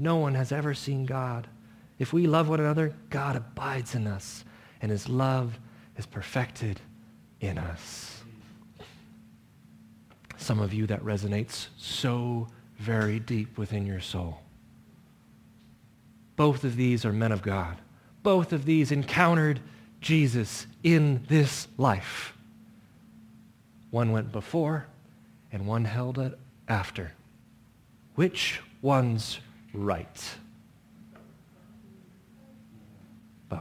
No 0.00 0.16
one 0.16 0.34
has 0.34 0.50
ever 0.50 0.72
seen 0.72 1.04
God. 1.04 1.46
If 1.98 2.14
we 2.14 2.26
love 2.26 2.48
one 2.48 2.58
another, 2.58 2.94
God 3.10 3.36
abides 3.36 3.94
in 3.94 4.06
us, 4.06 4.46
and 4.80 4.90
his 4.90 5.10
love 5.10 5.60
is 5.98 6.06
perfected 6.06 6.80
in 7.38 7.58
us. 7.58 8.22
Some 10.38 10.58
of 10.58 10.72
you, 10.72 10.86
that 10.86 11.04
resonates 11.04 11.66
so 11.76 12.48
very 12.78 13.20
deep 13.20 13.58
within 13.58 13.84
your 13.84 14.00
soul. 14.00 14.40
Both 16.34 16.64
of 16.64 16.76
these 16.76 17.04
are 17.04 17.12
men 17.12 17.30
of 17.30 17.42
God. 17.42 17.76
Both 18.22 18.54
of 18.54 18.64
these 18.64 18.92
encountered 18.92 19.60
Jesus 20.00 20.66
in 20.82 21.26
this 21.28 21.68
life. 21.76 22.32
One 23.90 24.12
went 24.12 24.32
before 24.32 24.86
and 25.52 25.66
one 25.66 25.84
held 25.84 26.18
it 26.18 26.38
after. 26.68 27.12
Which 28.14 28.62
one's 28.80 29.40
right? 29.72 30.34
Both. 33.48 33.60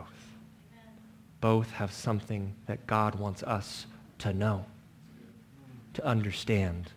Both 1.41 1.71
have 1.71 1.91
something 1.91 2.53
that 2.65 2.85
God 2.87 3.15
wants 3.15 3.43
us 3.43 3.85
to 4.19 4.33
know, 4.33 4.65
to 5.93 6.05
understand, 6.05 6.91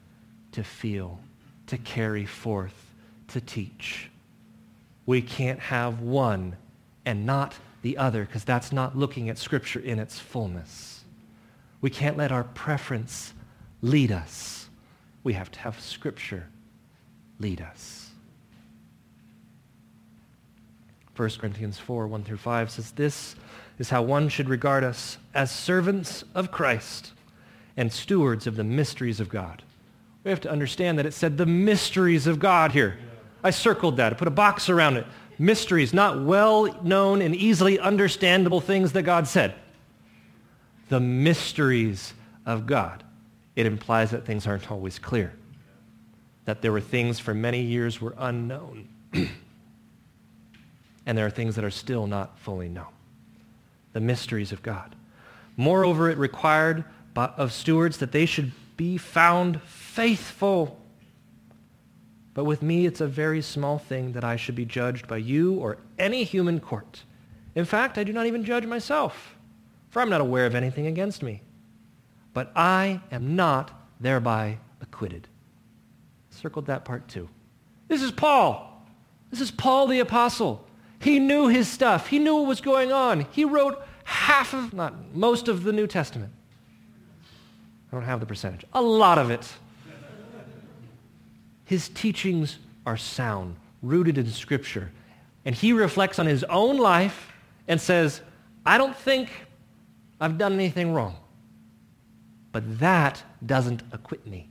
to 0.52 0.64
feel, 0.64 1.20
to 1.66 1.78
carry 1.78 2.26
forth, 2.26 2.94
to 3.28 3.40
teach. 3.40 4.10
We 5.06 5.22
can't 5.22 5.60
have 5.60 6.00
one 6.00 6.56
and 7.04 7.26
not 7.26 7.54
the 7.82 7.98
other 7.98 8.24
because 8.24 8.44
that's 8.44 8.72
not 8.72 8.96
looking 8.96 9.28
at 9.28 9.38
Scripture 9.38 9.80
in 9.80 9.98
its 9.98 10.18
fullness. 10.18 11.04
We 11.80 11.90
can't 11.90 12.16
let 12.16 12.30
our 12.30 12.44
preference 12.44 13.34
lead 13.80 14.12
us. 14.12 14.68
We 15.24 15.32
have 15.34 15.50
to 15.52 15.60
have 15.60 15.80
Scripture 15.80 16.46
lead 17.38 17.60
us. 17.60 18.01
1 21.16 21.30
Corinthians 21.38 21.78
4, 21.78 22.06
1 22.06 22.24
through 22.24 22.36
5 22.38 22.70
says, 22.70 22.90
This 22.92 23.36
is 23.78 23.90
how 23.90 24.02
one 24.02 24.28
should 24.28 24.48
regard 24.48 24.84
us 24.84 25.18
as 25.34 25.50
servants 25.50 26.24
of 26.34 26.50
Christ 26.50 27.12
and 27.76 27.92
stewards 27.92 28.46
of 28.46 28.56
the 28.56 28.64
mysteries 28.64 29.20
of 29.20 29.28
God. 29.28 29.62
We 30.24 30.30
have 30.30 30.40
to 30.42 30.50
understand 30.50 30.98
that 30.98 31.06
it 31.06 31.14
said 31.14 31.36
the 31.36 31.46
mysteries 31.46 32.26
of 32.26 32.38
God 32.38 32.72
here. 32.72 32.98
I 33.42 33.50
circled 33.50 33.96
that. 33.96 34.12
I 34.12 34.16
put 34.16 34.28
a 34.28 34.30
box 34.30 34.68
around 34.68 34.96
it. 34.96 35.06
Mysteries, 35.38 35.92
not 35.92 36.22
well-known 36.22 37.20
and 37.20 37.34
easily 37.34 37.78
understandable 37.78 38.60
things 38.60 38.92
that 38.92 39.02
God 39.02 39.26
said. 39.26 39.54
The 40.88 41.00
mysteries 41.00 42.14
of 42.46 42.66
God. 42.66 43.02
It 43.56 43.66
implies 43.66 44.12
that 44.12 44.24
things 44.24 44.46
aren't 44.46 44.70
always 44.70 44.98
clear. 44.98 45.34
that 46.44 46.60
there 46.60 46.72
were 46.72 46.80
things 46.80 47.20
for 47.20 47.34
many 47.34 47.60
years 47.60 48.00
were 48.00 48.14
unknown. 48.18 48.88
and 51.06 51.16
there 51.16 51.26
are 51.26 51.30
things 51.30 51.56
that 51.56 51.64
are 51.64 51.70
still 51.70 52.06
not 52.06 52.38
fully 52.38 52.68
known. 52.68 52.92
The 53.92 54.00
mysteries 54.00 54.52
of 54.52 54.62
God. 54.62 54.94
Moreover, 55.56 56.10
it 56.10 56.18
required 56.18 56.84
of 57.14 57.52
stewards 57.52 57.98
that 57.98 58.12
they 58.12 58.26
should 58.26 58.52
be 58.76 58.96
found 58.96 59.60
faithful. 59.62 60.80
But 62.34 62.44
with 62.44 62.62
me, 62.62 62.86
it's 62.86 63.00
a 63.00 63.06
very 63.06 63.42
small 63.42 63.78
thing 63.78 64.12
that 64.12 64.24
I 64.24 64.36
should 64.36 64.54
be 64.54 64.64
judged 64.64 65.06
by 65.06 65.18
you 65.18 65.54
or 65.54 65.78
any 65.98 66.24
human 66.24 66.60
court. 66.60 67.02
In 67.54 67.64
fact, 67.66 67.98
I 67.98 68.04
do 68.04 68.12
not 68.12 68.26
even 68.26 68.44
judge 68.44 68.64
myself, 68.64 69.36
for 69.90 70.00
I'm 70.00 70.08
not 70.08 70.22
aware 70.22 70.46
of 70.46 70.54
anything 70.54 70.86
against 70.86 71.22
me. 71.22 71.42
But 72.32 72.50
I 72.56 73.00
am 73.10 73.36
not 73.36 73.70
thereby 74.00 74.58
acquitted. 74.80 75.28
Circled 76.30 76.66
that 76.66 76.86
part 76.86 77.06
too. 77.08 77.28
This 77.88 78.02
is 78.02 78.10
Paul. 78.10 78.86
This 79.30 79.42
is 79.42 79.50
Paul 79.50 79.86
the 79.86 80.00
apostle. 80.00 80.66
He 81.02 81.18
knew 81.18 81.48
his 81.48 81.68
stuff. 81.68 82.08
He 82.08 82.18
knew 82.18 82.36
what 82.36 82.46
was 82.46 82.60
going 82.60 82.92
on. 82.92 83.26
He 83.32 83.44
wrote 83.44 83.82
half 84.04 84.54
of, 84.54 84.72
not 84.72 85.14
most 85.14 85.48
of 85.48 85.64
the 85.64 85.72
New 85.72 85.86
Testament. 85.86 86.32
I 87.90 87.96
don't 87.96 88.04
have 88.04 88.20
the 88.20 88.26
percentage. 88.26 88.64
A 88.72 88.80
lot 88.80 89.18
of 89.18 89.30
it. 89.30 89.52
His 91.64 91.88
teachings 91.88 92.58
are 92.86 92.96
sound, 92.96 93.56
rooted 93.82 94.16
in 94.16 94.30
Scripture. 94.30 94.92
And 95.44 95.54
he 95.54 95.72
reflects 95.72 96.18
on 96.18 96.26
his 96.26 96.44
own 96.44 96.78
life 96.78 97.32
and 97.66 97.80
says, 97.80 98.20
I 98.64 98.78
don't 98.78 98.96
think 98.96 99.28
I've 100.20 100.38
done 100.38 100.52
anything 100.52 100.94
wrong. 100.94 101.16
But 102.52 102.78
that 102.78 103.22
doesn't 103.44 103.82
acquit 103.90 104.24
me. 104.26 104.48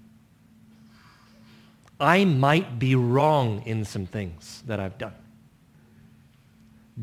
I 1.99 2.25
might 2.25 2.77
be 2.77 2.95
wrong 2.95 3.61
in 3.65 3.85
some 3.85 4.05
things 4.05 4.63
that 4.65 4.79
I've 4.79 4.97
done. 4.97 5.13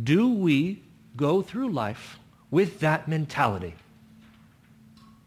Do 0.04 0.28
we 0.28 0.82
go 1.16 1.42
through 1.42 1.70
life 1.70 2.18
with 2.50 2.80
that 2.80 3.08
mentality? 3.08 3.74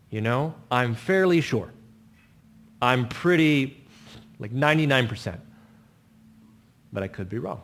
You 0.09 0.21
know, 0.21 0.55
I'm 0.69 0.95
fairly 0.95 1.41
sure. 1.41 1.71
I'm 2.81 3.07
pretty, 3.07 3.83
like 4.39 4.51
99%. 4.51 5.39
But 6.91 7.03
I 7.03 7.07
could 7.07 7.29
be 7.29 7.39
wrong. 7.39 7.61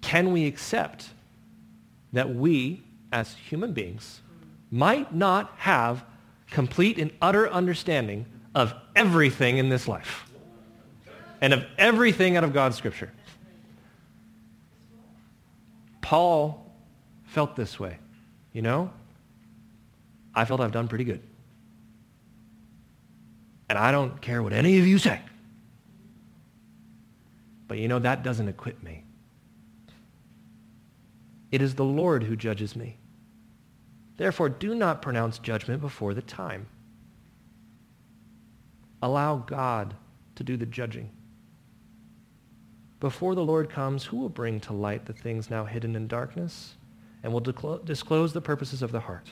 Can 0.00 0.32
we 0.32 0.46
accept 0.46 1.08
that 2.12 2.34
we, 2.34 2.82
as 3.10 3.34
human 3.34 3.72
beings, 3.72 4.20
might 4.70 5.14
not 5.14 5.52
have 5.56 6.04
complete 6.50 6.98
and 6.98 7.10
utter 7.20 7.50
understanding 7.50 8.26
of 8.54 8.74
everything 8.94 9.58
in 9.58 9.70
this 9.70 9.88
life 9.88 10.30
and 11.40 11.52
of 11.52 11.64
everything 11.78 12.36
out 12.36 12.44
of 12.44 12.52
God's 12.52 12.76
scripture? 12.76 13.10
Paul 16.02 16.70
felt 17.24 17.56
this 17.56 17.80
way, 17.80 17.96
you 18.52 18.60
know? 18.60 18.92
I 20.34 20.44
felt 20.44 20.60
I've 20.60 20.72
done 20.72 20.88
pretty 20.88 21.04
good. 21.04 21.22
And 23.70 23.78
I 23.78 23.90
don't 23.90 24.20
care 24.20 24.42
what 24.42 24.52
any 24.52 24.78
of 24.78 24.86
you 24.86 24.98
say. 24.98 25.20
But 27.68 27.78
you 27.78 27.88
know, 27.88 28.00
that 28.00 28.22
doesn't 28.22 28.48
acquit 28.48 28.82
me. 28.82 29.04
It 31.50 31.62
is 31.62 31.74
the 31.74 31.84
Lord 31.84 32.24
who 32.24 32.36
judges 32.36 32.76
me. 32.76 32.96
Therefore, 34.18 34.48
do 34.48 34.74
not 34.74 35.00
pronounce 35.00 35.38
judgment 35.38 35.80
before 35.80 36.12
the 36.12 36.22
time. 36.22 36.66
Allow 39.02 39.36
God 39.36 39.94
to 40.34 40.44
do 40.44 40.56
the 40.56 40.66
judging. 40.66 41.10
Before 43.02 43.34
the 43.34 43.44
Lord 43.44 43.68
comes, 43.68 44.04
who 44.04 44.16
will 44.16 44.30
bring 44.30 44.60
to 44.60 44.72
light 44.72 45.04
the 45.04 45.12
things 45.12 45.50
now 45.50 45.66
hidden 45.66 45.94
in 45.94 46.06
darkness 46.06 46.76
and 47.22 47.32
will 47.32 47.40
disclose 47.84 48.32
the 48.32 48.40
purposes 48.40 48.80
of 48.80 48.92
the 48.92 49.00
heart? 49.00 49.26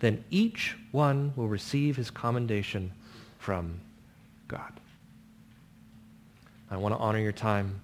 then 0.00 0.24
each 0.30 0.76
one 0.90 1.32
will 1.36 1.46
receive 1.46 1.96
his 1.96 2.10
commendation 2.10 2.90
from 3.38 3.80
God. 4.48 4.72
I 6.70 6.76
want 6.76 6.94
to 6.94 6.98
honor 6.98 7.18
your 7.18 7.32
time, 7.32 7.80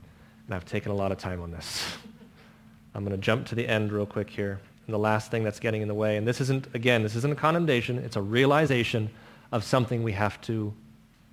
and 0.47 0.55
I've 0.55 0.65
taken 0.65 0.91
a 0.91 0.95
lot 0.95 1.13
of 1.13 1.19
time 1.19 1.41
on 1.41 1.51
this. 1.51 1.97
I'm 2.95 3.05
going 3.05 3.17
to 3.17 3.23
jump 3.23 3.47
to 3.49 3.55
the 3.55 3.69
end 3.69 3.93
real 3.93 4.07
quick 4.07 4.31
here. 4.31 4.59
And 4.87 4.95
the 4.95 4.99
last 4.99 5.31
thing 5.31 5.45
that's 5.45 5.61
getting 5.61 5.83
in 5.83 5.89
the 5.89 5.95
way, 5.95 6.17
and 6.17 6.27
this 6.27 6.41
isn't, 6.41 6.69
again, 6.75 7.03
this 7.03 7.15
isn't 7.17 7.33
a 7.33 7.37
condemnation, 7.37 7.99
it's 7.99 8.17
a 8.17 8.23
realization 8.23 9.11
of 9.53 9.65
something 9.65 10.03
we 10.03 10.13
have 10.13 10.41
to 10.43 10.73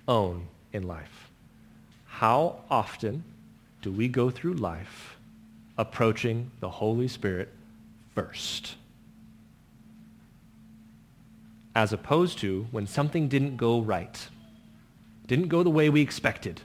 own 0.06 0.46
in 0.72 0.86
life. 0.86 1.30
How 2.06 2.60
often 2.70 3.24
do 3.84 3.92
we 3.92 4.08
go 4.08 4.30
through 4.30 4.54
life 4.54 5.16
approaching 5.78 6.50
the 6.58 6.70
Holy 6.70 7.06
Spirit 7.06 7.52
first? 8.16 8.74
as 11.74 11.92
opposed 11.92 12.38
to 12.38 12.66
when 12.70 12.86
something 12.86 13.28
didn't 13.28 13.56
go 13.56 13.80
right, 13.80 14.28
didn't 15.26 15.48
go 15.48 15.62
the 15.62 15.70
way 15.70 15.90
we 15.90 16.00
expected. 16.00 16.60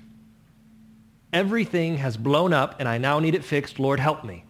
Everything 1.34 1.98
has 1.98 2.18
blown 2.18 2.54
up 2.54 2.76
and 2.80 2.88
I 2.88 2.98
now 2.98 3.20
need 3.20 3.36
it 3.36 3.44
fixed. 3.44 3.80
Lord, 3.80 4.00
help 4.00 4.24
me. 4.24 4.44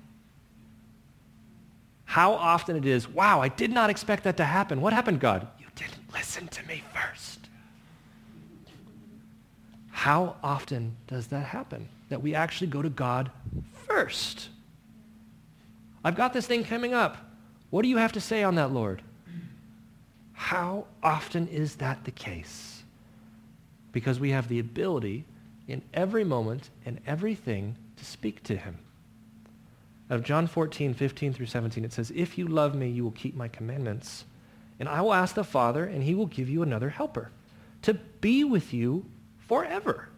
How 2.05 2.33
often 2.33 2.75
it 2.75 2.85
is, 2.85 3.07
wow, 3.07 3.41
I 3.41 3.49
did 3.49 3.71
not 3.71 3.89
expect 3.89 4.23
that 4.23 4.37
to 4.37 4.45
happen. 4.45 4.81
What 4.81 4.93
happened, 4.93 5.19
God? 5.19 5.47
You 5.59 5.67
didn't 5.75 6.11
listen 6.13 6.47
to 6.47 6.67
me 6.67 6.83
first. 6.93 7.39
How 9.91 10.35
often 10.43 10.95
does 11.07 11.27
that 11.27 11.45
happen? 11.45 11.87
That 12.09 12.21
we 12.21 12.35
actually 12.35 12.67
go 12.67 12.81
to 12.81 12.89
God 12.89 13.31
first. 13.87 14.49
I've 16.03 16.15
got 16.15 16.33
this 16.33 16.47
thing 16.47 16.63
coming 16.63 16.93
up. 16.93 17.17
What 17.69 17.83
do 17.83 17.87
you 17.87 17.97
have 17.97 18.13
to 18.13 18.21
say 18.21 18.43
on 18.43 18.55
that, 18.55 18.71
Lord? 18.71 19.01
How 20.33 20.85
often 21.03 21.47
is 21.47 21.75
that 21.75 22.05
the 22.05 22.11
case? 22.11 22.83
Because 23.91 24.19
we 24.19 24.31
have 24.31 24.47
the 24.47 24.59
ability 24.59 25.25
in 25.67 25.81
every 25.93 26.23
moment 26.23 26.69
and 26.85 26.99
everything 27.05 27.75
to 27.97 28.05
speak 28.05 28.41
to 28.43 28.55
him. 28.55 28.79
Out 30.09 30.15
of 30.15 30.23
John 30.23 30.47
14, 30.47 30.95
15 30.95 31.33
through 31.33 31.45
17, 31.45 31.85
it 31.85 31.93
says, 31.93 32.11
If 32.15 32.37
you 32.37 32.47
love 32.47 32.73
me, 32.73 32.89
you 32.89 33.03
will 33.03 33.11
keep 33.11 33.35
my 33.35 33.47
commandments. 33.47 34.25
And 34.79 34.89
I 34.89 35.01
will 35.01 35.13
ask 35.13 35.35
the 35.35 35.43
Father, 35.43 35.85
and 35.85 36.01
he 36.01 36.15
will 36.15 36.25
give 36.25 36.49
you 36.49 36.63
another 36.63 36.89
helper 36.89 37.31
to 37.83 37.93
be 37.93 38.43
with 38.43 38.73
you 38.73 39.05
forever. 39.37 40.08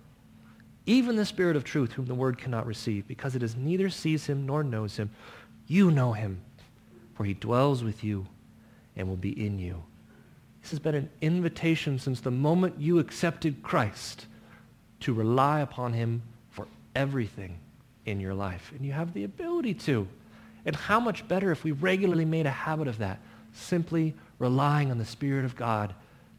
Even 0.85 1.15
the 1.15 1.25
Spirit 1.25 1.55
of 1.55 1.63
truth, 1.63 1.91
whom 1.91 2.05
the 2.05 2.15
world 2.15 2.37
cannot 2.37 2.65
receive, 2.65 3.07
because 3.07 3.35
it 3.35 3.43
is 3.43 3.55
neither 3.55 3.89
sees 3.89 4.25
him 4.25 4.45
nor 4.45 4.63
knows 4.63 4.97
him. 4.97 5.11
You 5.67 5.91
know 5.91 6.13
him, 6.13 6.41
for 7.13 7.23
he 7.23 7.33
dwells 7.33 7.83
with 7.83 8.03
you 8.03 8.25
and 8.95 9.07
will 9.07 9.15
be 9.15 9.45
in 9.45 9.59
you. 9.59 9.83
This 10.61 10.71
has 10.71 10.79
been 10.79 10.95
an 10.95 11.09
invitation 11.21 11.99
since 11.99 12.19
the 12.19 12.31
moment 12.31 12.79
you 12.79 12.99
accepted 12.99 13.63
Christ 13.63 14.25
to 15.01 15.13
rely 15.13 15.61
upon 15.61 15.93
him 15.93 16.21
for 16.49 16.67
everything 16.95 17.57
in 18.05 18.19
your 18.19 18.33
life. 18.33 18.71
And 18.75 18.85
you 18.85 18.91
have 18.91 19.13
the 19.13 19.23
ability 19.23 19.75
to. 19.75 20.07
And 20.65 20.75
how 20.75 20.99
much 20.99 21.27
better 21.27 21.51
if 21.51 21.63
we 21.63 21.71
regularly 21.71 22.25
made 22.25 22.45
a 22.45 22.51
habit 22.51 22.87
of 22.87 22.99
that, 22.99 23.19
simply 23.53 24.13
relying 24.39 24.91
on 24.91 24.97
the 24.97 25.05
Spirit 25.05 25.45
of 25.45 25.55
God 25.55 25.93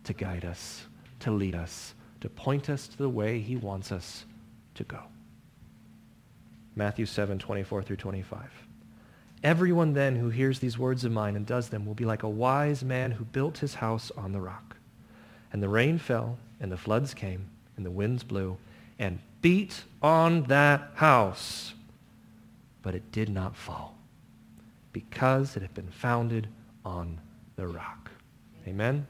to 0.04 0.12
guide 0.12 0.44
us, 0.44 0.82
to 1.20 1.30
lead 1.30 1.54
us, 1.54 1.94
to 2.20 2.28
point 2.28 2.70
us 2.70 2.86
to 2.88 2.98
the 2.98 3.08
way 3.08 3.40
he 3.40 3.56
wants 3.56 3.90
us 3.90 4.24
to 4.74 4.84
go. 4.84 5.00
Matthew 6.74 7.06
7, 7.06 7.38
24 7.38 7.82
through 7.82 7.96
25. 7.96 8.40
Everyone 9.44 9.92
then 9.92 10.16
who 10.16 10.30
hears 10.30 10.60
these 10.60 10.78
words 10.78 11.04
of 11.04 11.12
mine 11.12 11.36
and 11.36 11.44
does 11.44 11.68
them 11.68 11.84
will 11.84 11.94
be 11.94 12.04
like 12.04 12.22
a 12.22 12.28
wise 12.28 12.84
man 12.84 13.10
who 13.10 13.24
built 13.24 13.58
his 13.58 13.74
house 13.74 14.10
on 14.16 14.32
the 14.32 14.40
rock. 14.40 14.76
And 15.52 15.62
the 15.62 15.68
rain 15.68 15.98
fell, 15.98 16.38
and 16.60 16.70
the 16.70 16.76
floods 16.76 17.12
came, 17.12 17.46
and 17.76 17.84
the 17.84 17.90
winds 17.90 18.22
blew, 18.22 18.56
and 18.98 19.18
beat 19.42 19.82
on 20.00 20.44
that 20.44 20.92
house. 20.94 21.74
But 22.82 22.94
it 22.94 23.12
did 23.12 23.28
not 23.28 23.56
fall, 23.56 23.96
because 24.92 25.56
it 25.56 25.62
had 25.62 25.74
been 25.74 25.90
founded 25.90 26.48
on 26.84 27.20
the 27.56 27.66
rock. 27.66 28.10
Amen? 28.66 29.06